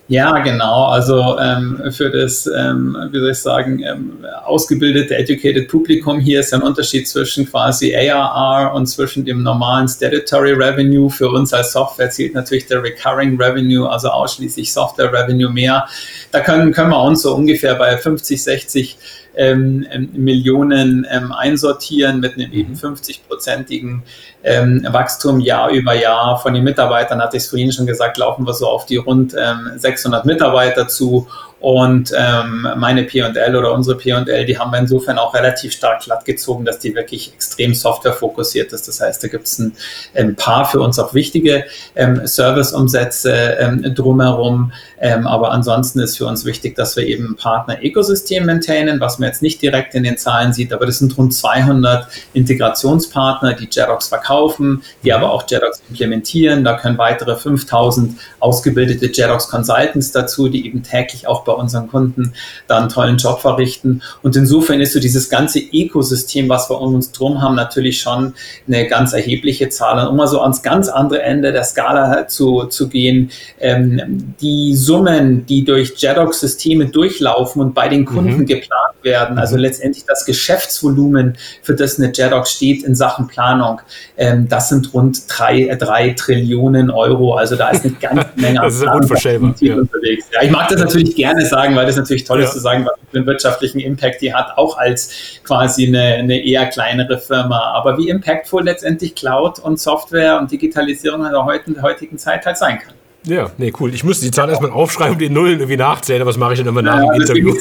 Ja, 0.10 0.40
genau. 0.40 0.88
Also 0.88 1.40
ähm, 1.40 1.82
für 1.92 2.10
das, 2.12 2.46
ähm, 2.46 2.98
wie 3.12 3.20
soll 3.20 3.32
ich 3.32 3.38
sagen, 3.38 3.82
ähm, 3.84 4.26
ausgebildete, 4.44 5.16
educated 5.16 5.70
Publikum 5.70 6.20
hier 6.20 6.42
ist 6.42 6.54
ein 6.54 6.62
Unterschied 6.62 7.08
zwischen 7.08 7.50
quasi 7.50 7.96
ARR 7.96 8.74
und 8.74 8.86
zwischen 8.88 9.24
dem 9.24 9.44
normalen 9.44 9.88
Statutory 9.88 10.52
Revenue. 10.52 11.10
Für 11.10 11.30
uns 11.30 11.54
als 11.54 11.72
Software 11.72 12.10
zählt 12.10 12.34
natürlich 12.34 12.66
der 12.66 12.84
Recurring 12.84 13.42
Revenue, 13.42 13.90
also 13.90 14.10
ausschließlich 14.10 14.74
Software 14.74 15.12
Revenue 15.14 15.50
mehr. 15.50 15.88
Da 16.32 16.42
können, 16.42 16.74
können 16.74 16.90
wir 16.90 17.02
uns 17.02 17.22
so 17.22 17.34
ungefähr 17.34 17.76
bei 17.76 17.98
50, 17.98 18.44
60 18.44 18.98
ähm, 19.36 19.86
ähm, 19.92 20.10
Millionen 20.14 21.08
ähm, 21.10 21.32
einsortieren 21.32 22.20
mit 22.20 22.34
einem 22.34 22.52
eben 22.52 22.76
50-prozentigen 22.76 24.02
ähm, 24.44 24.86
Wachstum 24.90 25.40
Jahr 25.40 25.70
über 25.70 25.94
Jahr. 25.94 26.40
Von 26.40 26.54
den 26.54 26.64
Mitarbeitern, 26.64 27.22
hatte 27.22 27.38
ich 27.38 27.44
es 27.44 27.50
vorhin 27.50 27.72
schon 27.72 27.86
gesagt, 27.86 28.18
laufen 28.18 28.46
wir 28.46 28.54
so 28.54 28.68
auf 28.68 28.86
die 28.86 28.98
rund 28.98 29.36
600 29.76 30.26
Mitarbeiter 30.26 30.88
zu 30.88 31.28
und 31.64 32.12
ähm, 32.14 32.68
meine 32.76 33.04
P&L 33.04 33.56
oder 33.56 33.72
unsere 33.72 33.98
P&L, 33.98 34.46
die 34.46 34.60
haben 34.60 34.72
wir 34.72 34.80
insofern 34.80 35.18
auch 35.18 35.34
relativ 35.34 35.72
stark 35.72 36.04
glatt 36.04 36.26
gezogen, 36.26 36.66
dass 36.66 36.80
die 36.80 36.94
wirklich 36.94 37.32
extrem 37.34 37.74
softwarefokussiert 37.74 38.74
ist. 38.74 38.90
Das 38.90 39.00
heißt, 39.00 39.24
da 39.24 39.30
gibt 39.30 39.48
es 39.48 39.60
ein, 39.60 39.72
ein, 40.14 40.36
paar 40.36 40.66
für 40.66 40.82
uns 40.82 41.00
auch 41.00 41.14
wichtige 41.14 41.64
ähm, 41.96 42.28
Serviceumsätze 42.28 43.32
ähm, 43.32 43.96
drumherum. 43.96 44.74
Ähm, 45.00 45.26
aber 45.26 45.52
ansonsten 45.52 46.02
ist 46.02 46.18
für 46.18 46.26
uns 46.26 46.44
wichtig, 46.44 46.76
dass 46.76 46.98
wir 46.98 47.08
eben 47.08 47.32
ein 47.32 47.36
Partner-Ökosystem 47.38 48.46
maintainen, 48.46 49.00
was 49.00 49.20
man 49.20 49.30
jetzt 49.30 49.42
nicht 49.42 49.62
direkt 49.62 49.96
in 49.96 50.04
den 50.04 50.18
Zahlen 50.18 50.52
sieht, 50.52 50.74
aber 50.74 50.86
das 50.86 51.00
sind 51.00 51.18
rund 51.18 51.34
200 51.34 52.08
Integrationspartner, 52.34 53.54
die 53.54 53.70
Jedox 53.72 54.10
verkaufen, 54.10 54.84
die 55.06 55.14
aber 55.14 55.32
auch 55.32 55.46
Jedox 55.50 55.82
implementieren. 55.90 56.66
Da 56.66 56.74
können 56.78 56.98
weitere 56.98 57.38
5000 57.38 58.20
ausgebildete 58.42 59.06
Jedox 59.06 59.48
Consultants 59.48 60.12
dazu, 60.12 60.50
die 60.50 60.66
eben 60.66 60.84
täglich 60.84 61.26
auch 61.26 61.46
bei 61.46 61.53
bei 61.54 61.62
unseren 61.62 61.88
Kunden 61.88 62.34
da 62.68 62.80
einen 62.80 62.90
tollen 62.90 63.18
Job 63.18 63.40
verrichten. 63.40 64.02
Und 64.22 64.36
insofern 64.36 64.82
ist 64.82 64.94
so 64.94 65.00
dieses 65.00 65.30
ganze 65.30 65.60
Ökosystem, 65.60 66.50
was 66.50 66.70
wir 66.70 66.80
um 66.80 66.96
uns 66.96 67.12
drum 67.12 67.42
haben, 67.42 67.56
natürlich 67.56 68.02
schon 68.02 68.34
eine 68.68 68.88
ganz 68.88 69.14
erhebliche 69.14 69.70
Zahl. 69.70 70.04
Und 70.04 70.12
um 70.12 70.18
mal 70.18 70.28
so 70.28 70.42
ans 70.42 70.62
ganz 70.62 70.90
andere 70.90 71.22
Ende 71.22 71.52
der 71.52 71.64
Skala 71.64 72.28
zu, 72.28 72.66
zu 72.66 72.90
gehen, 72.90 73.30
ähm, 73.60 74.34
die 74.42 74.76
Summen, 74.76 75.46
die 75.46 75.64
durch 75.64 75.94
JEDOX-Systeme 75.98 76.88
durchlaufen 76.88 77.62
und 77.62 77.74
bei 77.74 77.88
den 77.88 78.06
Kunden 78.06 78.38
mhm. 78.38 78.46
geplant 78.46 78.96
werden, 79.04 79.38
also 79.38 79.56
mhm. 79.56 79.62
letztendlich 79.62 80.06
das 80.06 80.26
Geschäftsvolumen, 80.26 81.38
für 81.62 81.76
das 81.76 82.00
eine 82.00 82.12
JEDOX 82.14 82.52
steht 82.52 82.84
in 82.84 82.96
Sachen 82.96 83.28
Planung, 83.28 83.82
ähm, 84.18 84.48
das 84.48 84.70
sind 84.70 84.94
rund 84.94 85.24
drei, 85.28 85.68
äh, 85.68 85.78
drei 85.78 86.10
Trillionen 86.12 86.90
Euro. 86.90 87.36
Also 87.36 87.56
da 87.56 87.70
ist 87.70 87.86
eine 87.86 87.94
ganze 87.94 88.30
Menge 88.36 88.60
das 88.62 88.76
ist 88.76 88.84
unvorstellbar. 88.84 89.56
Ja. 89.60 89.76
unterwegs. 89.76 90.26
Ja, 90.34 90.44
ich 90.44 90.52
mag 90.52 90.68
das 90.70 90.80
natürlich 90.80 91.16
gerne 91.16 91.33
gerne 91.34 91.50
sagen, 91.50 91.76
weil 91.76 91.86
das 91.86 91.98
natürlich 91.98 92.24
toll 92.24 92.40
ist 92.40 92.50
ja. 92.50 92.54
zu 92.54 92.60
sagen, 92.60 92.86
was 92.86 92.94
für 93.12 93.18
einen 93.18 93.26
wirtschaftlichen 93.26 93.80
Impact 93.80 94.22
die 94.22 94.34
hat, 94.34 94.58
auch 94.58 94.78
als 94.78 95.40
quasi 95.44 95.88
eine, 95.88 96.16
eine 96.16 96.44
eher 96.44 96.66
kleinere 96.68 97.20
Firma. 97.20 97.74
Aber 97.74 97.98
wie 97.98 98.10
impactful 98.10 98.64
letztendlich 98.64 99.16
Cloud 99.16 99.60
und 99.60 99.80
Software 99.80 100.40
und 100.40 100.52
Digitalisierung 100.52 101.26
in 101.26 101.32
der 101.32 101.46
heutigen 101.82 102.18
Zeit 102.18 102.46
halt 102.46 102.58
sein 102.58 102.80
kann. 102.80 102.94
Ja, 103.26 103.52
nee, 103.58 103.72
cool. 103.80 103.94
Ich 103.94 104.04
musste 104.04 104.26
die 104.26 104.32
Zahl 104.32 104.50
erstmal 104.50 104.72
aufschreiben, 104.72 105.18
die 105.18 105.30
Nullen 105.30 105.60
irgendwie 105.60 105.78
nachzählen, 105.78 106.22
aber 106.22 106.32
das 106.32 106.38
mache 106.38 106.54
ich 106.54 106.60
dann 106.60 106.68
immer 106.68 106.82
nach 106.82 106.98
ja, 106.98 107.12
dem 107.12 107.22
Interview. 107.22 107.54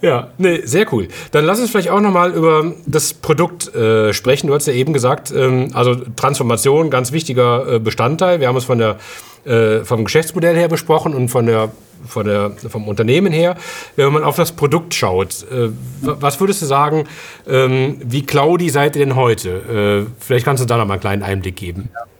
Ja, 0.00 0.28
nee, 0.38 0.60
sehr 0.64 0.92
cool. 0.92 1.08
Dann 1.30 1.44
lass 1.44 1.60
uns 1.60 1.70
vielleicht 1.70 1.90
auch 1.90 2.00
nochmal 2.00 2.32
über 2.32 2.74
das 2.86 3.14
Produkt 3.14 3.74
äh, 3.74 4.12
sprechen. 4.12 4.48
Du 4.48 4.54
hast 4.54 4.66
ja 4.66 4.72
eben 4.72 4.92
gesagt, 4.92 5.32
ähm, 5.34 5.68
also 5.74 5.94
Transformation, 6.16 6.90
ganz 6.90 7.12
wichtiger 7.12 7.74
äh, 7.74 7.78
Bestandteil. 7.78 8.40
Wir 8.40 8.48
haben 8.48 8.56
es 8.56 8.64
von 8.64 8.78
der 8.78 8.96
äh, 9.44 9.84
vom 9.84 10.04
Geschäftsmodell 10.04 10.56
her 10.56 10.68
besprochen 10.68 11.14
und 11.14 11.28
von 11.28 11.46
der, 11.46 11.72
von 12.06 12.26
der, 12.26 12.52
vom 12.68 12.88
Unternehmen 12.88 13.32
her. 13.32 13.56
Wenn 13.96 14.12
man 14.12 14.24
auf 14.24 14.36
das 14.36 14.52
Produkt 14.52 14.94
schaut, 14.94 15.44
äh, 15.50 15.70
was 16.00 16.40
würdest 16.40 16.62
du 16.62 16.66
sagen, 16.66 17.04
ähm, 17.48 17.98
wie 18.04 18.24
cloudy 18.24 18.68
seid 18.68 18.96
ihr 18.96 19.04
denn 19.04 19.16
heute? 19.16 20.06
Äh, 20.08 20.12
vielleicht 20.18 20.44
kannst 20.44 20.62
du 20.62 20.66
da 20.66 20.76
noch 20.76 20.86
mal 20.86 20.94
einen 20.94 21.00
kleinen 21.00 21.22
Einblick 21.22 21.56
geben. 21.56 21.90
Ja. 21.94 22.11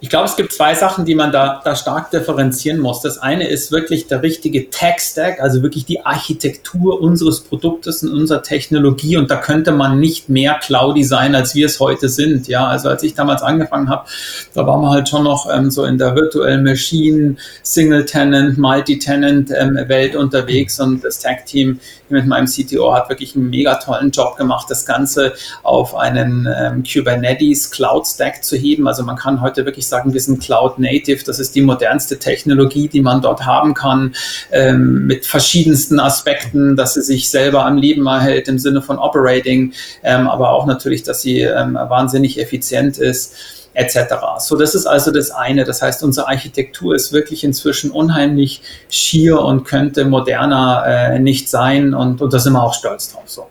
Ich 0.00 0.10
glaube, 0.10 0.26
es 0.26 0.36
gibt 0.36 0.52
zwei 0.52 0.76
Sachen, 0.76 1.04
die 1.04 1.16
man 1.16 1.32
da, 1.32 1.60
da 1.64 1.74
stark 1.74 2.12
differenzieren 2.12 2.78
muss. 2.78 3.00
Das 3.00 3.18
eine 3.18 3.48
ist 3.48 3.72
wirklich 3.72 4.06
der 4.06 4.22
richtige 4.22 4.70
Tech-Stack, 4.70 5.40
also 5.40 5.60
wirklich 5.64 5.86
die 5.86 6.06
Architektur 6.06 7.00
unseres 7.00 7.40
Produktes 7.40 8.04
und 8.04 8.12
unserer 8.12 8.44
Technologie. 8.44 9.16
Und 9.16 9.28
da 9.28 9.34
könnte 9.34 9.72
man 9.72 9.98
nicht 9.98 10.28
mehr 10.28 10.54
cloudy 10.62 11.02
sein, 11.02 11.34
als 11.34 11.56
wir 11.56 11.66
es 11.66 11.80
heute 11.80 12.08
sind. 12.08 12.46
Ja, 12.46 12.68
also 12.68 12.88
als 12.88 13.02
ich 13.02 13.14
damals 13.14 13.42
angefangen 13.42 13.88
habe, 13.88 14.06
da 14.54 14.64
waren 14.64 14.82
wir 14.82 14.90
halt 14.90 15.08
schon 15.08 15.24
noch 15.24 15.52
ähm, 15.52 15.68
so 15.68 15.84
in 15.84 15.98
der 15.98 16.14
virtuellen 16.14 16.62
Machine, 16.62 17.34
Single-Tenant, 17.64 18.56
Multi-Tenant-Welt 18.56 20.14
ähm, 20.14 20.20
unterwegs 20.20 20.78
und 20.78 21.02
das 21.02 21.18
Tech-Team 21.18 21.80
mit 22.08 22.26
meinem 22.26 22.46
CTO 22.46 22.94
hat 22.94 23.08
wirklich 23.08 23.34
einen 23.36 23.50
mega 23.50 23.74
tollen 23.74 24.10
Job 24.10 24.36
gemacht, 24.36 24.66
das 24.70 24.86
Ganze 24.86 25.34
auf 25.62 25.94
einen 25.94 26.48
ähm, 26.56 26.82
Kubernetes 26.82 27.70
Cloud 27.70 28.06
Stack 28.06 28.44
zu 28.44 28.56
heben. 28.56 28.86
Also 28.86 29.02
man 29.02 29.16
kann 29.16 29.40
heute 29.40 29.64
wirklich 29.64 29.87
sagen, 29.88 30.12
wir 30.12 30.20
sind 30.20 30.42
Cloud 30.42 30.78
Native. 30.78 31.24
Das 31.24 31.38
ist 31.38 31.54
die 31.54 31.62
modernste 31.62 32.18
Technologie, 32.18 32.88
die 32.88 33.00
man 33.00 33.22
dort 33.22 33.44
haben 33.44 33.74
kann, 33.74 34.14
ähm, 34.50 35.06
mit 35.06 35.26
verschiedensten 35.26 36.00
Aspekten, 36.00 36.76
dass 36.76 36.94
sie 36.94 37.02
sich 37.02 37.30
selber 37.30 37.64
am 37.64 37.76
Leben 37.76 38.06
erhält 38.06 38.48
im 38.48 38.58
Sinne 38.58 38.82
von 38.82 38.98
Operating, 38.98 39.72
ähm, 40.02 40.28
aber 40.28 40.50
auch 40.52 40.66
natürlich, 40.66 41.02
dass 41.02 41.22
sie 41.22 41.40
ähm, 41.40 41.74
wahnsinnig 41.74 42.40
effizient 42.40 42.98
ist 42.98 43.34
etc. 43.74 44.14
So, 44.38 44.56
das 44.56 44.74
ist 44.74 44.86
also 44.86 45.10
das 45.10 45.30
eine. 45.30 45.64
Das 45.64 45.82
heißt, 45.82 46.02
unsere 46.02 46.28
Architektur 46.28 46.94
ist 46.94 47.12
wirklich 47.12 47.44
inzwischen 47.44 47.90
unheimlich 47.90 48.62
schier 48.88 49.40
und 49.40 49.64
könnte 49.64 50.04
moderner 50.04 50.84
äh, 50.86 51.18
nicht 51.18 51.48
sein 51.48 51.94
und, 51.94 52.20
und 52.20 52.32
da 52.32 52.38
sind 52.38 52.54
wir 52.54 52.62
auch 52.62 52.74
stolz 52.74 53.12
drauf. 53.12 53.22
So. 53.26 53.46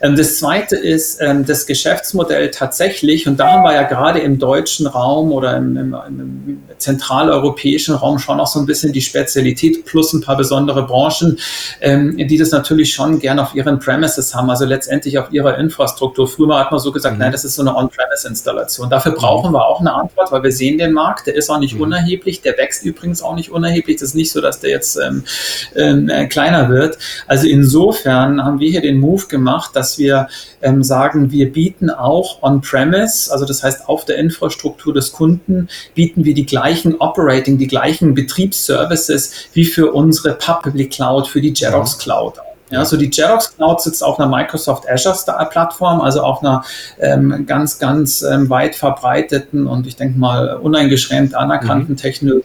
Ähm, 0.00 0.16
das 0.16 0.38
zweite 0.38 0.76
ist 0.76 1.20
ähm, 1.20 1.46
das 1.46 1.66
Geschäftsmodell 1.66 2.50
tatsächlich, 2.50 3.26
und 3.28 3.38
da 3.38 3.52
haben 3.52 3.62
wir 3.62 3.74
ja 3.74 3.82
gerade 3.84 4.18
im 4.20 4.38
deutschen 4.38 4.86
Raum 4.86 5.32
oder 5.32 5.56
im, 5.56 5.76
im, 5.76 5.96
im 6.08 6.62
zentraleuropäischen 6.78 7.94
Raum 7.94 8.18
schon 8.18 8.40
auch 8.40 8.46
so 8.46 8.58
ein 8.58 8.66
bisschen 8.66 8.92
die 8.92 9.00
Spezialität 9.00 9.84
plus 9.84 10.12
ein 10.12 10.20
paar 10.20 10.36
besondere 10.36 10.86
Branchen, 10.86 11.38
ähm, 11.80 12.16
die 12.16 12.38
das 12.38 12.50
natürlich 12.50 12.92
schon 12.92 13.18
gern 13.20 13.38
auf 13.38 13.54
ihren 13.54 13.78
Premises 13.78 14.34
haben, 14.34 14.50
also 14.50 14.64
letztendlich 14.64 15.18
auf 15.18 15.32
ihrer 15.32 15.58
Infrastruktur. 15.58 16.26
Früher 16.26 16.58
hat 16.58 16.70
man 16.70 16.80
so 16.80 16.92
gesagt, 16.92 17.14
mhm. 17.14 17.20
nein, 17.20 17.32
das 17.32 17.44
ist 17.44 17.54
so 17.54 17.62
eine 17.62 17.76
On-Premise-Installation. 17.76 18.90
Dafür 18.90 19.12
brauchen 19.12 19.52
wir 19.52 19.66
auch 19.68 19.80
eine 19.80 19.94
Antwort, 19.94 20.32
weil 20.32 20.42
wir 20.42 20.52
sehen 20.52 20.78
den 20.78 20.92
Markt, 20.92 21.26
der 21.26 21.34
ist 21.34 21.50
auch 21.50 21.58
nicht 21.58 21.74
mhm. 21.74 21.82
unerheblich, 21.82 22.40
der 22.40 22.56
wächst 22.56 22.84
übrigens 22.84 23.22
auch 23.22 23.34
nicht 23.34 23.50
unerheblich. 23.50 23.96
Das 23.96 24.10
ist 24.10 24.14
nicht 24.14 24.32
so, 24.32 24.40
dass 24.40 24.60
der 24.60 24.70
jetzt 24.70 24.98
ähm, 24.98 25.24
äh, 26.08 26.26
kleiner 26.26 26.68
wird. 26.68 26.98
Also 27.26 27.46
insofern 27.46 28.44
haben 28.44 28.60
wir 28.60 28.70
hier 28.70 28.80
den 28.80 28.98
Move 28.98 29.26
gemacht, 29.26 29.76
dass 29.76 29.98
wir 29.98 30.28
ähm, 30.62 30.82
sagen, 30.82 31.30
wir 31.30 31.52
bieten 31.52 31.90
auch 31.90 32.42
on-premise, 32.42 33.32
also 33.32 33.44
das 33.44 33.62
heißt 33.62 33.88
auf 33.88 34.04
der 34.04 34.16
Infrastruktur 34.16 34.94
des 34.94 35.12
Kunden, 35.12 35.68
bieten 35.94 36.24
wir 36.24 36.34
die 36.34 36.46
gleichen 36.46 36.96
Operating, 37.00 37.58
die 37.58 37.68
gleichen 37.68 38.14
Betriebsservices 38.14 39.32
wie 39.52 39.64
für 39.64 39.92
unsere 39.92 40.34
Public 40.34 40.92
Cloud, 40.92 41.28
für 41.28 41.40
die 41.40 41.52
Jerox 41.54 41.98
Cloud 41.98 42.34
Ja, 42.70 42.84
so 42.84 42.96
die 42.96 43.08
Xerox 43.08 43.56
Cloud 43.56 43.80
sitzt 43.80 44.04
auf 44.04 44.18
einer 44.18 44.28
Microsoft 44.28 44.88
Azure 44.88 45.16
Plattform, 45.50 46.00
also 46.00 46.22
auf 46.22 46.42
einer 46.42 46.64
ähm, 46.98 47.46
ganz, 47.46 47.78
ganz 47.78 48.22
ähm, 48.22 48.50
weit 48.50 48.74
verbreiteten 48.74 49.66
und 49.66 49.86
ich 49.86 49.96
denke 49.96 50.18
mal 50.18 50.56
uneingeschränkt 50.56 51.34
anerkannten 51.34 51.92
mhm. 51.92 51.96
Technologie. 51.96 52.44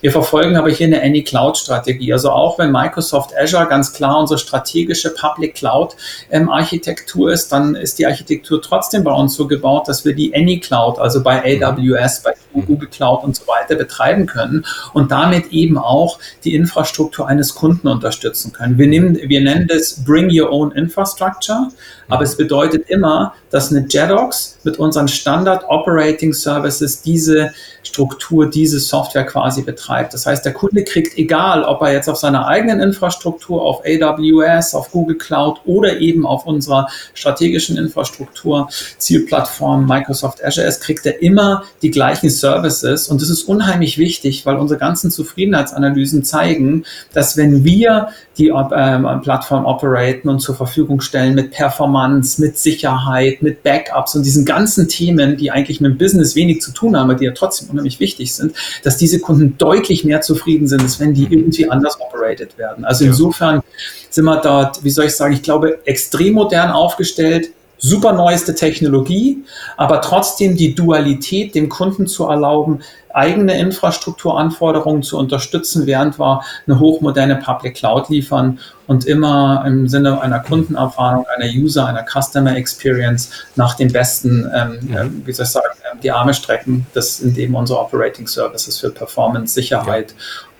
Wir 0.00 0.12
verfolgen 0.12 0.56
aber 0.56 0.70
hier 0.70 0.86
eine 0.86 1.02
Any 1.02 1.22
Cloud 1.22 1.56
Strategie. 1.56 2.12
Also 2.12 2.30
auch 2.30 2.58
wenn 2.58 2.70
Microsoft 2.72 3.32
Azure 3.36 3.66
ganz 3.66 3.92
klar 3.92 4.18
unsere 4.18 4.38
strategische 4.38 5.10
Public 5.10 5.54
Cloud 5.54 5.96
ähm, 6.30 6.48
Architektur 6.48 7.32
ist, 7.32 7.50
dann 7.52 7.74
ist 7.74 7.98
die 7.98 8.06
Architektur 8.06 8.62
trotzdem 8.62 9.04
bei 9.04 9.12
uns 9.12 9.34
so 9.34 9.46
gebaut, 9.46 9.88
dass 9.88 10.04
wir 10.04 10.14
die 10.14 10.34
Any 10.34 10.60
Cloud, 10.60 10.98
also 10.98 11.22
bei 11.22 11.62
AWS, 11.62 12.22
bei 12.22 12.34
mhm. 12.54 12.66
Google 12.66 12.88
Cloud 12.88 13.24
und 13.24 13.36
so 13.36 13.46
weiter 13.46 13.74
betreiben 13.74 14.26
können 14.26 14.64
und 14.92 15.10
damit 15.10 15.52
eben 15.52 15.78
auch 15.78 16.18
die 16.44 16.54
Infrastruktur 16.54 17.26
eines 17.26 17.54
Kunden 17.54 17.88
unterstützen 17.88 18.52
können. 18.52 18.78
Wir 18.78 18.86
nehmen, 18.86 19.16
wir 19.16 19.40
nennen 19.40 19.66
das 19.68 20.04
Bring 20.04 20.30
Your 20.30 20.50
Own 20.50 20.72
Infrastructure, 20.72 21.68
aber 22.10 22.24
es 22.24 22.36
bedeutet 22.36 22.88
immer, 22.88 23.34
dass 23.50 23.70
eine 23.70 23.86
JEDOX 23.88 24.58
mit 24.64 24.78
unseren 24.78 25.08
Standard 25.08 25.64
Operating 25.68 26.32
Services 26.32 27.02
diese 27.02 27.52
Struktur, 27.82 28.48
diese 28.48 28.78
Software 28.78 29.24
quasi 29.24 29.62
betreibt. 29.62 30.14
Das 30.14 30.26
heißt, 30.26 30.44
der 30.44 30.52
Kunde 30.52 30.84
kriegt, 30.84 31.16
egal 31.18 31.64
ob 31.64 31.82
er 31.82 31.92
jetzt 31.92 32.08
auf 32.08 32.16
seiner 32.16 32.46
eigenen 32.46 32.80
Infrastruktur, 32.80 33.62
auf 33.62 33.82
AWS, 33.84 34.74
auf 34.74 34.90
Google 34.90 35.16
Cloud 35.16 35.60
oder 35.64 35.98
eben 35.98 36.26
auf 36.26 36.46
unserer 36.46 36.88
strategischen 37.14 37.76
Infrastruktur, 37.76 38.68
Zielplattform 38.98 39.86
Microsoft 39.86 40.44
Azure 40.44 40.66
ist, 40.66 40.82
kriegt 40.82 41.06
er 41.06 41.22
immer 41.22 41.64
die 41.82 41.90
gleichen 41.90 42.30
Services. 42.30 43.08
Und 43.08 43.22
das 43.22 43.30
ist 43.30 43.44
unheimlich 43.44 43.98
wichtig, 43.98 44.46
weil 44.46 44.56
unsere 44.56 44.78
ganzen 44.78 45.10
Zufriedenheitsanalysen 45.10 46.22
zeigen, 46.22 46.84
dass 47.12 47.36
wenn 47.36 47.64
wir 47.64 48.08
die 48.40 48.48
äh, 48.48 49.18
Plattform 49.22 49.66
operaten 49.66 50.28
und 50.28 50.40
zur 50.40 50.56
Verfügung 50.56 51.00
stellen 51.00 51.34
mit 51.34 51.50
Performance, 51.50 52.40
mit 52.40 52.58
Sicherheit, 52.58 53.42
mit 53.42 53.62
Backups 53.62 54.14
und 54.14 54.24
diesen 54.24 54.44
ganzen 54.44 54.88
Themen, 54.88 55.36
die 55.36 55.50
eigentlich 55.50 55.80
mit 55.80 55.92
dem 55.92 55.98
Business 55.98 56.34
wenig 56.34 56.62
zu 56.62 56.72
tun 56.72 56.96
haben, 56.96 57.10
aber 57.10 57.18
die 57.18 57.26
ja 57.26 57.32
trotzdem 57.32 57.68
unheimlich 57.70 58.00
wichtig 58.00 58.34
sind, 58.34 58.54
dass 58.82 58.96
diese 58.96 59.20
Kunden 59.20 59.58
deutlich 59.58 60.04
mehr 60.04 60.22
zufrieden 60.22 60.66
sind, 60.66 60.82
als 60.82 60.98
wenn 60.98 61.14
die 61.14 61.26
mhm. 61.26 61.32
irgendwie 61.32 61.70
anders 61.70 62.00
operated 62.00 62.56
werden. 62.56 62.84
Also 62.84 63.04
insofern 63.04 63.62
sind 64.08 64.24
wir 64.24 64.40
dort, 64.40 64.82
wie 64.82 64.90
soll 64.90 65.04
ich 65.04 65.14
sagen, 65.14 65.34
ich 65.34 65.42
glaube, 65.42 65.78
extrem 65.84 66.34
modern 66.34 66.70
aufgestellt, 66.70 67.50
super 67.78 68.12
neueste 68.12 68.54
Technologie, 68.54 69.38
aber 69.76 70.00
trotzdem 70.00 70.56
die 70.56 70.74
Dualität 70.74 71.54
dem 71.54 71.68
Kunden 71.68 72.06
zu 72.06 72.26
erlauben, 72.26 72.80
eigene 73.14 73.58
Infrastrukturanforderungen 73.58 75.02
zu 75.02 75.18
unterstützen, 75.18 75.86
während 75.86 76.18
wir 76.18 76.40
eine 76.66 76.78
hochmoderne 76.78 77.36
Public 77.36 77.74
Cloud 77.74 78.08
liefern 78.08 78.58
und 78.86 79.04
immer 79.04 79.64
im 79.66 79.88
Sinne 79.88 80.20
einer 80.20 80.40
Kundenerfahrung, 80.40 81.26
einer 81.36 81.50
User, 81.52 81.86
einer 81.86 82.04
Customer 82.04 82.56
Experience 82.56 83.30
nach 83.56 83.74
dem 83.74 83.92
besten, 83.92 84.50
ähm, 84.54 84.78
ja. 84.92 85.06
wie 85.24 85.32
soll 85.32 85.44
ich 85.44 85.50
sagen, 85.50 85.66
ähm, 85.92 86.00
die 86.02 86.10
Arme 86.10 86.34
strecken, 86.34 86.86
das 86.94 87.20
in 87.20 87.34
dem 87.34 87.54
unsere 87.54 87.80
Operating 87.80 88.26
Services 88.26 88.78
für 88.78 88.90
Performance, 88.90 89.54
Sicherheit 89.54 90.14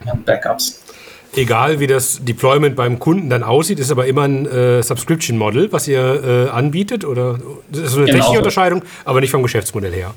ja. 0.04 0.12
und 0.12 0.24
Backups 0.24 0.80
egal 1.36 1.80
wie 1.80 1.86
das 1.86 2.20
Deployment 2.24 2.76
beim 2.76 2.98
Kunden 2.98 3.30
dann 3.30 3.42
aussieht, 3.42 3.78
ist 3.78 3.90
aber 3.90 4.06
immer 4.06 4.22
ein 4.22 4.46
äh, 4.46 4.82
Subscription 4.82 5.38
Model, 5.38 5.72
was 5.72 5.86
ihr 5.86 6.48
äh, 6.48 6.50
anbietet 6.50 7.04
oder 7.04 7.38
das 7.70 7.82
ist 7.82 7.96
eine 7.96 8.06
genau. 8.06 8.18
technische 8.18 8.38
Unterscheidung, 8.38 8.82
aber 9.04 9.20
nicht 9.20 9.30
vom 9.30 9.42
Geschäftsmodell 9.42 9.92
her. 9.92 10.12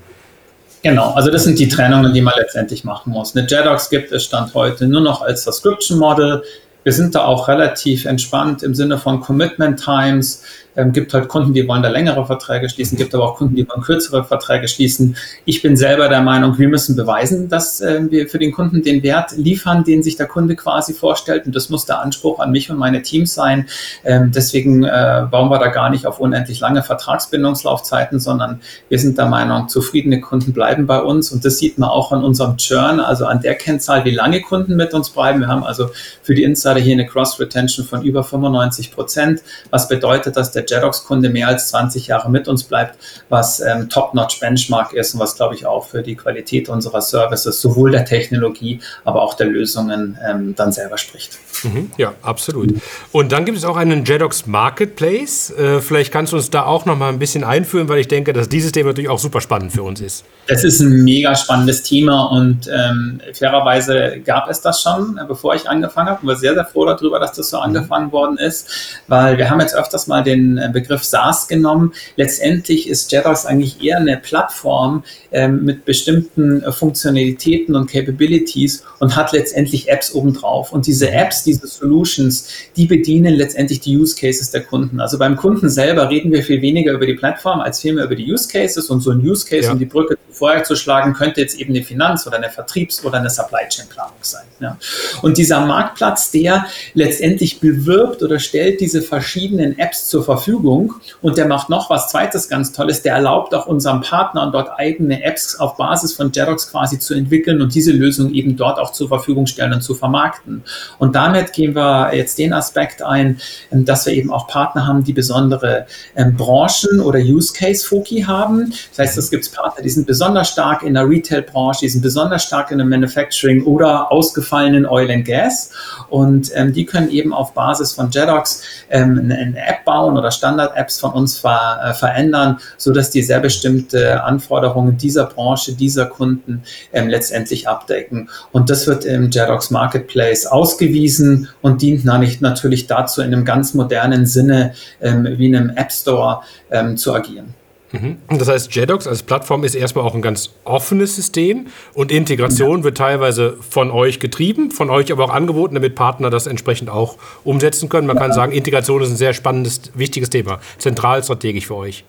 Genau, 0.84 1.12
also 1.14 1.32
das 1.32 1.46
sind 1.46 1.58
die 1.60 1.70
Trennungen, 1.70 2.14
die 2.14 2.22
man 2.22 2.34
letztendlich 2.38 2.84
machen 2.84 3.14
muss. 3.14 3.34
Eine 3.36 3.48
JEDOX 3.48 3.90
gibt 3.90 4.12
es 4.12 4.26
Stand 4.26 4.54
heute 4.54 4.86
nur 4.86 5.00
noch 5.00 5.22
als 5.22 5.46
Subscription 5.46 5.98
Model. 5.98 6.44
Wir 6.84 6.92
sind 6.92 7.16
da 7.16 7.24
auch 7.24 7.48
relativ 7.48 8.04
entspannt 8.04 8.64
im 8.64 8.76
Sinne 8.76 8.98
von 8.98 9.22
Commitment 9.22 9.82
Times. 9.82 10.44
Ähm, 10.76 10.92
gibt 10.92 11.14
halt 11.14 11.28
Kunden, 11.28 11.54
die 11.54 11.68
wollen 11.68 11.84
da 11.84 11.90
längere 11.90 12.26
Verträge 12.26 12.68
schließen, 12.70 12.98
gibt 12.98 13.14
aber 13.14 13.26
auch 13.26 13.36
Kunden, 13.36 13.56
die 13.56 13.68
wollen 13.70 13.82
kürzere 13.82 14.24
Verträge 14.24 14.68
schließen. 14.68 15.16
Ich 15.46 15.62
bin 15.62 15.78
selber 15.78 16.10
der 16.10 16.22
Meinung, 16.22 16.58
wir 16.58 16.68
müssen 16.68 16.96
beweisen, 16.96 17.48
dass 17.50 17.82
äh, 17.82 18.02
wir 18.10 18.28
für 18.28 18.40
den 18.40 18.52
Kunden 18.52 18.82
den 18.82 19.04
Wert 19.04 19.34
liefern, 19.38 19.84
den 19.84 20.02
sich 20.02 20.16
der 20.16 20.28
Kunde 20.28 20.56
quasi 20.56 20.94
vorstellt. 20.94 21.46
Und 21.46 21.56
das 21.56 21.70
muss 21.70 21.86
der 21.86 22.02
Anspruch 22.02 22.40
an 22.40 22.52
mich 22.52 22.72
und 22.72 22.78
meine 22.78 23.02
Teams 23.04 23.34
sein. 23.34 23.68
Ähm, 24.04 24.32
deswegen 24.34 24.84
äh, 24.84 25.28
bauen 25.30 25.50
wir 25.50 25.60
da 25.60 25.68
gar 25.68 25.90
nicht 25.90 26.08
auf 26.08 26.20
unendlich 26.20 26.60
lange 26.60 26.82
Vertragsbindungslaufzeiten, 26.82 28.20
sondern 28.20 28.62
wir 28.90 28.98
sind 28.98 29.18
der 29.18 29.28
Meinung, 29.28 29.70
zufriedene 29.70 30.22
Kunden 30.22 30.54
bleiben 30.54 30.88
bei 30.88 31.02
uns. 31.02 31.32
Und 31.32 31.46
das 31.46 31.60
sieht 31.60 31.78
man 31.78 31.90
auch 31.90 32.12
an 32.12 32.24
unserem 32.24 32.58
Churn, 32.58 33.00
also 33.00 33.26
an 33.26 33.42
der 33.42 33.56
Kennzahl, 33.56 34.06
wie 34.06 34.12
lange 34.12 34.42
Kunden 34.42 34.76
mit 34.76 34.94
uns 34.94 35.12
bleiben. 35.12 35.42
Wir 35.42 35.48
haben 35.48 35.64
also 35.64 35.90
für 36.24 36.34
die 36.34 36.44
Insider 36.44 36.80
hier 36.80 36.94
eine 36.94 37.06
Cross-Retention 37.06 37.86
von 37.86 38.02
über 38.02 38.24
95 38.24 38.92
Prozent, 38.92 39.44
was 39.70 39.88
bedeutet, 39.88 40.36
dass 40.36 40.52
der 40.52 40.63
der 40.70 40.78
Jedox-Kunde 40.78 41.30
mehr 41.30 41.48
als 41.48 41.70
20 41.70 42.08
Jahre 42.08 42.30
mit 42.30 42.48
uns 42.48 42.64
bleibt, 42.64 42.98
was 43.30 43.60
ähm, 43.60 43.90
Top-Notch-Benchmark 43.90 44.94
ist 44.94 45.14
und 45.14 45.20
was, 45.20 45.36
glaube 45.36 45.56
ich, 45.56 45.66
auch 45.66 45.88
für 45.88 46.02
die 46.02 46.16
Qualität 46.16 46.70
unserer 46.70 47.02
Services, 47.02 47.62
sowohl 47.62 47.92
der 47.92 48.06
Technologie, 48.06 48.80
aber 49.04 49.22
auch 49.22 49.34
der 49.34 49.48
Lösungen 49.48 50.18
ähm, 50.28 50.56
dann 50.56 50.72
selber 50.72 50.98
spricht. 50.98 51.40
Mhm, 51.64 51.92
ja, 51.98 52.14
absolut. 52.22 52.74
Und 53.12 53.32
dann 53.32 53.46
gibt 53.46 53.58
es 53.58 53.66
auch 53.66 53.78
einen 53.78 54.06
Jedox 54.06 54.46
Marketplace. 54.48 55.52
Äh, 55.52 55.82
vielleicht 55.82 56.12
kannst 56.12 56.34
du 56.34 56.38
uns 56.38 56.50
da 56.50 56.66
auch 56.66 56.86
noch 56.86 56.98
mal 56.98 57.10
ein 57.10 57.20
bisschen 57.20 57.44
einführen, 57.44 57.90
weil 57.90 58.00
ich 58.00 58.08
denke, 58.08 58.34
dass 58.34 58.50
dieses 58.50 58.72
Thema 58.72 58.90
natürlich 58.90 59.10
auch 59.10 59.20
super 59.20 59.42
spannend 59.42 59.72
für 59.72 59.84
uns 59.84 60.02
ist. 60.02 60.26
Das 60.48 60.64
ist 60.64 60.82
ein 60.82 61.04
mega 61.04 61.36
spannendes 61.36 61.84
Thema 61.84 62.26
und 62.26 62.68
ähm, 62.68 63.22
fairerweise 63.34 64.22
gab 64.26 64.50
es 64.50 64.62
das 64.62 64.82
schon, 64.82 65.18
äh, 65.18 65.26
bevor 65.26 65.56
ich 65.56 65.70
angefangen 65.70 66.10
habe. 66.10 66.20
Ich 66.22 66.28
war 66.28 66.36
sehr, 66.36 66.54
sehr 66.54 66.66
froh 66.66 66.86
darüber, 66.86 67.20
dass 67.20 67.34
das 67.34 67.50
so 67.50 67.60
angefangen 67.60 68.12
worden 68.12 68.38
ist, 68.38 69.00
weil 69.08 69.38
wir 69.38 69.50
haben 69.50 69.60
jetzt 69.62 69.76
öfters 69.76 70.08
mal 70.08 70.24
den 70.24 70.53
äh, 70.58 70.70
Begriff 70.72 71.04
SaaS 71.04 71.48
genommen. 71.48 71.94
Letztendlich 72.16 72.90
ist 72.90 73.12
Jedox 73.12 73.46
eigentlich 73.46 73.84
eher 73.84 73.98
eine 73.98 74.18
Plattform 74.18 75.04
ähm, 75.32 75.64
mit 75.64 75.86
bestimmten 75.86 76.62
äh, 76.62 76.72
Funktionalitäten 76.72 77.76
und 77.76 77.90
Capabilities 77.90 78.84
und 79.00 79.16
hat 79.16 79.32
letztendlich 79.32 79.90
Apps 79.90 80.14
obendrauf. 80.14 80.72
Und 80.72 80.88
diese 80.88 81.12
Apps, 81.12 81.44
diese 81.44 81.68
Solutions, 81.68 82.48
die 82.76 82.86
bedienen 82.86 83.36
letztendlich 83.36 83.80
die 83.80 83.98
Use 83.98 84.16
Cases 84.16 84.50
der 84.52 84.62
Kunden. 84.62 85.00
Also 85.00 85.18
beim 85.18 85.36
Kunden 85.36 85.70
selber 85.70 86.10
reden 86.10 86.32
wir 86.32 86.44
viel 86.44 86.62
weniger 86.62 86.94
über 86.94 87.06
die 87.06 87.16
Plattform 87.16 87.60
als 87.60 87.80
vielmehr 87.82 88.06
über 88.06 88.16
die 88.16 88.32
Use 88.32 88.48
Cases 88.48 88.90
und 88.90 89.02
so 89.02 89.12
ein 89.12 89.20
Use 89.20 89.46
Case, 89.46 89.68
ja. 89.68 89.74
um 89.74 89.80
die 89.80 89.86
Brücke 89.86 90.18
vorher 90.34 90.64
zu 90.64 90.76
schlagen, 90.76 91.14
könnte 91.14 91.42
jetzt 91.42 91.56
eben 91.60 91.74
eine 91.74 91.84
Finanz- 91.84 92.28
oder 92.28 92.38
eine 92.38 92.50
Vertriebs- 92.50 93.04
oder 93.06 93.20
eine 93.20 93.30
Supply 93.30 93.68
Chain 93.70 93.88
Planung 93.88 94.14
sein. 94.22 94.44
Ja. 94.60 94.78
Und 95.22 95.38
dieser 95.38 95.66
Marktplatz, 95.66 96.32
der 96.32 96.66
letztendlich 96.94 97.60
bewirbt 97.60 98.24
oder 98.24 98.40
stellt 98.40 98.82
diese 98.82 99.02
verschiedenen 99.02 99.78
Apps 99.78 100.08
zur 100.08 100.24
Verfügung 100.24 100.96
und 101.22 101.38
der 101.38 101.48
macht 101.48 101.70
noch 101.70 101.90
was 101.90 102.10
zweites 102.10 102.50
ganz 102.50 102.72
Tolles, 102.72 103.02
der 103.02 103.16
erlaubt 103.16 103.54
auch 103.54 103.68
unseren 103.68 104.02
Partnern 104.02 104.52
dort 104.52 104.70
eigene 104.78 105.24
Apps 105.24 105.60
auf 105.60 105.78
Basis 105.78 106.14
von 106.14 106.32
Jerox 106.32 106.72
quasi 106.72 107.00
zu 107.00 107.14
entwickeln 107.14 107.62
und 107.62 107.76
diese 107.76 107.92
Lösung 107.92 108.34
eben 108.34 108.56
dort 108.56 108.80
auch 108.80 108.92
zur 108.92 109.08
Verfügung 109.08 109.48
stellen 109.48 109.74
und 109.74 109.82
zu 109.82 109.96
vermarkten. 109.96 110.64
Und 110.98 111.16
damit 111.16 111.54
gehen 111.54 111.76
wir 111.76 112.14
jetzt 112.14 112.38
den 112.38 112.54
Aspekt 112.54 113.02
ein, 113.02 113.40
ähm, 113.72 113.86
dass 113.86 114.06
wir 114.06 114.14
eben 114.14 114.32
auch 114.32 114.48
Partner 114.48 114.88
haben, 114.88 115.04
die 115.04 115.14
besondere 115.14 115.86
ähm, 116.16 116.36
Branchen 116.36 117.00
oder 117.02 117.20
Use 117.20 117.54
Case 117.54 117.86
Foki 117.86 118.22
haben. 118.22 118.74
Das 118.90 119.00
heißt, 119.00 119.18
es 119.18 119.30
gibt 119.30 119.52
Partner, 119.54 119.84
die 119.84 119.90
sind 119.90 120.08
besonders 120.08 120.23
besonders 120.24 120.50
stark 120.52 120.84
in 120.84 120.94
der 120.94 121.10
Retail-Branche, 121.10 121.82
die 121.82 121.90
sind 121.90 122.02
besonders 122.02 122.44
stark 122.44 122.72
in 122.72 122.78
der 122.78 122.88
Manufacturing 122.88 123.66
oder 123.66 124.10
ausgefallenen 124.10 124.86
Oil 124.86 125.12
and 125.12 125.26
Gas. 125.26 125.72
Und 126.10 126.50
ähm, 126.56 126.72
die 126.72 126.86
können 126.86 127.10
eben 127.10 127.34
auf 127.34 127.54
Basis 127.54 127.92
von 127.92 128.10
Jedox 128.10 128.62
ähm, 128.90 129.20
eine, 129.20 129.36
eine, 129.36 129.58
App 129.58 129.84
bauen 129.84 130.18
oder 130.18 130.32
Standard-Apps 130.32 131.02
von 131.02 131.12
uns 131.12 131.38
ver, 131.38 131.78
äh, 131.84 131.94
verändern, 131.94 132.58
sodass 132.78 133.10
die 133.10 133.22
sehr 133.22 133.42
bestimmte 133.42 134.24
Anforderungen 134.24 134.96
dieser 134.98 135.26
Branche, 135.26 135.74
dieser 135.74 136.06
Kunden 136.06 136.64
ähm, 136.94 137.10
letztendlich 137.10 137.68
abdecken. 137.68 138.30
Und 138.54 138.70
das 138.70 138.88
wird 138.88 139.04
im 139.04 139.30
Jedox 139.30 139.72
Marketplace 139.72 140.46
ausgewiesen 140.46 141.50
und 141.62 141.82
dient 141.82 142.06
natürlich 142.06 142.88
dazu, 142.88 143.22
in 143.22 143.34
einem 143.34 143.44
ganz 143.44 143.74
modernen 143.74 144.26
Sinne 144.26 144.74
ähm, 145.02 145.28
wie 145.38 145.48
in 145.48 145.56
einem 145.58 145.70
App 145.72 145.92
Store 145.92 146.44
ähm, 146.72 146.96
zu 146.96 147.14
agieren. 147.14 147.54
Mhm. 147.94 148.18
Das 148.28 148.50
heißt, 148.50 148.76
JEDOX 148.76 149.08
als 149.08 149.22
Plattform 149.22 149.64
ist 149.64 149.76
erstmal 149.76 150.04
auch 150.04 150.16
ein 150.16 150.24
ganz 150.24 150.50
offenes 150.64 151.16
System 151.16 151.68
und 151.94 152.12
Integration 152.12 152.80
ja. 152.80 152.84
wird 152.84 152.98
teilweise 152.98 153.56
von 153.70 153.92
euch 153.92 154.20
getrieben, 154.20 154.72
von 154.72 154.90
euch 154.90 155.12
aber 155.12 155.26
auch 155.26 155.30
angeboten, 155.30 155.76
damit 155.76 155.94
Partner 155.94 156.32
das 156.32 156.48
entsprechend 156.48 156.90
auch 156.90 157.18
umsetzen 157.44 157.90
können. 157.90 158.08
Man 158.08 158.18
ja. 158.18 158.24
kann 158.24 158.34
sagen, 158.34 158.52
Integration 158.52 159.02
ist 159.04 159.12
ein 159.12 159.16
sehr 159.16 159.34
spannendes, 159.34 159.92
wichtiges 159.94 160.32
Thema, 160.32 160.60
zentral 160.80 161.24
strategisch 161.24 161.68
für 161.68 161.76
euch. 161.76 162.04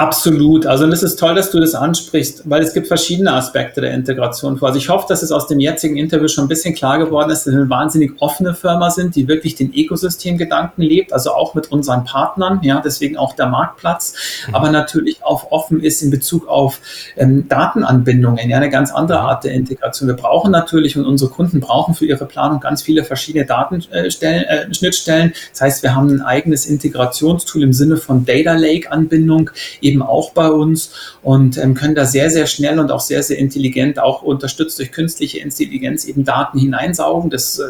Absolut. 0.00 0.66
Also 0.66 0.84
und 0.84 0.92
es 0.92 1.02
ist 1.02 1.18
toll, 1.18 1.34
dass 1.34 1.50
du 1.50 1.60
das 1.60 1.74
ansprichst, 1.74 2.48
weil 2.48 2.62
es 2.62 2.72
gibt 2.72 2.88
verschiedene 2.88 3.34
Aspekte 3.34 3.82
der 3.82 3.92
Integration 3.92 4.58
Also 4.62 4.78
ich 4.78 4.88
hoffe, 4.88 5.04
dass 5.08 5.22
es 5.22 5.30
aus 5.30 5.46
dem 5.46 5.60
jetzigen 5.60 5.98
Interview 5.98 6.26
schon 6.26 6.46
ein 6.46 6.48
bisschen 6.48 6.74
klar 6.74 6.98
geworden 6.98 7.30
ist, 7.30 7.46
dass 7.46 7.52
wir 7.52 7.60
eine 7.60 7.68
wahnsinnig 7.68 8.12
offene 8.18 8.54
Firma 8.54 8.90
sind, 8.90 9.14
die 9.14 9.28
wirklich 9.28 9.56
den 9.56 9.74
Ökosystemgedanken 9.74 10.82
lebt, 10.82 11.12
also 11.12 11.32
auch 11.32 11.54
mit 11.54 11.70
unseren 11.70 12.04
Partnern, 12.04 12.60
ja, 12.62 12.80
deswegen 12.82 13.18
auch 13.18 13.34
der 13.34 13.48
Marktplatz, 13.48 14.14
mhm. 14.48 14.54
aber 14.54 14.70
natürlich 14.70 15.22
auch 15.22 15.52
offen 15.52 15.82
ist 15.82 16.00
in 16.02 16.10
Bezug 16.10 16.48
auf 16.48 16.80
ähm, 17.18 17.46
Datenanbindungen, 17.46 18.48
ja, 18.48 18.56
eine 18.56 18.70
ganz 18.70 18.90
andere 18.92 19.20
Art 19.20 19.44
der 19.44 19.52
Integration. 19.52 20.08
Wir 20.08 20.16
brauchen 20.16 20.50
natürlich 20.50 20.96
und 20.96 21.04
unsere 21.04 21.30
Kunden 21.30 21.60
brauchen 21.60 21.94
für 21.94 22.06
ihre 22.06 22.24
Planung 22.24 22.60
ganz 22.60 22.80
viele 22.80 23.04
verschiedene 23.04 23.44
Datenstellen, 23.44 24.44
äh, 24.44 24.64
äh, 24.64 24.74
Schnittstellen. 24.74 25.34
Das 25.52 25.60
heißt, 25.60 25.82
wir 25.82 25.94
haben 25.94 26.08
ein 26.08 26.22
eigenes 26.22 26.64
Integrationstool 26.64 27.62
im 27.62 27.74
Sinne 27.74 27.98
von 27.98 28.24
Data 28.24 28.54
Lake 28.54 28.90
Anbindung, 28.90 29.50
eben 29.90 30.02
auch 30.02 30.30
bei 30.32 30.50
uns 30.50 30.92
und 31.22 31.58
ähm, 31.58 31.74
können 31.74 31.94
da 31.94 32.04
sehr, 32.04 32.30
sehr 32.30 32.46
schnell 32.46 32.78
und 32.78 32.90
auch 32.90 33.00
sehr, 33.00 33.22
sehr 33.22 33.38
intelligent, 33.38 33.98
auch 33.98 34.22
unterstützt 34.22 34.78
durch 34.78 34.92
künstliche 34.92 35.40
Intelligenz, 35.40 36.04
eben 36.04 36.24
Daten 36.24 36.58
hineinsaugen. 36.58 37.30
Das, 37.30 37.58
äh, 37.58 37.62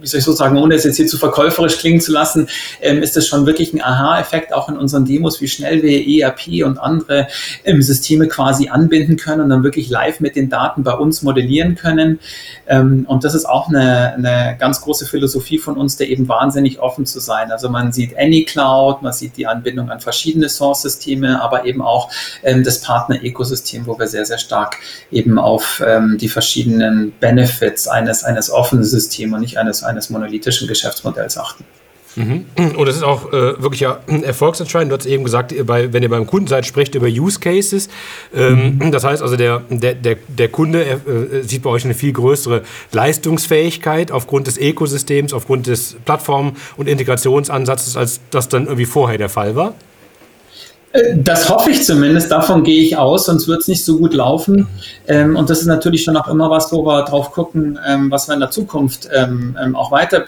wie 0.00 0.06
soll 0.06 0.18
ich 0.18 0.24
so 0.24 0.32
sagen, 0.32 0.56
ohne 0.56 0.74
es 0.74 0.84
jetzt 0.84 0.96
hier 0.96 1.06
zu 1.06 1.18
verkäuferisch 1.18 1.78
klingen 1.78 2.00
zu 2.00 2.12
lassen, 2.12 2.48
ähm, 2.80 3.02
ist 3.02 3.16
das 3.16 3.26
schon 3.26 3.46
wirklich 3.46 3.72
ein 3.72 3.82
Aha-Effekt, 3.82 4.52
auch 4.54 4.68
in 4.68 4.76
unseren 4.76 5.04
Demos, 5.04 5.40
wie 5.40 5.48
schnell 5.48 5.82
wir 5.82 6.06
ERP 6.06 6.64
und 6.64 6.78
andere 6.78 7.28
ähm, 7.64 7.82
Systeme 7.82 8.28
quasi 8.28 8.68
anbinden 8.68 9.16
können 9.16 9.40
und 9.42 9.50
dann 9.50 9.62
wirklich 9.62 9.88
live 9.90 10.20
mit 10.20 10.36
den 10.36 10.48
Daten 10.48 10.82
bei 10.82 10.94
uns 10.94 11.22
modellieren 11.22 11.74
können. 11.74 12.20
Ähm, 12.66 13.04
und 13.08 13.24
das 13.24 13.34
ist 13.34 13.46
auch 13.46 13.68
eine, 13.68 14.14
eine 14.14 14.56
ganz 14.58 14.80
große 14.80 15.06
Philosophie 15.06 15.58
von 15.58 15.76
uns, 15.76 15.96
der 15.96 16.08
eben 16.08 16.28
wahnsinnig 16.28 16.80
offen 16.80 17.06
zu 17.06 17.20
sein. 17.20 17.50
Also 17.50 17.68
man 17.68 17.92
sieht 17.92 18.16
AnyCloud, 18.16 19.02
man 19.02 19.12
sieht 19.12 19.36
die 19.36 19.46
Anbindung 19.46 19.90
an 19.90 20.00
verschiedene 20.00 20.48
Source-Systeme, 20.48 21.05
Systeme, 21.06 21.40
aber 21.40 21.64
eben 21.64 21.82
auch 21.82 22.10
ähm, 22.42 22.64
das 22.64 22.80
Partner-Ökosystem, 22.80 23.86
wo 23.86 23.98
wir 23.98 24.08
sehr, 24.08 24.24
sehr 24.26 24.38
stark 24.38 24.76
eben 25.10 25.38
auf 25.38 25.82
ähm, 25.86 26.18
die 26.20 26.28
verschiedenen 26.28 27.12
Benefits 27.20 27.86
eines, 27.86 28.24
eines 28.24 28.50
offenen 28.50 28.84
Systems 28.84 29.34
und 29.34 29.40
nicht 29.40 29.58
eines, 29.58 29.82
eines 29.82 30.10
monolithischen 30.10 30.68
Geschäftsmodells 30.68 31.38
achten. 31.38 31.64
Mhm. 32.16 32.46
Und 32.76 32.88
das 32.88 32.96
ist 32.96 33.02
auch 33.02 33.30
äh, 33.32 33.62
wirklich 33.62 33.80
ja 33.80 34.00
erfolgsentscheidend. 34.22 34.90
Du 34.90 34.96
hast 34.96 35.06
eben 35.06 35.22
gesagt, 35.22 35.54
bei, 35.66 35.92
wenn 35.92 36.02
ihr 36.02 36.08
beim 36.08 36.26
Kunden 36.26 36.46
seid, 36.46 36.64
sprecht 36.64 36.94
über 36.94 37.06
Use 37.06 37.38
Cases. 37.38 37.88
Ähm, 38.34 38.78
mhm. 38.78 38.90
Das 38.90 39.04
heißt 39.04 39.22
also, 39.22 39.36
der, 39.36 39.62
der, 39.68 39.94
der, 39.94 40.16
der 40.26 40.48
Kunde 40.48 40.82
äh, 40.82 41.42
sieht 41.42 41.62
bei 41.62 41.70
euch 41.70 41.84
eine 41.84 41.94
viel 41.94 42.14
größere 42.14 42.62
Leistungsfähigkeit 42.92 44.10
aufgrund 44.10 44.46
des 44.46 44.56
Ökosystems, 44.56 45.34
aufgrund 45.34 45.66
des 45.66 45.96
Plattform- 46.06 46.56
und 46.78 46.88
Integrationsansatzes, 46.88 47.96
als 47.98 48.20
das 48.30 48.48
dann 48.48 48.64
irgendwie 48.64 48.86
vorher 48.86 49.18
der 49.18 49.28
Fall 49.28 49.54
war. 49.54 49.74
Das 51.16 51.48
hoffe 51.48 51.70
ich 51.70 51.84
zumindest, 51.84 52.30
davon 52.30 52.62
gehe 52.62 52.82
ich 52.82 52.96
aus, 52.96 53.26
sonst 53.26 53.48
wird 53.48 53.62
es 53.62 53.68
nicht 53.68 53.84
so 53.84 53.98
gut 53.98 54.14
laufen. 54.14 54.68
Ähm, 55.06 55.36
und 55.36 55.50
das 55.50 55.60
ist 55.60 55.66
natürlich 55.66 56.04
schon 56.04 56.16
auch 56.16 56.28
immer 56.28 56.48
was, 56.48 56.72
wo 56.72 56.84
wir 56.84 57.04
drauf 57.04 57.32
gucken, 57.32 57.78
ähm, 57.86 58.10
was 58.10 58.28
wir 58.28 58.34
in 58.34 58.40
der 58.40 58.50
Zukunft 58.50 59.08
ähm, 59.12 59.56
ähm 59.62 59.76
auch 59.76 59.90
weiter, 59.90 60.24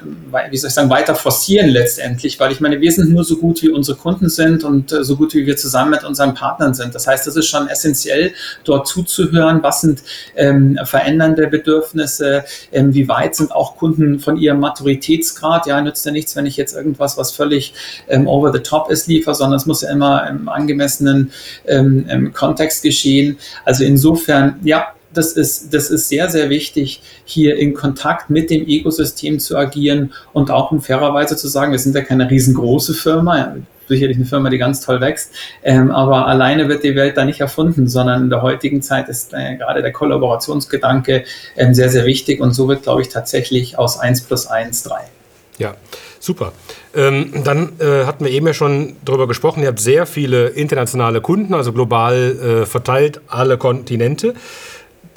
wie 0.51 0.57
soll 0.57 0.69
ich 0.69 0.75
sagen, 0.75 0.91
weiter 0.91 1.15
forcieren 1.15 1.69
letztendlich, 1.69 2.39
weil 2.39 2.53
ich 2.53 2.61
meine, 2.61 2.81
wir 2.81 2.93
sind 2.93 3.11
nur 3.11 3.25
so 3.25 3.37
gut, 3.37 3.63
wie 3.63 3.71
unsere 3.71 3.97
Kunden 3.97 4.29
sind 4.29 4.65
und 4.65 4.93
äh, 4.93 5.05
so 5.05 5.17
gut, 5.17 5.35
wie 5.35 5.47
wir 5.47 5.57
zusammen 5.57 5.93
mit 5.93 6.05
unseren 6.05 6.35
Partnern 6.35 6.75
sind. 6.75 6.95
Das 6.95 7.07
heißt, 7.07 7.27
es 7.27 7.37
ist 7.37 7.47
schon 7.47 7.69
essentiell, 7.69 8.33
dort 8.65 8.87
zuzuhören, 8.87 9.63
was 9.63 9.81
sind 9.81 10.03
ähm, 10.37 10.79
verändernde 10.85 11.47
Bedürfnisse, 11.47 12.45
ähm, 12.73 12.93
wie 12.95 13.09
weit 13.09 13.37
sind 13.37 13.53
auch 13.53 13.77
Kunden 13.77 14.19
von 14.19 14.37
ihrem 14.37 14.61
Maturitätsgrad. 14.61 15.67
Ja, 15.67 15.81
nützt 15.81 16.05
ja 16.05 16.13
nichts, 16.13 16.37
wenn 16.37 16.47
ich 16.47 16.57
jetzt 16.57 16.75
irgendwas, 16.75 17.17
was 17.17 17.33
völlig 17.33 17.75
over 18.27 18.53
the 18.53 18.61
top 18.61 18.91
ist, 18.91 19.07
liefere, 19.07 19.35
sondern 19.35 19.59
es 19.59 19.67
muss 19.67 19.83
ja 19.83 19.91
immer 19.91 20.29
angemessenen 20.59 21.33
ähm, 21.67 22.05
ähm, 22.09 22.33
Kontext 22.33 22.83
geschehen. 22.83 23.39
Also 23.65 23.85
insofern, 23.85 24.57
ja, 24.63 24.89
das 25.13 25.33
ist, 25.33 25.73
das 25.73 25.91
ist 25.91 26.09
sehr, 26.09 26.29
sehr 26.29 26.51
wichtig, 26.51 27.03
hier 27.25 27.57
in 27.57 27.75
Kontakt 27.75 28.31
mit 28.31 28.51
dem 28.51 28.67
Ökosystem 28.67 29.41
zu 29.41 29.57
agieren 29.57 30.13
und 30.33 30.51
auch 30.51 30.71
um 30.71 30.81
fairerweise 30.81 31.37
zu 31.37 31.49
sagen, 31.49 31.73
wir 31.73 31.79
sind 31.79 31.95
ja 31.95 32.03
keine 32.03 32.31
riesengroße 32.31 32.95
Firma, 32.95 33.39
ja, 33.39 33.57
sicherlich 33.89 34.17
eine 34.17 34.27
Firma, 34.27 34.51
die 34.51 34.59
ganz 34.59 34.85
toll 34.85 35.01
wächst, 35.01 35.33
ähm, 35.63 35.91
aber 35.91 36.27
alleine 36.27 36.69
wird 36.69 36.85
die 36.85 36.95
Welt 36.95 37.17
da 37.17 37.25
nicht 37.25 37.41
erfunden, 37.41 37.89
sondern 37.89 38.25
in 38.25 38.31
der 38.31 38.43
heutigen 38.43 38.83
Zeit 38.83 39.09
ist 39.09 39.33
äh, 39.33 39.57
gerade 39.57 39.83
der 39.83 39.93
Kollaborationsgedanke 39.93 41.25
ähm, 41.57 41.75
sehr, 41.75 41.89
sehr 41.89 42.05
wichtig 42.05 42.41
und 42.41 42.53
so 42.53 42.69
wird, 42.69 42.83
glaube 42.83 43.03
ich, 43.03 43.09
tatsächlich 43.09 43.79
aus 43.79 43.99
1 43.99 44.23
plus 44.23 44.47
1 44.47 44.83
3. 44.85 45.01
Ja, 45.59 45.75
super. 46.21 46.53
Ähm, 46.95 47.33
dann 47.45 47.73
äh, 47.81 48.05
hatten 48.05 48.25
wir 48.25 48.33
eben 48.33 48.47
ja 48.47 48.55
schon 48.55 48.97
darüber 49.05 49.29
gesprochen, 49.29 49.63
ihr 49.63 49.69
habt 49.69 49.81
sehr 49.81 50.07
viele 50.07 50.49
internationale 50.49 51.21
Kunden, 51.21 51.55
also 51.55 51.73
global 51.73 52.63
äh, 52.63 52.67
verteilt 52.67 53.21
alle 53.29 53.59
Kontinente. 53.59 54.35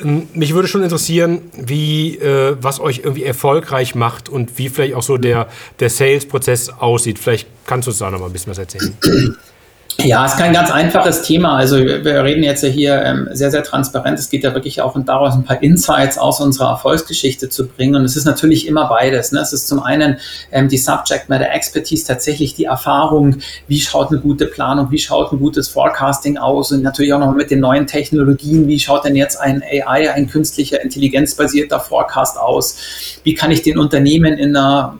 Ähm, 0.03 0.28
mich 0.34 0.53
würde 0.53 0.67
schon 0.67 0.84
interessieren, 0.84 1.41
wie, 1.55 2.17
äh, 2.17 2.55
was 2.59 2.80
euch 2.80 2.99
irgendwie 2.99 3.24
erfolgreich 3.24 3.95
macht 3.95 4.30
und 4.30 4.57
wie 4.57 4.69
vielleicht 4.69 4.95
auch 4.95 5.03
so 5.03 5.17
der, 5.17 5.47
der 5.80 5.89
Sales-Prozess 5.89 6.69
aussieht. 6.69 7.19
Vielleicht 7.19 7.47
kannst 7.65 7.88
du 7.88 7.91
uns 7.91 7.99
da 7.99 8.11
noch 8.11 8.19
mal 8.19 8.26
ein 8.26 8.34
bisschen 8.34 8.51
was 8.51 8.57
erzählen. 8.57 8.95
Ja, 10.03 10.25
es 10.25 10.33
ist 10.33 10.39
kein 10.39 10.53
ganz 10.53 10.71
einfaches 10.71 11.21
Thema. 11.21 11.57
Also 11.57 11.77
wir 11.77 12.23
reden 12.23 12.43
jetzt 12.43 12.63
ja 12.63 12.69
hier 12.69 13.01
ähm, 13.03 13.29
sehr, 13.31 13.51
sehr 13.51 13.63
transparent. 13.63 14.17
Es 14.17 14.29
geht 14.29 14.43
ja 14.43 14.53
wirklich 14.53 14.81
auch 14.81 14.95
daraus, 15.05 15.35
ein 15.35 15.43
paar 15.43 15.61
Insights 15.61 16.17
aus 16.17 16.39
unserer 16.39 16.69
Erfolgsgeschichte 16.69 17.49
zu 17.49 17.67
bringen. 17.67 17.95
Und 17.95 18.05
es 18.05 18.15
ist 18.15 18.25
natürlich 18.25 18.67
immer 18.67 18.87
beides. 18.87 19.31
Ne? 19.31 19.39
Es 19.39 19.53
ist 19.53 19.67
zum 19.67 19.81
einen 19.81 20.17
ähm, 20.51 20.69
die 20.69 20.77
Subject 20.77 21.29
Matter 21.29 21.49
Expertise, 21.51 22.05
tatsächlich 22.07 22.55
die 22.55 22.65
Erfahrung, 22.65 23.37
wie 23.67 23.79
schaut 23.79 24.11
eine 24.11 24.19
gute 24.19 24.47
Planung, 24.47 24.91
wie 24.91 24.97
schaut 24.97 25.31
ein 25.31 25.39
gutes 25.39 25.67
Forecasting 25.67 26.37
aus 26.37 26.71
und 26.71 26.81
natürlich 26.81 27.13
auch 27.13 27.19
noch 27.19 27.33
mit 27.35 27.51
den 27.51 27.59
neuen 27.59 27.85
Technologien, 27.85 28.67
wie 28.67 28.79
schaut 28.79 29.05
denn 29.05 29.15
jetzt 29.15 29.39
ein 29.39 29.61
AI, 29.61 30.11
ein 30.11 30.27
künstlicher 30.29 30.81
intelligenzbasierter 30.81 31.79
Forecast 31.79 32.39
aus? 32.39 33.19
Wie 33.23 33.35
kann 33.35 33.51
ich 33.51 33.61
den 33.61 33.77
Unternehmen 33.77 34.37
in 34.37 34.55
einer 34.55 34.97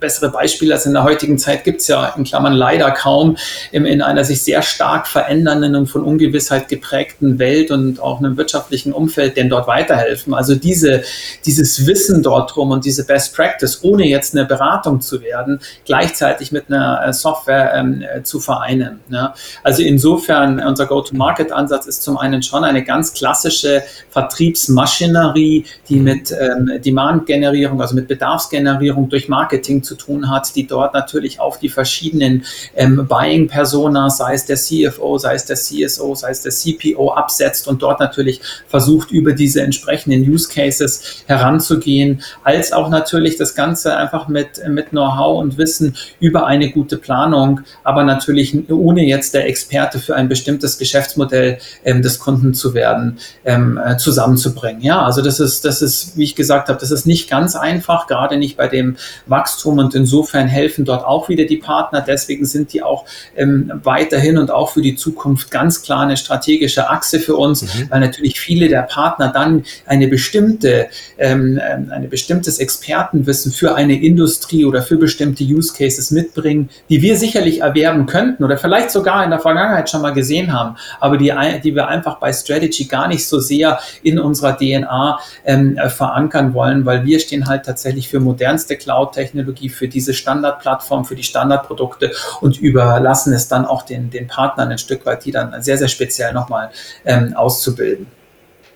bessere 0.00 0.30
Beispiele 0.30 0.74
als 0.74 0.86
in 0.86 0.92
der 0.92 1.04
heutigen 1.04 1.38
Zeit 1.38 1.64
gibt 1.64 1.82
es 1.82 1.88
ja 1.88 2.14
in 2.16 2.24
Klammern 2.24 2.54
leider 2.54 2.90
kaum 2.90 3.36
in, 3.70 3.84
in 3.84 4.02
einer 4.02 4.24
sich 4.24 4.39
sehr 4.44 4.62
stark 4.62 5.06
verändernden 5.06 5.74
und 5.76 5.86
von 5.86 6.02
Ungewissheit 6.02 6.68
geprägten 6.68 7.38
Welt 7.38 7.70
und 7.70 8.00
auch 8.00 8.18
einem 8.18 8.36
wirtschaftlichen 8.36 8.92
Umfeld 8.92 9.36
denn 9.36 9.48
dort 9.48 9.66
weiterhelfen. 9.66 10.34
Also 10.34 10.54
diese, 10.54 11.02
dieses 11.44 11.86
Wissen 11.86 12.22
dort 12.22 12.54
drum 12.54 12.70
und 12.70 12.84
diese 12.84 13.04
Best 13.04 13.34
Practice, 13.34 13.80
ohne 13.82 14.06
jetzt 14.06 14.34
eine 14.34 14.46
Beratung 14.46 15.00
zu 15.00 15.22
werden, 15.22 15.60
gleichzeitig 15.84 16.52
mit 16.52 16.68
einer 16.68 17.06
äh, 17.06 17.12
Software 17.12 17.74
ähm, 17.74 18.02
äh, 18.02 18.22
zu 18.22 18.40
vereinen. 18.40 19.00
Ne? 19.08 19.32
Also 19.62 19.82
insofern, 19.82 20.60
unser 20.60 20.86
Go-to-Market-Ansatz 20.86 21.86
ist 21.86 22.02
zum 22.02 22.18
einen 22.18 22.42
schon 22.42 22.64
eine 22.64 22.84
ganz 22.84 23.12
klassische 23.14 23.82
Vertriebsmaschinerie, 24.10 25.64
die 25.88 25.96
mit 25.96 26.32
ähm, 26.32 26.80
Demand-Generierung, 26.84 27.80
also 27.80 27.94
mit 27.94 28.08
Bedarfsgenerierung 28.08 29.08
durch 29.08 29.28
Marketing 29.28 29.82
zu 29.82 29.94
tun 29.94 30.30
hat, 30.30 30.54
die 30.54 30.66
dort 30.66 30.94
natürlich 30.94 31.40
auf 31.40 31.58
die 31.58 31.68
verschiedenen 31.68 32.44
ähm, 32.76 33.06
Buying-Personas 33.06 34.19
sei 34.20 34.34
es 34.34 34.44
der 34.44 34.56
CFO, 34.56 35.16
sei 35.16 35.34
es 35.34 35.46
der 35.46 35.56
CSO, 35.56 36.14
sei 36.14 36.30
es 36.30 36.42
der 36.42 36.52
CPO 36.52 37.10
absetzt 37.12 37.66
und 37.66 37.80
dort 37.80 38.00
natürlich 38.00 38.42
versucht, 38.68 39.12
über 39.12 39.32
diese 39.32 39.62
entsprechenden 39.62 40.30
Use 40.30 40.46
Cases 40.46 41.24
heranzugehen, 41.26 42.20
als 42.44 42.72
auch 42.72 42.90
natürlich 42.90 43.38
das 43.38 43.54
Ganze 43.54 43.96
einfach 43.96 44.28
mit, 44.28 44.60
mit 44.68 44.90
Know-how 44.90 45.40
und 45.40 45.56
Wissen 45.56 45.96
über 46.20 46.46
eine 46.46 46.70
gute 46.70 46.98
Planung, 46.98 47.60
aber 47.82 48.04
natürlich 48.04 48.54
ohne 48.70 49.06
jetzt 49.06 49.32
der 49.32 49.46
Experte 49.46 49.98
für 49.98 50.14
ein 50.16 50.28
bestimmtes 50.28 50.76
Geschäftsmodell 50.76 51.58
ähm, 51.86 52.02
des 52.02 52.18
Kunden 52.18 52.52
zu 52.52 52.74
werden, 52.74 53.18
ähm, 53.46 53.80
äh, 53.82 53.96
zusammenzubringen. 53.96 54.82
Ja, 54.82 55.02
also 55.02 55.22
das 55.22 55.40
ist, 55.40 55.64
das 55.64 55.80
ist, 55.80 56.18
wie 56.18 56.24
ich 56.24 56.36
gesagt 56.36 56.68
habe, 56.68 56.78
das 56.78 56.90
ist 56.90 57.06
nicht 57.06 57.30
ganz 57.30 57.56
einfach, 57.56 58.06
gerade 58.06 58.36
nicht 58.36 58.58
bei 58.58 58.68
dem 58.68 58.96
Wachstum 59.24 59.78
und 59.78 59.94
insofern 59.94 60.46
helfen 60.46 60.84
dort 60.84 61.06
auch 61.06 61.30
wieder 61.30 61.46
die 61.46 61.56
Partner. 61.56 62.04
Deswegen 62.06 62.44
sind 62.44 62.74
die 62.74 62.82
auch 62.82 63.06
ähm, 63.34 63.72
weit 63.82 64.09
weiterhin 64.10 64.38
und 64.38 64.50
auch 64.50 64.70
für 64.70 64.82
die 64.82 64.96
Zukunft 64.96 65.50
ganz 65.50 65.82
klar 65.82 66.00
eine 66.00 66.16
strategische 66.16 66.90
Achse 66.90 67.20
für 67.20 67.36
uns, 67.36 67.62
mhm. 67.62 67.90
weil 67.90 68.00
natürlich 68.00 68.40
viele 68.40 68.68
der 68.68 68.82
Partner 68.82 69.30
dann 69.32 69.64
eine 69.86 70.08
bestimmte, 70.08 70.88
ähm, 71.18 71.60
ähm, 71.62 71.90
eine 71.90 72.08
bestimmtes 72.08 72.58
Expertenwissen 72.58 73.52
für 73.52 73.74
eine 73.74 74.00
Industrie 74.00 74.64
oder 74.64 74.82
für 74.82 74.96
bestimmte 74.96 75.44
Use 75.44 75.72
Cases 75.76 76.10
mitbringen, 76.10 76.68
die 76.88 77.02
wir 77.02 77.16
sicherlich 77.16 77.60
erwerben 77.60 78.06
könnten 78.06 78.44
oder 78.44 78.58
vielleicht 78.58 78.90
sogar 78.90 79.24
in 79.24 79.30
der 79.30 79.40
Vergangenheit 79.40 79.88
schon 79.88 80.02
mal 80.02 80.12
gesehen 80.12 80.52
haben, 80.52 80.76
aber 80.98 81.16
die, 81.16 81.32
die 81.62 81.74
wir 81.74 81.88
einfach 81.88 82.18
bei 82.18 82.32
Strategy 82.32 82.84
gar 82.84 83.08
nicht 83.08 83.26
so 83.26 83.38
sehr 83.38 83.78
in 84.02 84.18
unserer 84.18 84.56
DNA 84.56 85.20
ähm, 85.44 85.76
äh, 85.76 85.88
verankern 85.88 86.54
wollen, 86.54 86.84
weil 86.84 87.04
wir 87.04 87.20
stehen 87.20 87.46
halt 87.46 87.64
tatsächlich 87.64 88.08
für 88.08 88.20
modernste 88.20 88.76
Cloud-Technologie, 88.76 89.68
für 89.68 89.88
diese 89.88 90.14
Standardplattform, 90.14 91.04
für 91.04 91.14
die 91.14 91.22
Standardprodukte 91.22 92.12
und 92.40 92.58
überlassen 92.60 93.32
es 93.32 93.48
dann 93.48 93.64
auch 93.64 93.82
den, 93.82 93.99
den 94.08 94.26
Partnern 94.26 94.70
ein 94.70 94.78
Stück 94.78 95.04
weit, 95.04 95.24
die 95.24 95.32
dann 95.32 95.60
sehr, 95.62 95.76
sehr 95.76 95.88
speziell 95.88 96.32
nochmal 96.32 96.70
ähm, 97.04 97.34
auszubilden. 97.34 98.06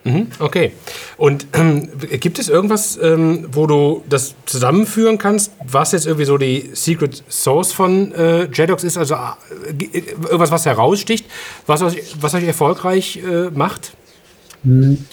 Mhm, 0.05 0.27
okay. 0.39 0.73
Und 1.17 1.47
ähm, 1.55 1.89
gibt 2.21 2.39
es 2.39 2.51
irgendwas, 2.51 2.99
ähm, 3.03 3.49
wo 3.53 3.67
du 3.67 4.05
das 4.09 4.35
zusammenführen 4.45 5.17
kannst, 5.17 5.53
was 5.65 5.93
jetzt 5.93 6.05
irgendwie 6.07 6.27
so 6.27 6.37
die 6.37 6.71
Secret 6.75 7.25
Source 7.31 7.73
von 7.73 8.13
äh, 8.13 8.45
JEDOX 8.45 8.85
ist? 8.85 8.99
Also 8.99 9.15
äh, 9.15 9.99
irgendwas, 10.25 10.51
was 10.51 10.67
heraussticht, 10.67 11.25
was 11.67 11.81
euch, 11.81 12.03
was 12.21 12.35
euch 12.35 12.45
erfolgreich 12.45 13.17
äh, 13.25 13.51
macht? 13.51 13.93
Mhm. 14.63 15.07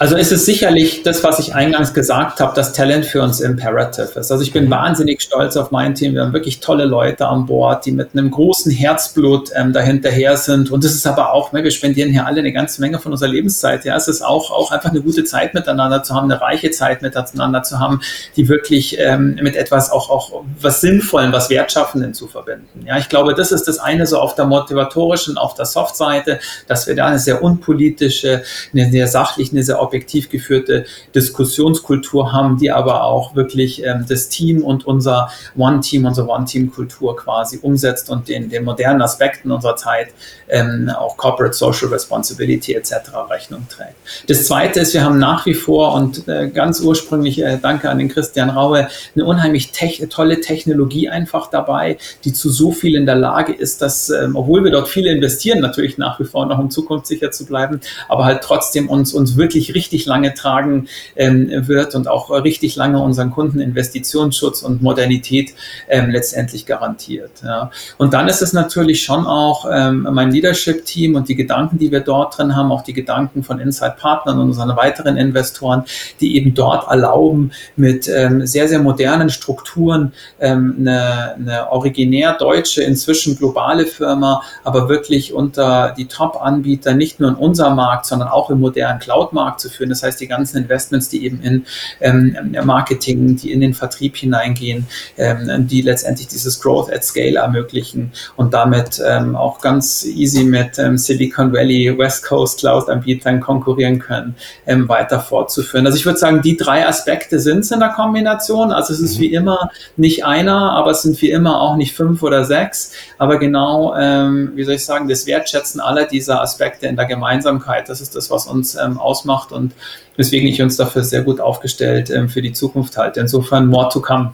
Also 0.00 0.16
es 0.16 0.30
ist 0.30 0.46
sicherlich 0.46 1.02
das, 1.02 1.24
was 1.24 1.40
ich 1.40 1.56
eingangs 1.56 1.92
gesagt 1.92 2.38
habe, 2.38 2.54
dass 2.54 2.72
Talent 2.72 3.04
für 3.04 3.20
uns 3.20 3.40
imperative 3.40 4.20
ist. 4.20 4.30
Also 4.30 4.42
ich 4.44 4.52
bin 4.52 4.66
mhm. 4.66 4.70
wahnsinnig 4.70 5.20
stolz 5.20 5.56
auf 5.56 5.72
mein 5.72 5.96
Team. 5.96 6.14
Wir 6.14 6.22
haben 6.22 6.32
wirklich 6.32 6.60
tolle 6.60 6.84
Leute 6.84 7.26
an 7.26 7.46
Bord, 7.46 7.84
die 7.84 7.90
mit 7.90 8.10
einem 8.12 8.30
großen 8.30 8.70
Herzblut 8.70 9.50
ähm, 9.56 9.72
dahinterher 9.72 10.36
sind. 10.36 10.70
Und 10.70 10.84
es 10.84 10.94
ist 10.94 11.06
aber 11.06 11.32
auch, 11.32 11.52
ne, 11.52 11.64
wir 11.64 11.72
spendieren 11.72 12.12
hier 12.12 12.26
alle 12.26 12.38
eine 12.38 12.52
ganze 12.52 12.80
Menge 12.80 13.00
von 13.00 13.10
unserer 13.10 13.30
Lebenszeit. 13.30 13.84
Ja, 13.84 13.96
es 13.96 14.06
ist 14.06 14.22
auch, 14.22 14.52
auch 14.52 14.70
einfach 14.70 14.90
eine 14.90 15.00
gute 15.00 15.24
Zeit 15.24 15.52
miteinander 15.52 16.04
zu 16.04 16.14
haben, 16.14 16.30
eine 16.30 16.40
reiche 16.40 16.70
Zeit 16.70 17.02
miteinander 17.02 17.64
zu 17.64 17.80
haben, 17.80 18.00
die 18.36 18.48
wirklich 18.48 19.00
ähm, 19.00 19.36
mit 19.42 19.56
etwas 19.56 19.90
auch, 19.90 20.10
auch 20.10 20.44
was 20.60 20.80
Sinnvollen, 20.80 21.32
was 21.32 21.50
Wertschaffenden 21.50 22.14
zu 22.14 22.28
verbinden. 22.28 22.86
Ja, 22.86 22.98
ich 22.98 23.08
glaube, 23.08 23.34
das 23.34 23.50
ist 23.50 23.66
das 23.66 23.80
eine 23.80 24.06
so 24.06 24.20
auf 24.20 24.36
der 24.36 24.44
motivatorischen, 24.44 25.38
auf 25.38 25.54
der 25.54 25.66
Soft-Seite, 25.66 26.38
dass 26.68 26.86
wir 26.86 26.94
da 26.94 27.06
eine 27.06 27.18
sehr 27.18 27.42
unpolitische, 27.42 28.42
eine 28.72 28.90
sehr 28.92 29.08
sachliche, 29.08 29.52
eine 29.52 29.64
sehr 29.64 29.87
objektiv 29.88 30.28
geführte 30.28 30.84
Diskussionskultur 31.14 32.32
haben, 32.32 32.58
die 32.58 32.70
aber 32.70 33.04
auch 33.04 33.34
wirklich 33.34 33.82
ähm, 33.84 34.04
das 34.08 34.28
Team 34.28 34.62
und 34.62 34.86
unser 34.86 35.30
One-Team, 35.56 36.04
unsere 36.04 36.28
One-Team-Kultur 36.28 37.16
quasi 37.16 37.58
umsetzt 37.60 38.10
und 38.10 38.28
den, 38.28 38.50
den 38.50 38.64
modernen 38.64 39.02
Aspekten 39.02 39.50
unserer 39.50 39.76
Zeit, 39.76 40.08
ähm, 40.48 40.90
auch 40.90 41.16
Corporate 41.16 41.54
Social 41.54 41.88
Responsibility 41.88 42.74
etc. 42.74 42.92
Rechnung 43.30 43.66
trägt. 43.68 43.94
Das 44.28 44.46
Zweite 44.46 44.80
ist, 44.80 44.94
wir 44.94 45.04
haben 45.04 45.18
nach 45.18 45.46
wie 45.46 45.54
vor 45.54 45.94
und 45.94 46.28
äh, 46.28 46.48
ganz 46.48 46.80
ursprünglich, 46.80 47.42
äh, 47.42 47.58
danke 47.60 47.90
an 47.90 47.98
den 47.98 48.08
Christian 48.08 48.50
Raue, 48.50 48.88
eine 49.14 49.24
unheimlich 49.24 49.72
tech 49.72 50.02
tolle 50.10 50.40
Technologie 50.40 51.08
einfach 51.08 51.50
dabei, 51.50 51.98
die 52.24 52.32
zu 52.32 52.50
so 52.50 52.72
viel 52.72 52.94
in 52.94 53.06
der 53.06 53.16
Lage 53.16 53.52
ist, 53.52 53.82
dass, 53.82 54.10
ähm, 54.10 54.36
obwohl 54.36 54.64
wir 54.64 54.70
dort 54.70 54.88
viele 54.88 55.10
investieren, 55.10 55.60
natürlich 55.60 55.98
nach 55.98 56.20
wie 56.20 56.24
vor 56.24 56.46
noch 56.46 56.58
um 56.58 56.70
zukunftssicher 56.70 57.30
zu 57.30 57.46
bleiben, 57.46 57.80
aber 58.08 58.24
halt 58.24 58.42
trotzdem 58.42 58.88
uns, 58.88 59.12
uns 59.12 59.36
wirklich 59.36 59.74
richtig 59.78 60.06
lange 60.06 60.34
tragen 60.34 60.88
ähm, 61.14 61.68
wird 61.68 61.94
und 61.94 62.08
auch 62.08 62.30
richtig 62.30 62.74
lange 62.74 63.00
unseren 63.00 63.30
Kunden 63.30 63.60
Investitionsschutz 63.60 64.62
und 64.62 64.82
Modernität 64.82 65.54
ähm, 65.88 66.10
letztendlich 66.10 66.66
garantiert. 66.66 67.30
Ja. 67.44 67.70
Und 67.96 68.12
dann 68.14 68.26
ist 68.28 68.42
es 68.42 68.52
natürlich 68.52 69.02
schon 69.04 69.24
auch 69.26 69.66
ähm, 69.70 70.08
mein 70.10 70.32
Leadership-Team 70.32 71.14
und 71.14 71.28
die 71.28 71.36
Gedanken, 71.36 71.78
die 71.78 71.92
wir 71.92 72.00
dort 72.00 72.36
drin 72.36 72.56
haben, 72.56 72.72
auch 72.72 72.82
die 72.82 72.92
Gedanken 72.92 73.44
von 73.44 73.60
Inside-Partnern 73.60 74.38
und 74.40 74.48
unseren 74.48 74.76
weiteren 74.76 75.16
Investoren, 75.16 75.84
die 76.20 76.36
eben 76.36 76.54
dort 76.54 76.90
erlauben, 76.90 77.52
mit 77.76 78.08
ähm, 78.08 78.46
sehr, 78.46 78.66
sehr 78.68 78.80
modernen 78.80 79.30
Strukturen 79.30 80.12
ähm, 80.40 80.74
eine, 80.80 81.34
eine 81.34 81.70
originär 81.70 82.32
deutsche, 82.34 82.82
inzwischen 82.82 83.36
globale 83.36 83.86
Firma, 83.86 84.42
aber 84.64 84.88
wirklich 84.88 85.32
unter 85.32 85.94
die 85.96 86.06
Top-Anbieter, 86.06 86.94
nicht 86.94 87.20
nur 87.20 87.30
in 87.30 87.36
unserem 87.36 87.76
Markt, 87.76 88.06
sondern 88.06 88.28
auch 88.28 88.50
im 88.50 88.58
modernen 88.60 88.98
Cloud-Markt 88.98 89.60
zu 89.60 89.67
zu 89.68 89.76
führen. 89.76 89.90
Das 89.90 90.02
heißt, 90.02 90.20
die 90.20 90.28
ganzen 90.28 90.58
Investments, 90.58 91.08
die 91.08 91.24
eben 91.24 91.40
in 91.42 91.66
ähm, 92.00 92.36
Marketing, 92.64 93.36
die 93.36 93.52
in 93.52 93.60
den 93.60 93.74
Vertrieb 93.74 94.16
hineingehen, 94.16 94.86
ähm, 95.16 95.66
die 95.66 95.82
letztendlich 95.82 96.28
dieses 96.28 96.60
Growth 96.60 96.92
at 96.92 97.04
Scale 97.04 97.38
ermöglichen 97.38 98.12
und 98.36 98.54
damit 98.54 99.00
ähm, 99.06 99.36
auch 99.36 99.60
ganz 99.60 100.04
easy 100.04 100.44
mit 100.44 100.78
ähm, 100.78 100.98
Silicon 100.98 101.52
Valley, 101.52 101.96
West 101.96 102.24
Coast 102.24 102.60
Cloud-Anbietern 102.60 103.40
konkurrieren 103.40 103.98
können, 103.98 104.34
ähm, 104.66 104.88
weiter 104.88 105.20
fortzuführen. 105.20 105.86
Also 105.86 105.98
ich 105.98 106.06
würde 106.06 106.18
sagen, 106.18 106.42
die 106.42 106.56
drei 106.56 106.86
Aspekte 106.86 107.38
sind 107.38 107.60
es 107.60 107.70
in 107.70 107.80
der 107.80 107.90
Kombination. 107.90 108.72
Also 108.72 108.92
es 108.92 109.00
ist 109.00 109.16
mhm. 109.16 109.22
wie 109.22 109.34
immer 109.34 109.70
nicht 109.96 110.24
einer, 110.24 110.72
aber 110.72 110.92
es 110.92 111.02
sind 111.02 111.20
wie 111.20 111.30
immer 111.30 111.60
auch 111.60 111.76
nicht 111.76 111.94
fünf 111.94 112.22
oder 112.22 112.44
sechs. 112.44 112.92
Aber 113.18 113.38
genau, 113.38 113.94
ähm, 113.96 114.52
wie 114.54 114.64
soll 114.64 114.74
ich 114.74 114.84
sagen, 114.84 115.08
das 115.08 115.26
Wertschätzen 115.26 115.80
aller 115.80 116.06
dieser 116.06 116.40
Aspekte 116.40 116.86
in 116.86 116.96
der 116.96 117.06
Gemeinsamkeit, 117.06 117.88
das 117.88 118.00
ist 118.00 118.16
das, 118.16 118.30
was 118.30 118.46
uns 118.46 118.76
ausmacht 118.76 119.52
und 119.58 119.72
weswegen 120.16 120.48
ich 120.48 120.62
uns 120.62 120.76
dafür 120.76 121.04
sehr 121.04 121.22
gut 121.22 121.40
aufgestellt 121.40 122.10
ähm, 122.10 122.28
für 122.28 122.42
die 122.42 122.52
Zukunft 122.52 122.96
halte. 122.96 123.20
Insofern 123.20 123.66
more 123.66 123.88
to 123.90 124.00
come. 124.00 124.32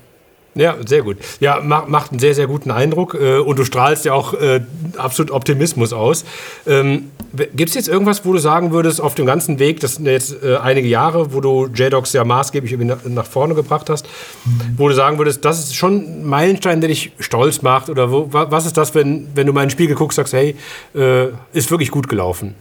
Ja, 0.55 0.77
sehr 0.87 1.03
gut. 1.03 1.17
Ja, 1.41 1.61
macht, 1.61 1.89
macht 1.89 2.11
einen 2.13 2.21
sehr, 2.21 2.35
sehr 2.35 2.47
guten 2.47 2.71
Eindruck 2.71 3.15
äh, 3.15 3.39
und 3.39 3.59
du 3.59 3.65
strahlst 3.65 4.05
ja 4.05 4.13
auch 4.13 4.35
äh, 4.35 4.61
absolut 4.97 5.33
Optimismus 5.33 5.93
aus. 5.93 6.25
Ähm, 6.67 7.11
Gibt 7.57 7.71
es 7.71 7.75
jetzt 7.75 7.89
irgendwas, 7.89 8.25
wo 8.25 8.33
du 8.33 8.39
sagen 8.39 8.71
würdest, 8.71 9.01
auf 9.01 9.17
dem 9.17 9.27
ganzen 9.27 9.59
Weg, 9.59 9.81
das 9.81 9.97
sind 9.97 10.07
jetzt 10.07 10.45
äh, 10.45 10.57
einige 10.57 10.87
Jahre, 10.87 11.35
wo 11.35 11.41
du 11.41 11.67
JDocs 11.67 12.13
ja 12.13 12.23
maßgeblich 12.23 12.79
nach, 12.79 12.99
nach, 13.05 13.27
vorne 13.27 13.57
gebracht 13.57 13.91
hast, 13.91 14.07
mhm. 14.45 14.75
wo 14.77 14.89
du 14.89 14.95
sagen 14.95 15.19
würdest, 15.19 15.45
das 15.45 15.59
ist 15.59 15.75
schon 15.75 16.21
ein 16.21 16.25
Meilenstein, 16.25 16.81
der 16.81 16.89
dich 16.89 17.11
stolz 17.19 17.63
macht? 17.63 17.91
Oder 17.91 18.13
wo, 18.13 18.29
was 18.31 18.67
ist 18.67 18.77
das, 18.77 18.95
wenn, 18.95 19.27
wenn 19.35 19.49
du 19.49 19.53
mal 19.53 19.63
in 19.63 19.69
den 19.69 19.73
Spiegel 19.73 19.97
guckst, 19.97 20.17
sagst, 20.17 20.33
hey, 20.33 20.55
äh, 20.95 21.27
ist 21.53 21.73
wirklich 21.73 21.91
gut 21.91 22.09
gelaufen? 22.09 22.55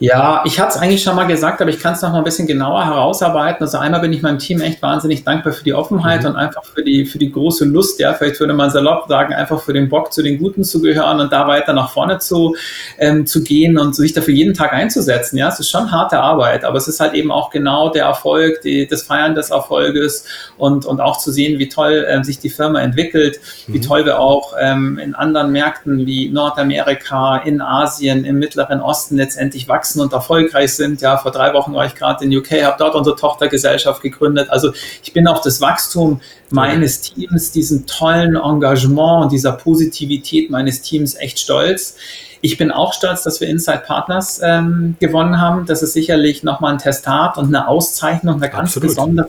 Ja, 0.00 0.42
ich 0.44 0.58
hatte 0.58 0.70
es 0.70 0.76
eigentlich 0.76 1.04
schon 1.04 1.14
mal 1.14 1.26
gesagt, 1.26 1.62
aber 1.62 1.70
ich 1.70 1.78
kann 1.78 1.94
es 1.94 2.02
noch 2.02 2.10
mal 2.10 2.18
ein 2.18 2.24
bisschen 2.24 2.48
genauer 2.48 2.84
herausarbeiten. 2.84 3.62
Also 3.62 3.78
einmal 3.78 4.00
bin 4.00 4.12
ich 4.12 4.22
meinem 4.22 4.40
Team 4.40 4.60
echt 4.60 4.82
wahnsinnig 4.82 5.22
dankbar 5.22 5.52
für 5.52 5.62
die 5.62 5.72
Offenheit 5.72 6.22
mhm. 6.22 6.30
und 6.30 6.36
einfach 6.36 6.64
für 6.64 6.82
die, 6.82 7.06
für 7.06 7.18
die 7.18 7.30
große 7.30 7.64
Lust, 7.64 8.00
ja, 8.00 8.12
vielleicht 8.12 8.40
würde 8.40 8.54
man 8.54 8.70
salopp 8.70 9.06
sagen, 9.06 9.32
einfach 9.32 9.60
für 9.62 9.72
den 9.72 9.88
Bock 9.88 10.12
zu 10.12 10.22
den 10.22 10.38
Guten 10.38 10.64
zu 10.64 10.82
gehören 10.82 11.20
und 11.20 11.32
da 11.32 11.46
weiter 11.46 11.72
nach 11.72 11.90
vorne 11.90 12.18
zu, 12.18 12.56
ähm, 12.98 13.24
zu 13.24 13.44
gehen 13.44 13.78
und 13.78 13.94
sich 13.94 14.12
dafür 14.12 14.34
jeden 14.34 14.52
Tag 14.52 14.72
einzusetzen. 14.72 15.38
Ja, 15.38 15.46
es 15.48 15.60
ist 15.60 15.70
schon 15.70 15.92
harte 15.92 16.18
Arbeit, 16.18 16.64
aber 16.64 16.76
es 16.76 16.88
ist 16.88 16.98
halt 16.98 17.14
eben 17.14 17.30
auch 17.30 17.50
genau 17.50 17.90
der 17.90 18.06
Erfolg, 18.06 18.62
die, 18.62 18.88
das 18.88 19.04
Feiern 19.04 19.36
des 19.36 19.50
Erfolges 19.50 20.24
und, 20.58 20.86
und 20.86 21.00
auch 21.00 21.18
zu 21.18 21.30
sehen, 21.30 21.60
wie 21.60 21.68
toll 21.68 22.04
ähm, 22.08 22.24
sich 22.24 22.40
die 22.40 22.50
Firma 22.50 22.80
entwickelt, 22.80 23.38
mhm. 23.68 23.74
wie 23.74 23.80
toll 23.80 24.04
wir 24.04 24.18
auch 24.18 24.54
ähm, 24.60 24.98
in 24.98 25.14
anderen 25.14 25.52
Märkten 25.52 26.04
wie 26.04 26.30
Nordamerika, 26.30 27.36
in 27.38 27.60
Asien, 27.60 28.24
im 28.24 28.40
Mittleren 28.40 28.80
Osten 28.80 29.16
letztendlich 29.16 29.68
wachsen 29.68 29.83
wachsen 29.84 30.00
und 30.00 30.12
erfolgreich 30.12 30.74
sind. 30.74 31.02
Ja, 31.02 31.18
vor 31.18 31.30
drei 31.30 31.52
Wochen 31.52 31.74
war 31.74 31.84
ich 31.84 31.94
gerade 31.94 32.24
in 32.24 32.34
UK, 32.34 32.62
habe 32.62 32.76
dort 32.78 32.94
unsere 32.94 33.16
Tochtergesellschaft 33.16 34.00
gegründet. 34.00 34.48
Also 34.50 34.72
ich 35.02 35.12
bin 35.12 35.26
auf 35.26 35.42
das 35.42 35.60
Wachstum 35.60 36.20
meines 36.50 37.02
Teams, 37.02 37.52
diesen 37.52 37.86
tollen 37.86 38.36
Engagement 38.36 39.24
und 39.24 39.32
dieser 39.32 39.52
Positivität 39.52 40.50
meines 40.50 40.80
Teams 40.80 41.16
echt 41.16 41.38
stolz. 41.38 41.96
Ich 42.40 42.58
bin 42.58 42.70
auch 42.70 42.92
stolz, 42.92 43.22
dass 43.22 43.40
wir 43.40 43.48
Inside 43.48 43.82
Partners 43.86 44.40
ähm, 44.42 44.96
gewonnen 45.00 45.40
haben. 45.40 45.64
Das 45.66 45.82
ist 45.82 45.94
sicherlich 45.94 46.42
nochmal 46.42 46.74
ein 46.74 46.78
Testat 46.78 47.38
und 47.38 47.46
eine 47.46 47.68
Auszeichnung, 47.68 48.36
eine 48.36 48.50
ganz 48.50 48.76
Absolut. 48.76 48.88
besondere, 48.88 49.28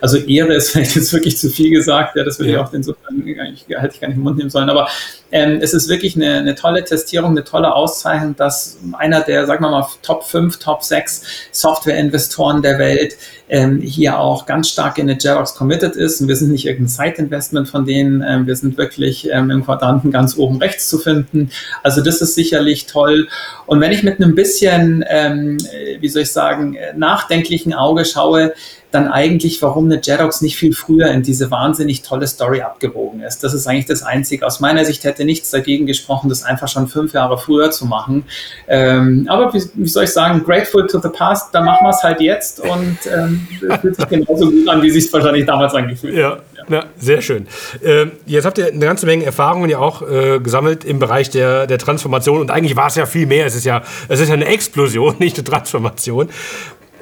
also 0.00 0.18
Ehre 0.18 0.54
ist 0.54 0.70
vielleicht 0.70 0.94
jetzt 0.94 1.12
wirklich 1.12 1.38
zu 1.38 1.48
viel 1.48 1.70
gesagt, 1.70 2.16
ja, 2.16 2.24
das 2.24 2.38
würde 2.38 2.52
ja. 2.52 2.60
ich 2.60 2.66
auch 2.66 2.72
insofern 2.72 3.22
hätte 3.24 3.54
ich 3.54 4.00
gar 4.00 4.08
nicht 4.08 4.16
im 4.16 4.22
Mund 4.22 4.36
nehmen 4.38 4.50
sollen, 4.50 4.68
aber 4.68 4.88
ähm, 5.32 5.58
es 5.60 5.74
ist 5.74 5.88
wirklich 5.88 6.16
eine, 6.16 6.38
eine, 6.38 6.54
tolle 6.54 6.84
Testierung, 6.84 7.30
eine 7.30 7.44
tolle 7.44 7.74
Auszeichnung, 7.74 8.36
dass 8.36 8.78
einer 8.92 9.20
der, 9.20 9.46
sagen 9.46 9.64
wir 9.64 9.70
mal, 9.70 9.86
Top 10.02 10.24
5, 10.24 10.58
Top 10.58 10.82
6 10.82 11.22
Software-Investoren 11.52 12.62
der 12.62 12.78
Welt 12.78 13.16
ähm, 13.48 13.80
hier 13.80 14.18
auch 14.18 14.46
ganz 14.46 14.68
stark 14.68 14.98
in 14.98 15.08
eine 15.08 15.18
Jerox 15.20 15.54
committed 15.54 15.96
ist. 15.96 16.20
Und 16.20 16.28
wir 16.28 16.36
sind 16.36 16.52
nicht 16.52 16.66
irgendein 16.66 16.88
Side-Investment 16.88 17.68
von 17.68 17.84
denen, 17.84 18.24
ähm, 18.26 18.46
wir 18.46 18.56
sind 18.56 18.76
wirklich 18.76 19.28
ähm, 19.30 19.50
im 19.50 19.64
Quadranten 19.64 20.10
ganz 20.10 20.36
oben 20.36 20.58
rechts 20.58 20.88
zu 20.88 20.98
finden. 20.98 21.50
Also 21.82 22.02
das 22.02 22.20
ist 22.20 22.34
sicherlich 22.34 22.86
toll. 22.86 23.28
Und 23.66 23.80
wenn 23.80 23.92
ich 23.92 24.02
mit 24.02 24.20
einem 24.20 24.34
bisschen, 24.34 25.04
ähm, 25.08 25.58
wie 26.00 26.08
soll 26.08 26.22
ich 26.22 26.32
sagen, 26.32 26.76
nachdenklichen 26.96 27.72
Auge 27.72 28.04
schaue, 28.04 28.52
dann 28.90 29.08
eigentlich, 29.08 29.62
warum 29.62 29.84
eine 29.84 30.00
Jedox 30.02 30.40
nicht 30.40 30.56
viel 30.56 30.74
früher 30.74 31.08
in 31.08 31.22
diese 31.22 31.50
wahnsinnig 31.50 32.02
tolle 32.02 32.26
Story 32.26 32.62
abgebogen 32.62 33.22
ist. 33.22 33.44
Das 33.44 33.54
ist 33.54 33.66
eigentlich 33.66 33.86
das 33.86 34.02
Einzige. 34.02 34.44
Aus 34.44 34.60
meiner 34.60 34.84
Sicht 34.84 35.04
hätte 35.04 35.24
nichts 35.24 35.50
dagegen 35.50 35.86
gesprochen, 35.86 36.28
das 36.28 36.42
einfach 36.42 36.68
schon 36.68 36.88
fünf 36.88 37.12
Jahre 37.12 37.38
früher 37.38 37.70
zu 37.70 37.86
machen. 37.86 38.24
Ähm, 38.66 39.26
aber 39.28 39.54
wie, 39.54 39.62
wie, 39.74 39.88
soll 39.88 40.04
ich 40.04 40.12
sagen, 40.12 40.42
grateful 40.44 40.86
to 40.86 41.00
the 41.00 41.08
past, 41.08 41.54
da 41.54 41.60
machen 41.60 41.86
wir 41.86 41.90
es 41.90 42.02
halt 42.02 42.20
jetzt 42.20 42.60
und 42.60 42.98
ähm, 43.06 43.46
fühlt 43.80 43.96
sich 43.96 44.08
genauso 44.08 44.50
gut 44.50 44.68
an, 44.68 44.82
wie 44.82 44.90
sich 44.90 45.04
es 45.04 45.12
wahrscheinlich 45.12 45.46
damals 45.46 45.74
angefühlt 45.74 46.16
hat. 46.16 46.42
Ja. 46.68 46.76
ja, 46.76 46.84
sehr 46.98 47.22
schön. 47.22 47.46
Ähm, 47.84 48.12
jetzt 48.26 48.44
habt 48.44 48.58
ihr 48.58 48.66
eine 48.66 48.80
ganze 48.80 49.06
Menge 49.06 49.24
Erfahrungen 49.24 49.70
ja 49.70 49.78
auch 49.78 50.02
äh, 50.02 50.40
gesammelt 50.40 50.84
im 50.84 50.98
Bereich 50.98 51.30
der, 51.30 51.68
der 51.68 51.78
Transformation 51.78 52.40
und 52.40 52.50
eigentlich 52.50 52.74
war 52.74 52.88
es 52.88 52.96
ja 52.96 53.06
viel 53.06 53.26
mehr. 53.26 53.46
Es 53.46 53.54
ist 53.54 53.64
ja, 53.64 53.82
es 54.08 54.18
ist 54.18 54.28
ja 54.28 54.34
eine 54.34 54.46
Explosion, 54.46 55.14
nicht 55.20 55.36
eine 55.36 55.44
Transformation. 55.44 56.28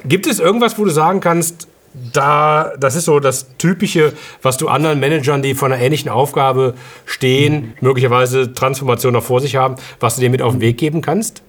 Gibt 0.05 0.27
es 0.27 0.39
irgendwas, 0.39 0.77
wo 0.77 0.85
du 0.85 0.91
sagen 0.91 1.19
kannst, 1.19 1.68
da, 2.13 2.73
das 2.79 2.95
ist 2.95 3.05
so 3.05 3.19
das 3.19 3.47
Typische, 3.57 4.13
was 4.41 4.57
du 4.57 4.67
anderen 4.67 4.99
Managern, 4.99 5.41
die 5.41 5.55
vor 5.55 5.67
einer 5.67 5.81
ähnlichen 5.81 6.09
Aufgabe 6.09 6.75
stehen, 7.05 7.73
möglicherweise 7.81 8.53
Transformation 8.53 9.13
noch 9.13 9.23
vor 9.23 9.41
sich 9.41 9.55
haben, 9.55 9.75
was 9.99 10.15
du 10.15 10.21
dir 10.21 10.29
mit 10.29 10.41
auf 10.41 10.53
den 10.53 10.61
Weg 10.61 10.77
geben 10.77 11.01
kannst? 11.01 11.43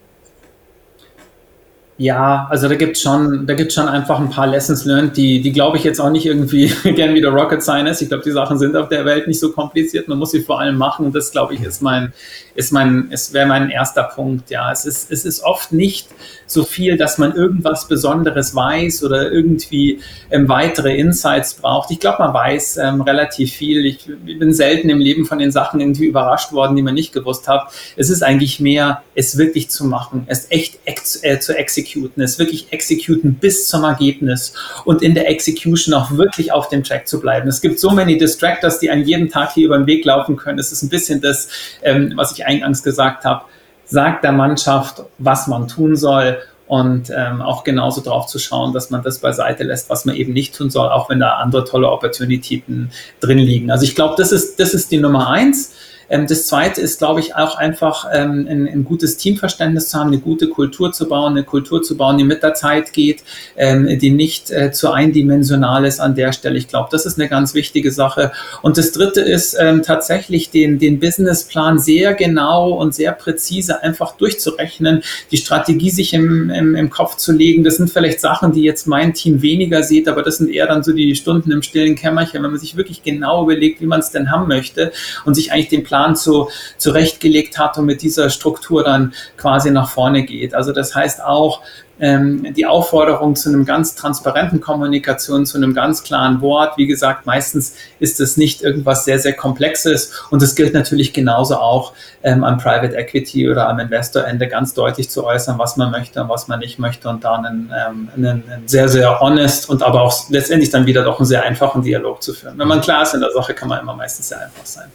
Ja, 2.01 2.47
also 2.49 2.67
da 2.67 2.77
gibt 2.77 2.97
es 2.97 3.03
schon, 3.03 3.47
da 3.47 3.53
gibt's 3.53 3.75
schon 3.75 3.87
einfach 3.87 4.19
ein 4.19 4.31
paar 4.31 4.47
Lessons 4.47 4.87
learned, 4.87 5.19
die, 5.19 5.43
die 5.43 5.53
glaube 5.53 5.77
ich 5.77 5.85
jetzt 5.85 6.01
auch 6.01 6.09
nicht 6.09 6.25
irgendwie 6.25 6.73
gern 6.95 7.13
wieder 7.13 7.29
Rocket 7.29 7.63
Science. 7.63 8.01
Ich 8.01 8.09
glaube, 8.09 8.25
die 8.25 8.31
Sachen 8.31 8.59
sind 8.59 8.75
auf 8.75 8.89
der 8.89 9.05
Welt 9.05 9.29
nicht 9.29 9.39
so 9.39 9.53
kompliziert. 9.53 10.09
Man 10.09 10.17
muss 10.17 10.31
sie 10.31 10.41
vor 10.41 10.61
allem 10.61 10.79
machen 10.79 11.05
und 11.05 11.15
das, 11.15 11.31
glaube 11.31 11.53
ich, 11.53 11.61
ist 11.63 11.83
mein, 11.83 12.15
ist 12.55 12.73
mein, 12.73 13.09
es 13.11 13.35
wäre 13.35 13.47
mein 13.47 13.69
erster 13.69 14.05
Punkt. 14.05 14.49
Ja, 14.49 14.73
es 14.73 14.87
ist, 14.87 15.13
es 15.13 15.27
ist 15.27 15.43
oft 15.43 15.73
nicht 15.73 16.09
so 16.47 16.65
viel, 16.65 16.97
dass 16.97 17.19
man 17.19 17.35
irgendwas 17.35 17.87
Besonderes 17.87 18.55
weiß 18.55 19.05
oder 19.05 19.31
irgendwie 19.31 20.01
ähm, 20.31 20.49
weitere 20.49 20.97
Insights 20.97 21.53
braucht. 21.53 21.91
Ich 21.91 22.01
glaube, 22.01 22.17
man 22.21 22.33
weiß 22.33 22.79
ähm, 22.79 23.03
relativ 23.03 23.53
viel. 23.53 23.85
Ich, 23.85 24.09
ich, 24.25 24.39
bin 24.39 24.55
selten 24.55 24.89
im 24.89 25.01
Leben 25.01 25.27
von 25.27 25.39
den 25.39 25.53
Sachen 25.53 25.81
irgendwie 25.81 26.07
überrascht 26.07 26.53
worden, 26.53 26.77
die 26.77 26.83
man 26.83 26.95
nicht 26.95 27.13
gewusst 27.13 27.47
hat. 27.47 27.71
Es 27.99 28.09
ist 28.09 28.23
eigentlich 28.23 28.59
mehr, 28.59 29.03
es 29.15 29.37
wirklich 29.37 29.69
zu 29.69 29.85
machen, 29.85 30.25
es 30.29 30.51
echt 30.51 30.79
ex 30.87 31.23
äh, 31.23 31.41
zu 31.41 31.55
exekutieren 31.55 31.90
executen, 31.91 32.23
es 32.23 32.39
wirklich 32.39 32.73
executen 32.73 33.35
bis 33.35 33.69
zum 33.69 33.85
Ergebnis 33.85 34.55
und 34.85 35.03
in 35.03 35.15
der 35.15 35.29
Execution 35.29 35.95
auch 35.95 36.11
wirklich 36.13 36.53
auf 36.53 36.69
dem 36.69 36.83
Track 36.83 37.09
zu 37.09 37.21
bleiben. 37.21 37.49
Es 37.49 37.61
gibt 37.61 37.79
so 37.79 37.91
many 37.91 38.19
Distractors, 38.19 38.79
die 38.79 38.91
an 38.91 39.05
jedem 39.05 39.29
Tag 39.29 39.53
hier 39.53 39.67
über 39.67 39.79
den 39.79 39.87
Weg 39.87 40.05
laufen 40.05 40.37
können. 40.37 40.59
Es 40.59 40.73
ist 40.73 40.83
ein 40.83 40.89
bisschen 40.89 41.21
das, 41.21 41.49
ähm, 41.83 42.13
was 42.17 42.33
ich 42.33 42.47
eingangs 42.47 42.83
gesagt 42.83 43.25
habe. 43.25 43.45
Sagt 43.85 44.25
der 44.25 44.33
Mannschaft, 44.33 45.03
was 45.19 45.49
man 45.49 45.67
tun 45.67 45.97
soll 45.97 46.39
und 46.69 47.11
ähm, 47.11 47.43
auch 47.43 47.65
genauso 47.65 48.01
drauf 48.01 48.27
zu 48.27 48.39
schauen, 48.39 48.73
dass 48.73 48.91
man 48.91 49.03
das 49.03 49.19
beiseite 49.19 49.65
lässt, 49.65 49.91
was 49.91 50.05
man 50.05 50.15
eben 50.15 50.33
nicht 50.33 50.55
tun 50.55 50.71
soll, 50.71 50.89
auch 50.89 51.11
wenn 51.11 51.19
da 51.19 51.39
andere 51.39 51.65
tolle 51.65 51.91
Opportunitäten 51.91 52.93
drin 53.19 53.39
liegen. 53.39 53.73
Also 53.73 53.85
ich 53.85 53.97
glaube, 53.97 54.15
das 54.17 54.31
ist, 54.31 54.61
das 54.61 54.75
ist 54.75 54.93
die 54.93 54.99
Nummer 54.99 55.31
eins. 55.31 55.75
Ähm, 56.11 56.27
das 56.27 56.47
Zweite 56.47 56.81
ist, 56.81 56.99
glaube 56.99 57.21
ich, 57.21 57.37
auch 57.37 57.57
einfach 57.57 58.07
ähm, 58.13 58.47
ein, 58.49 58.69
ein, 58.69 58.85
gutes 58.85 59.17
Teamverständnis 59.17 59.89
zu 59.89 59.99
haben, 59.99 60.09
eine 60.09 60.19
gute 60.19 60.49
Kultur 60.49 60.93
zu 60.93 61.09
bauen, 61.09 61.33
eine 61.33 61.45
Kultur 61.45 61.83
zu 61.83 61.97
bauen, 61.97 62.19
die 62.19 62.25
mit 62.25 62.43
der 62.43 62.55
Zeit 62.55 62.93
geht, 62.93 63.23
ähm, 63.57 63.99
die 63.99 64.11
nicht 64.11 64.51
äh, 64.51 64.73
zu 64.73 64.91
eindimensional 64.91 65.85
ist 65.85 66.01
an 66.01 66.15
der 66.15 66.33
Stelle. 66.33 66.59
Ich 66.59 66.69
glaube, 66.69 66.89
das 66.91 67.07
ist 67.07 67.19
eine 67.19 67.29
ganz 67.29 67.55
wichtige 67.55 67.93
Sache. 67.93 68.33
Und 68.63 68.77
das 68.77 68.93
Dritte 68.93 69.21
ist 69.21 69.57
ähm, 69.59 69.83
tatsächlich 69.83 70.51
den, 70.51 70.79
den 70.79 70.99
Businessplan 70.99 71.79
sehr 71.79 72.15
genau 72.15 72.71
und 72.71 72.95
sehr 72.95 73.13
präzise 73.13 73.83
einfach 73.83 74.17
durchzurechnen, 74.17 75.03
die 75.31 75.37
Strategie 75.37 75.91
sich 75.91 76.13
im, 76.13 76.51
im, 76.51 76.75
im 76.75 76.91
Kopf 76.91 77.17
zu 77.17 77.33
legen. 77.33 77.63
Das 77.63 77.77
sind 77.77 77.91
vielleicht 77.91 78.21
Sachen, 78.21 78.53
die 78.53 78.63
jetzt 78.63 78.87
mein 78.87 79.15
Team 79.15 79.43
weniger 79.43 79.85
sieht, 79.85 80.09
aber 80.09 80.23
das 80.23 80.39
sind 80.39 80.51
eher 80.51 80.67
dann 80.67 80.83
so 80.83 80.93
die 80.93 81.15
Stunden 81.15 81.53
im 81.53 81.63
stillen 81.63 81.95
Kämmerchen, 81.95 82.43
wenn 82.43 82.51
man 82.51 82.61
sich 82.61 82.77
wirklich 82.77 83.03
genau 83.05 83.45
überlegt, 83.45 83.81
wie 83.81 83.87
man 83.87 84.01
es 84.01 84.11
denn 84.11 84.31
haben 84.31 84.49
möchte 84.49 84.91
und 85.25 85.35
sich 85.35 85.53
eigentlich 85.53 85.69
den 85.69 85.85
Plan 85.85 86.00
Plan 86.01 86.17
zu, 86.17 86.49
zurechtgelegt 86.79 87.59
hat 87.59 87.77
und 87.77 87.85
mit 87.87 88.03
dieser 88.03 88.31
Struktur 88.31 88.83
dann 88.83 89.13
quasi 89.37 89.71
nach 89.71 89.91
vorne 89.91 90.25
geht. 90.25 90.55
Also 90.55 90.73
das 90.73 90.95
heißt 90.95 91.23
auch, 91.23 91.63
ähm, 92.03 92.55
die 92.55 92.65
Aufforderung 92.65 93.37
zu 93.37 93.51
einem 93.51 93.67
ganz 93.67 93.95
transparenten 93.95 94.63
Kommunikation, 94.63 95.45
zu 95.45 95.59
einem 95.59 95.75
ganz 95.75 96.03
klaren 96.03 96.41
Wort. 96.41 96.79
Wie 96.79 96.87
gesagt, 96.87 97.27
meistens 97.27 97.75
ist 97.99 98.21
es 98.21 98.39
nicht 98.39 98.63
irgendwas 98.63 99.05
sehr, 99.05 99.19
sehr 99.19 99.35
Komplexes 99.35 100.11
und 100.31 100.43
es 100.43 100.55
gilt 100.55 100.73
natürlich 100.73 101.13
genauso 101.13 101.57
auch 101.57 101.93
ähm, 102.23 102.43
am 102.43 102.57
Private 102.57 102.97
Equity 102.97 103.51
oder 103.51 103.69
am 103.69 103.79
Investorende 103.79 104.49
ganz 104.49 104.73
deutlich 104.73 105.11
zu 105.11 105.27
äußern, 105.27 105.59
was 105.59 105.77
man 105.77 105.91
möchte 105.91 106.23
und 106.23 106.31
was 106.31 106.49
man 106.49 106.61
nicht 106.61 106.79
möchte 106.79 107.11
und 107.11 107.23
da 107.23 107.35
einen, 107.35 107.71
ähm, 107.71 108.09
einen, 108.17 108.45
einen 108.51 108.67
sehr, 108.67 108.89
sehr 108.89 109.21
honest 109.21 109.69
und 109.69 109.83
aber 109.83 110.01
auch 110.01 110.31
letztendlich 110.31 110.71
dann 110.71 110.87
wieder 110.87 111.05
doch 111.05 111.19
einen 111.19 111.27
sehr 111.27 111.43
einfachen 111.43 111.83
Dialog 111.83 112.23
zu 112.23 112.33
führen. 112.33 112.59
Wenn 112.59 112.69
man 112.69 112.81
klar 112.81 113.03
ist 113.03 113.13
in 113.13 113.21
der 113.21 113.33
Sache, 113.33 113.53
kann 113.53 113.69
man 113.69 113.79
immer 113.79 113.95
meistens 113.95 114.31
sehr 114.31 114.41
einfach 114.41 114.65
sein. 114.65 114.91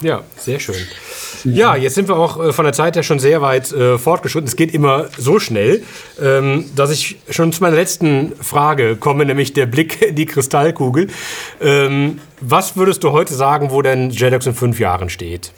Ja, 0.00 0.22
sehr 0.36 0.60
schön. 0.60 0.76
Ja, 1.44 1.76
jetzt 1.76 1.94
sind 1.94 2.08
wir 2.08 2.16
auch 2.16 2.42
äh, 2.42 2.52
von 2.52 2.64
der 2.64 2.72
Zeit 2.72 2.96
her 2.96 3.02
schon 3.02 3.18
sehr 3.18 3.42
weit 3.42 3.72
äh, 3.72 3.98
fortgeschritten. 3.98 4.46
Es 4.46 4.56
geht 4.56 4.72
immer 4.72 5.06
so 5.16 5.38
schnell, 5.40 5.82
ähm, 6.20 6.70
dass 6.76 6.90
ich 6.90 7.18
schon 7.30 7.52
zu 7.52 7.62
meiner 7.62 7.76
letzten 7.76 8.32
Frage 8.40 8.96
komme, 8.96 9.24
nämlich 9.24 9.52
der 9.52 9.66
Blick 9.66 10.02
in 10.02 10.14
die 10.14 10.26
Kristallkugel. 10.26 11.08
Ähm, 11.60 12.20
was 12.40 12.76
würdest 12.76 13.02
du 13.02 13.12
heute 13.12 13.34
sagen, 13.34 13.70
wo 13.70 13.82
denn 13.82 14.10
JEDOX 14.10 14.46
in 14.46 14.54
fünf 14.54 14.78
Jahren 14.78 15.10
steht? 15.10 15.52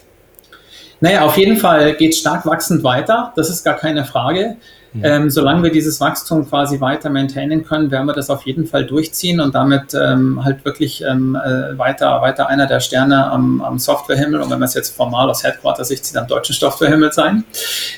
Naja, 0.99 1.25
auf 1.25 1.37
jeden 1.37 1.57
Fall 1.57 1.95
geht 1.95 2.13
es 2.13 2.19
stark 2.19 2.45
wachsend 2.45 2.83
weiter. 2.83 3.33
Das 3.35 3.49
ist 3.49 3.63
gar 3.63 3.75
keine 3.75 4.05
Frage. 4.05 4.57
Mhm. 4.93 5.01
Ähm, 5.05 5.29
solange 5.29 5.63
wir 5.63 5.71
dieses 5.71 6.01
Wachstum 6.01 6.49
quasi 6.49 6.81
weiter 6.81 7.09
maintainen 7.09 7.63
können, 7.63 7.91
werden 7.91 8.07
wir 8.07 8.13
das 8.13 8.29
auf 8.29 8.45
jeden 8.45 8.65
Fall 8.65 8.85
durchziehen 8.85 9.39
und 9.39 9.55
damit 9.55 9.93
ähm, 9.93 10.43
halt 10.43 10.65
wirklich 10.65 11.01
ähm, 11.03 11.35
äh, 11.35 11.77
weiter, 11.77 12.21
weiter 12.21 12.47
einer 12.47 12.67
der 12.67 12.81
Sterne 12.81 13.31
am, 13.31 13.61
am 13.61 13.79
Softwarehimmel 13.79 14.41
und 14.41 14.49
wenn 14.49 14.59
man 14.59 14.67
es 14.67 14.73
jetzt 14.73 14.93
formal 14.95 15.29
aus 15.29 15.43
Headquarter-Sicht 15.43 16.05
sieht, 16.05 16.17
am 16.17 16.27
deutschen 16.27 16.55
Softwarehimmel 16.55 17.13
sein. 17.13 17.45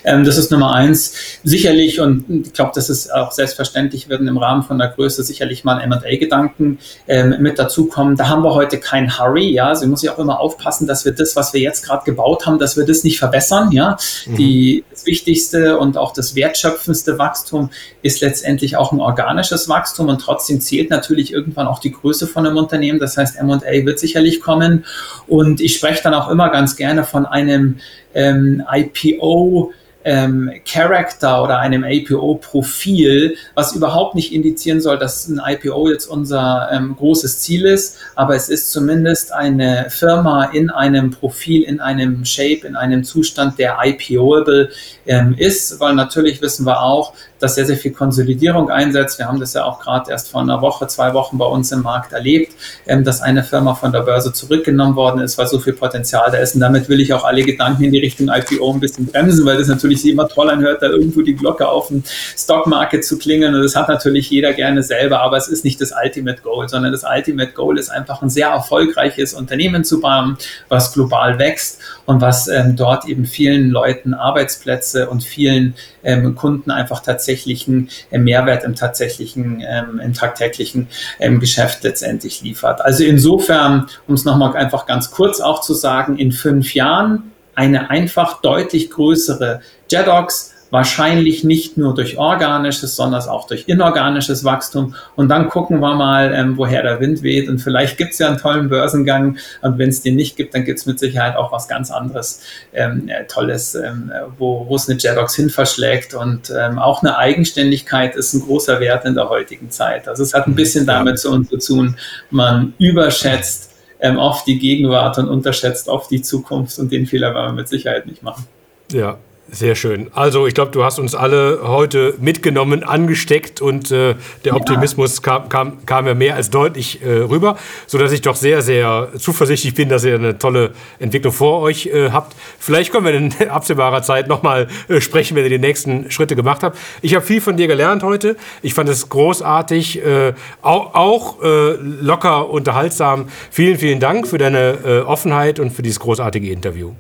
Ähm, 0.04 0.24
das 0.24 0.38
ist 0.38 0.52
Nummer 0.52 0.76
eins. 0.76 1.16
Sicherlich, 1.44 2.00
und 2.00 2.26
ich 2.30 2.54
glaube, 2.54 2.72
das 2.76 2.92
ist 2.92 3.12
auch 3.12 3.32
selbstverständlich, 3.32 4.08
werden 4.08 4.28
im 4.28 4.38
Rahmen 4.38 4.62
von 4.62 4.78
der 4.78 4.90
Größe 4.90 5.24
sicherlich 5.24 5.64
mal 5.64 5.82
M&A-Gedanken 5.82 6.78
ähm, 7.08 7.38
mit 7.40 7.58
dazukommen. 7.58 8.18
Da 8.18 8.30
haben 8.30 8.44
wir 8.44 8.54
heute 8.54 8.78
kein 8.78 9.18
Hurry, 9.18 9.52
ja, 9.52 9.70
also 9.70 9.86
ich 9.86 9.90
muss 9.90 10.04
ja 10.04 10.14
auch 10.14 10.20
immer 10.20 10.40
aufpassen, 10.40 10.86
dass 10.86 11.06
wir 11.06 11.14
das, 11.14 11.36
was 11.36 11.54
wir 11.54 11.62
jetzt 11.62 11.84
gerade 11.84 12.06
gebaut 12.06 12.46
haben, 12.46 12.60
dass 12.60 12.78
wir 12.78 12.86
das 12.86 13.04
nicht 13.04 13.18
verbessern, 13.18 13.72
ja. 13.72 13.98
Mhm. 14.28 14.36
Die, 14.36 14.84
das 14.92 15.08
Wichtigste 15.08 15.80
und 15.80 15.98
auch 15.98 16.14
das 16.14 16.36
Wertschöpfen 16.36 16.83
wertschöpfendste 16.84 17.18
Wachstum 17.18 17.70
ist 18.02 18.22
letztendlich 18.22 18.76
auch 18.78 18.92
ein 18.92 19.00
organisches 19.00 19.70
Wachstum 19.70 20.10
und 20.10 20.20
trotzdem 20.20 20.60
zählt 20.62 20.90
natürlich 20.90 21.32
irgendwann 21.32 21.68
auch 21.68 21.80
die 21.80 21.92
Größe 21.92 22.28
von 22.28 22.46
einem 22.46 22.58
Unternehmen. 22.58 23.00
Das 23.00 23.18
heißt, 23.18 23.38
M&A 23.38 23.86
wird 23.86 24.00
sicherlich 24.00 24.42
kommen 24.42 24.86
und 25.28 25.62
ich 25.62 25.76
spreche 25.76 26.04
dann 26.04 26.14
auch 26.14 26.30
immer 26.30 26.50
ganz 26.50 26.76
gerne 26.76 27.04
von 27.04 27.26
einem 27.26 27.78
ähm, 28.14 28.64
IPO 28.72 29.72
ähm, 30.06 30.52
Character 30.66 31.44
oder 31.44 31.60
einem 31.60 31.84
IPO-Profil, 31.84 33.36
was 33.56 33.76
überhaupt 33.76 34.16
nicht 34.16 34.34
indizieren 34.34 34.82
soll, 34.82 34.98
dass 34.98 35.28
ein 35.28 35.42
IPO 35.46 35.90
jetzt 35.90 36.06
unser 36.06 36.70
ähm, 36.72 36.96
großes 36.96 37.40
Ziel 37.40 37.66
ist, 37.66 37.98
aber 38.16 38.36
es 38.36 38.50
ist 38.50 38.72
zumindest 38.72 39.32
eine 39.34 39.88
Firma 39.90 40.46
in 40.46 40.70
einem 40.70 41.12
Profil, 41.12 41.64
in 41.64 41.80
einem 41.80 42.26
Shape, 42.26 42.68
in 42.68 42.76
einem 42.76 43.04
Zustand, 43.04 43.60
der 43.60 43.78
IPOable 43.84 44.70
ähm, 45.06 45.36
ist, 45.38 45.80
weil 45.80 45.94
natürlich 45.94 46.42
wissen 46.42 46.66
wir 46.66 46.82
auch, 46.82 47.14
dass 47.44 47.56
sehr, 47.56 47.66
sehr 47.66 47.78
viel 47.78 47.92
Konsolidierung 47.92 48.70
einsetzt. 48.70 49.20
Wir 49.20 49.28
haben 49.28 49.40
das 49.40 49.54
ja 49.54 49.66
auch 49.66 49.80
gerade 49.82 50.10
erst 50.10 50.30
vor 50.30 50.42
einer 50.42 50.62
Woche, 50.62 50.88
zwei 50.88 51.14
Wochen 51.14 51.38
bei 51.38 51.46
uns 51.46 51.72
im 51.74 51.82
Markt 51.82 52.14
erlebt, 52.14 52.54
ähm, 52.88 53.04
dass 53.04 53.22
eine 53.22 53.44
Firma 53.44 53.76
von 53.76 53.92
der 53.92 54.00
Börse 54.00 54.32
zurückgenommen 54.32 54.96
worden 54.96 55.22
ist, 55.22 55.38
weil 55.38 55.48
so 55.48 55.60
viel 55.60 55.74
Potenzial 55.74 56.32
da 56.32 56.38
ist. 56.38 56.56
Und 56.56 56.62
damit 56.62 56.88
will 56.88 57.02
ich 57.02 57.14
auch 57.14 57.26
alle 57.26 57.44
Gedanken 57.44 57.84
in 57.84 57.92
die 57.92 58.00
Richtung 58.00 58.30
IPO 58.30 58.74
ein 58.74 58.80
bisschen 58.80 59.06
bremsen, 59.08 59.46
weil 59.46 59.58
das 59.58 59.68
natürlich 59.68 59.93
sich 59.96 60.12
immer 60.12 60.28
toll 60.28 60.50
anhört, 60.50 60.82
da 60.82 60.88
irgendwo 60.88 61.22
die 61.22 61.36
Glocke 61.36 61.68
auf 61.68 61.88
dem 61.88 62.04
Stockmarket 62.38 63.06
zu 63.06 63.18
klingeln. 63.18 63.56
Und 63.56 63.64
das 63.64 63.76
hat 63.76 63.90
natürlich 63.90 64.30
jeder 64.30 64.54
gerne 64.54 64.84
selber, 64.84 65.22
aber 65.22 65.38
es 65.38 65.48
ist 65.48 65.64
nicht 65.64 65.80
das 65.82 65.92
Ultimate 65.92 66.42
Goal, 66.42 66.70
sondern 66.70 66.92
das 66.92 67.04
Ultimate 67.04 67.52
Goal 67.52 67.78
ist 67.78 67.90
einfach 67.90 68.22
ein 68.22 68.30
sehr 68.30 68.48
erfolgreiches 68.48 69.34
Unternehmen 69.34 69.84
zu 69.84 70.00
bauen, 70.00 70.38
was 70.70 70.94
global 70.94 71.40
wächst 71.40 71.80
und 72.06 72.22
was 72.22 72.48
ähm, 72.48 72.76
dort 72.76 73.06
eben 73.06 73.26
vielen 73.26 73.70
Leuten 73.70 74.14
Arbeitsplätze 74.14 75.10
und 75.10 75.24
vielen 75.24 75.76
ähm, 76.04 76.36
Kunden 76.36 76.72
einfach 76.72 77.02
tatsächlichen 77.02 77.90
äh, 78.12 78.18
Mehrwert 78.18 78.64
im 78.64 78.76
tatsächlichen, 78.76 79.64
ähm, 79.66 80.00
im 80.04 80.14
tagtäglichen 80.14 80.88
ähm, 81.20 81.40
Geschäft 81.40 81.84
letztendlich 81.84 82.42
liefert. 82.42 82.82
Also 82.82 83.04
insofern, 83.04 83.88
um 84.08 84.16
es 84.16 84.26
nochmal 84.26 84.56
einfach 84.56 84.86
ganz 84.86 85.12
kurz 85.12 85.40
auch 85.40 85.62
zu 85.62 85.74
sagen, 85.74 86.18
in 86.18 86.32
fünf 86.32 86.74
Jahren 86.74 87.33
eine 87.56 87.90
einfach 87.90 88.42
deutlich 88.42 88.90
größere 88.90 89.62
JEDOX, 89.90 90.54
wahrscheinlich 90.74 91.44
nicht 91.44 91.78
nur 91.78 91.94
durch 91.94 92.18
organisches, 92.18 92.96
sondern 92.96 93.22
auch 93.30 93.46
durch 93.46 93.66
inorganisches 93.68 94.44
Wachstum. 94.44 94.96
Und 95.16 95.30
dann 95.30 95.48
gucken 95.48 95.80
wir 95.82 95.94
mal, 95.94 96.34
ähm, 96.34 96.58
woher 96.58 96.82
der 96.82 97.00
Wind 97.00 97.22
weht. 97.22 97.48
Und 97.48 97.60
vielleicht 97.60 97.96
gibt 97.96 98.14
es 98.14 98.18
ja 98.18 98.28
einen 98.28 98.40
tollen 98.40 98.70
Börsengang. 98.70 99.38
Und 99.62 99.78
wenn 99.78 99.90
es 99.90 100.02
den 100.02 100.16
nicht 100.16 100.36
gibt, 100.36 100.56
dann 100.56 100.66
gibt 100.66 100.80
es 100.80 100.88
mit 100.88 100.98
Sicherheit 100.98 101.36
auch 101.36 101.52
was 101.52 101.68
ganz 101.68 101.92
anderes 101.92 102.42
ähm, 102.74 103.08
äh, 103.08 103.26
Tolles, 103.26 103.76
ähm, 103.76 104.12
wo 104.40 104.68
es 104.76 104.90
eine 104.90 104.98
Jedox 104.98 105.36
hin 105.36 105.52
verschlägt. 105.52 106.16
Und 106.16 106.52
ähm, 106.60 106.80
auch 106.80 107.04
eine 107.04 107.20
Eigenständigkeit 107.20 108.16
ist 108.16 108.34
ein 108.34 108.42
großer 108.42 108.80
Wert 108.80 109.06
in 109.06 109.14
der 109.14 109.30
heutigen 109.30 109.70
Zeit. 109.70 110.08
Also 110.08 110.24
es 110.24 110.34
hat 110.34 110.48
ein 110.48 110.52
mhm. 110.54 110.56
bisschen 110.56 110.88
damit 110.88 111.20
zu, 111.20 111.40
zu 111.44 111.58
tun, 111.58 111.98
man 112.32 112.74
überschätzt 112.80 113.73
ähm, 114.04 114.20
oft 114.20 114.46
die 114.46 114.60
Gegenwart 114.60 115.18
und 115.18 115.30
unterschätzt 115.30 115.88
oft 115.88 116.12
die 116.12 116.22
Zukunft. 116.22 116.78
Und 116.78 116.92
den 116.92 117.08
Fehler 117.08 117.34
werden 117.34 117.56
wir 117.56 117.62
mit 117.62 117.70
Sicherheit 117.70 118.06
nicht 118.06 118.22
machen. 118.22 118.46
Ja, 118.92 119.18
sehr 119.52 119.76
schön. 119.76 120.10
Also 120.14 120.48
ich 120.48 120.54
glaube, 120.54 120.72
du 120.72 120.84
hast 120.84 121.00
uns 121.00 121.14
alle 121.14 121.60
heute 121.64 122.16
mitgenommen, 122.20 122.84
angesteckt 122.84 123.62
und 123.62 123.92
äh, 123.92 124.16
der 124.46 124.56
Optimismus 124.56 125.22
kam, 125.22 125.50
kam, 125.50 125.86
kam 125.86 126.08
ja 126.08 126.16
mehr 126.16 126.36
als 126.36 126.50
deutlich 126.50 127.04
äh, 127.04 127.10
rüber, 127.10 127.58
sodass 127.86 128.12
ich 128.12 128.22
doch 128.22 128.36
sehr, 128.36 128.62
sehr 128.62 129.10
zuversichtlich 129.18 129.76
bin, 129.76 129.90
dass 129.90 130.06
ihr 130.06 130.16
eine 130.16 130.38
tolle 130.38 130.72
Entwicklung 130.98 131.34
vor 131.34 131.62
euch 131.62 131.88
äh, 131.88 132.10
habt. 132.12 132.36
Vielleicht 132.58 132.92
können 132.92 133.06
wir 133.06 133.14
in 133.14 133.34
absehbarer 133.50 134.02
Zeit 134.02 134.28
nochmal 134.28 134.68
äh, 134.88 135.02
sprechen, 135.02 135.36
wenn 135.36 135.44
ihr 135.44 135.50
die 135.50 135.60
nächsten 135.60 136.10
Schritte 136.10 136.36
gemacht 136.36 136.64
habt. 136.64 136.78
Ich 137.02 137.14
habe 137.14 137.26
viel 137.26 137.42
von 137.42 137.58
dir 137.58 137.68
gelernt 137.68 138.02
heute. 138.02 138.38
Ich 138.62 138.74
fand 138.74 138.90
es 138.90 139.10
großartig, 139.10 140.04
äh, 140.04 140.34
auch, 140.62 140.96
auch 140.96 141.44
äh, 141.44 141.74
locker, 141.80 142.50
unterhaltsam. 142.50 143.28
Vielen, 143.52 143.78
vielen 143.78 144.00
Dank 144.00 144.28
für 144.28 144.38
deine 144.38 145.04
Offenheit 145.06 145.60
und 145.60 145.72
für 145.72 145.82
dieses 145.82 146.00
großartige 146.00 146.50
Interview. 146.50 146.94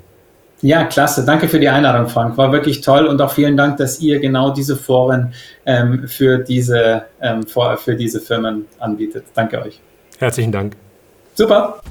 Ja, 0.64 0.86
klasse. 0.86 1.26
Danke 1.26 1.49
für 1.49 1.59
die 1.59 1.68
Einladung, 1.68 2.07
Frank. 2.07 2.38
War 2.38 2.53
wirklich 2.53 2.80
toll 2.80 3.05
und 3.05 3.22
auch 3.22 3.34
vielen 3.34 3.57
Dank, 3.57 3.76
dass 3.78 3.99
ihr 3.99 4.20
genau 4.20 4.49
diese 4.51 4.78
Foren 4.78 5.34
ähm, 5.66 6.07
für, 6.07 6.38
diese, 6.38 7.03
ähm, 7.22 7.45
für 7.45 7.95
diese 7.95 8.22
Firmen 8.22 8.66
anbietet. 8.80 9.26
Danke 9.36 9.61
euch. 9.61 9.82
Herzlichen 10.20 10.53
Dank. 10.53 10.78
Super. 11.34 11.82